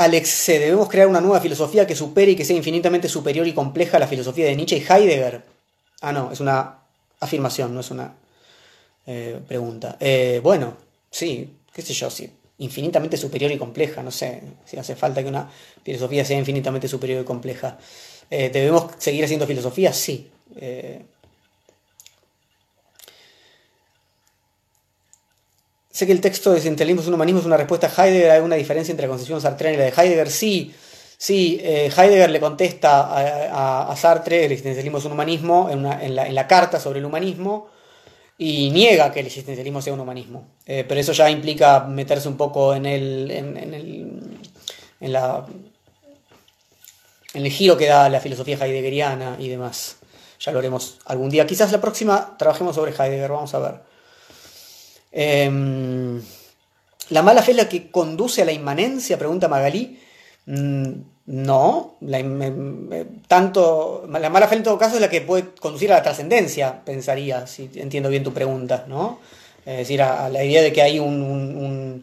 [0.00, 3.98] Alex ¿debemos crear una nueva filosofía que supere y que sea infinitamente superior y compleja
[3.98, 5.42] a la filosofía de Nietzsche y Heidegger?
[6.00, 6.78] Ah, no, es una
[7.20, 8.14] afirmación, no es una
[9.06, 9.98] eh, pregunta.
[10.00, 10.74] Eh, bueno,
[11.10, 15.28] sí, qué sé yo, sí, infinitamente superior y compleja, no sé si hace falta que
[15.28, 15.50] una
[15.84, 17.76] filosofía sea infinitamente superior y compleja.
[18.30, 19.92] Eh, ¿Debemos seguir haciendo filosofía?
[19.92, 20.30] Sí.
[26.00, 28.30] Sé que el texto de Existencialismo es un humanismo es una respuesta a Heidegger.
[28.30, 30.30] ¿Hay una diferencia entre la concepción sartreana y la de Heidegger?
[30.30, 30.74] Sí,
[31.18, 31.60] sí.
[31.62, 37.00] Eh, Heidegger le contesta a, Sartre, el existencialismo es un humanismo, en, la, carta sobre
[37.00, 37.68] el humanismo,
[38.38, 40.46] y niega que el existencialismo sea un humanismo.
[40.64, 44.40] Eh, pero eso ya implica meterse un poco en el, en, el,
[45.00, 45.44] en, la,
[47.34, 49.96] en el giro que da la filosofía heideggeriana y demás.
[50.38, 51.46] Ya lo haremos algún día.
[51.46, 53.89] Quizás la próxima trabajemos sobre Heidegger, vamos a ver.
[55.12, 56.20] Em,
[57.10, 59.18] ¿La mala fe es la que conduce a la inmanencia?
[59.18, 59.98] Pregunta Magalí.
[60.46, 60.92] Mm,
[61.26, 62.18] no, la,
[63.28, 66.84] tanto, la mala fe en todo caso es la que puede conducir a la trascendencia,
[66.84, 69.20] pensaría, si entiendo bien tu pregunta, ¿no?
[69.64, 72.02] Es decir, a, la idea de que hay un,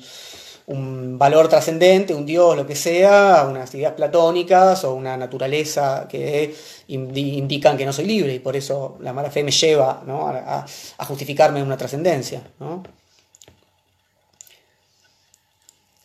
[1.17, 6.53] valor trascendente, un Dios, lo que sea, unas ideas platónicas o una naturaleza que
[6.88, 10.65] indican que no soy libre y por eso la mala fe me lleva a,
[10.97, 12.41] a, justificarme una trascendencia.
[12.59, 12.84] ¿no?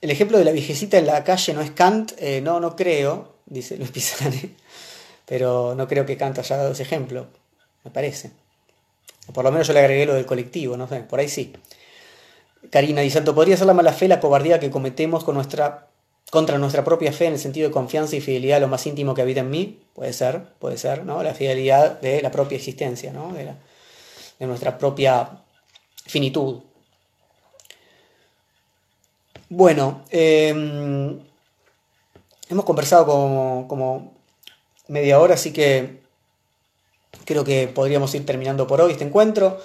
[0.02, 3.36] El ejemplo de la viejecita en la calle no es Kant, eh, no, no creo,
[3.46, 4.56] dice Luis Pisani,
[5.26, 7.28] pero no creo que Kant haya dado ese ejemplo,
[7.84, 8.32] me parece.
[9.28, 11.52] O por lo menos yo le agregué lo del colectivo, no sé, por ahí sí.
[12.70, 15.86] Karina Di Santo, ¿podría ser la mala fe la cobardía que cometemos con nuestra,
[16.30, 19.14] contra nuestra propia fe en el sentido de confianza y fidelidad a lo más íntimo
[19.14, 19.82] que habita en mí?
[19.94, 21.22] Puede ser, puede ser, ¿no?
[21.22, 23.32] La fidelidad de la propia existencia, ¿no?
[23.32, 23.52] De,
[24.40, 25.44] de nuestra propia
[26.06, 26.71] finitud.
[29.54, 31.20] Bueno, em,
[32.48, 34.14] hemos conversado como,
[34.88, 36.00] media hora, así que
[37.26, 39.58] creo que podríamos ir terminando por hoy este encuentro.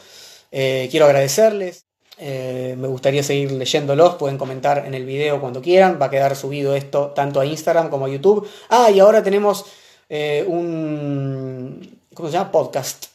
[0.51, 1.85] Eh, quiero agradecerles.
[2.17, 4.15] Eh, me gustaría seguir leyéndolos.
[4.15, 5.97] Pueden comentar en el video cuando quieran.
[6.01, 8.45] Va a quedar subido esto tanto a Instagram como a YouTube.
[8.67, 9.67] Ah, y ahora tenemos
[10.09, 12.01] eh, un.
[12.13, 12.51] ¿Cómo se llama?
[12.51, 13.05] Podcast.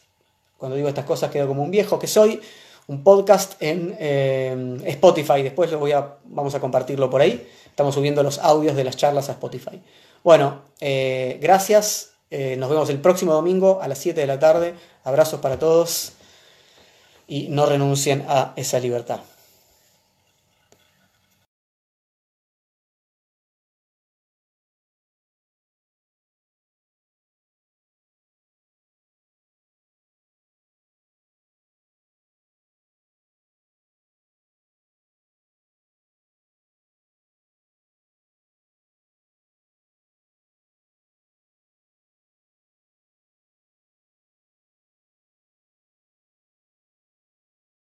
[0.57, 2.41] Cuando digo estas cosas quedo como un viejo que soy
[2.87, 5.41] un podcast en eh, Spotify.
[5.41, 7.47] Después lo voy a, vamos a compartirlo por ahí.
[7.65, 9.81] Estamos subiendo los audios de las charlas a Spotify.
[10.23, 12.11] Bueno, eh, gracias.
[12.29, 14.73] Eh, nos vemos el próximo domingo a las 7 de la tarde.
[15.03, 16.13] Abrazos para todos
[17.27, 19.21] y no renuncien a esa libertad.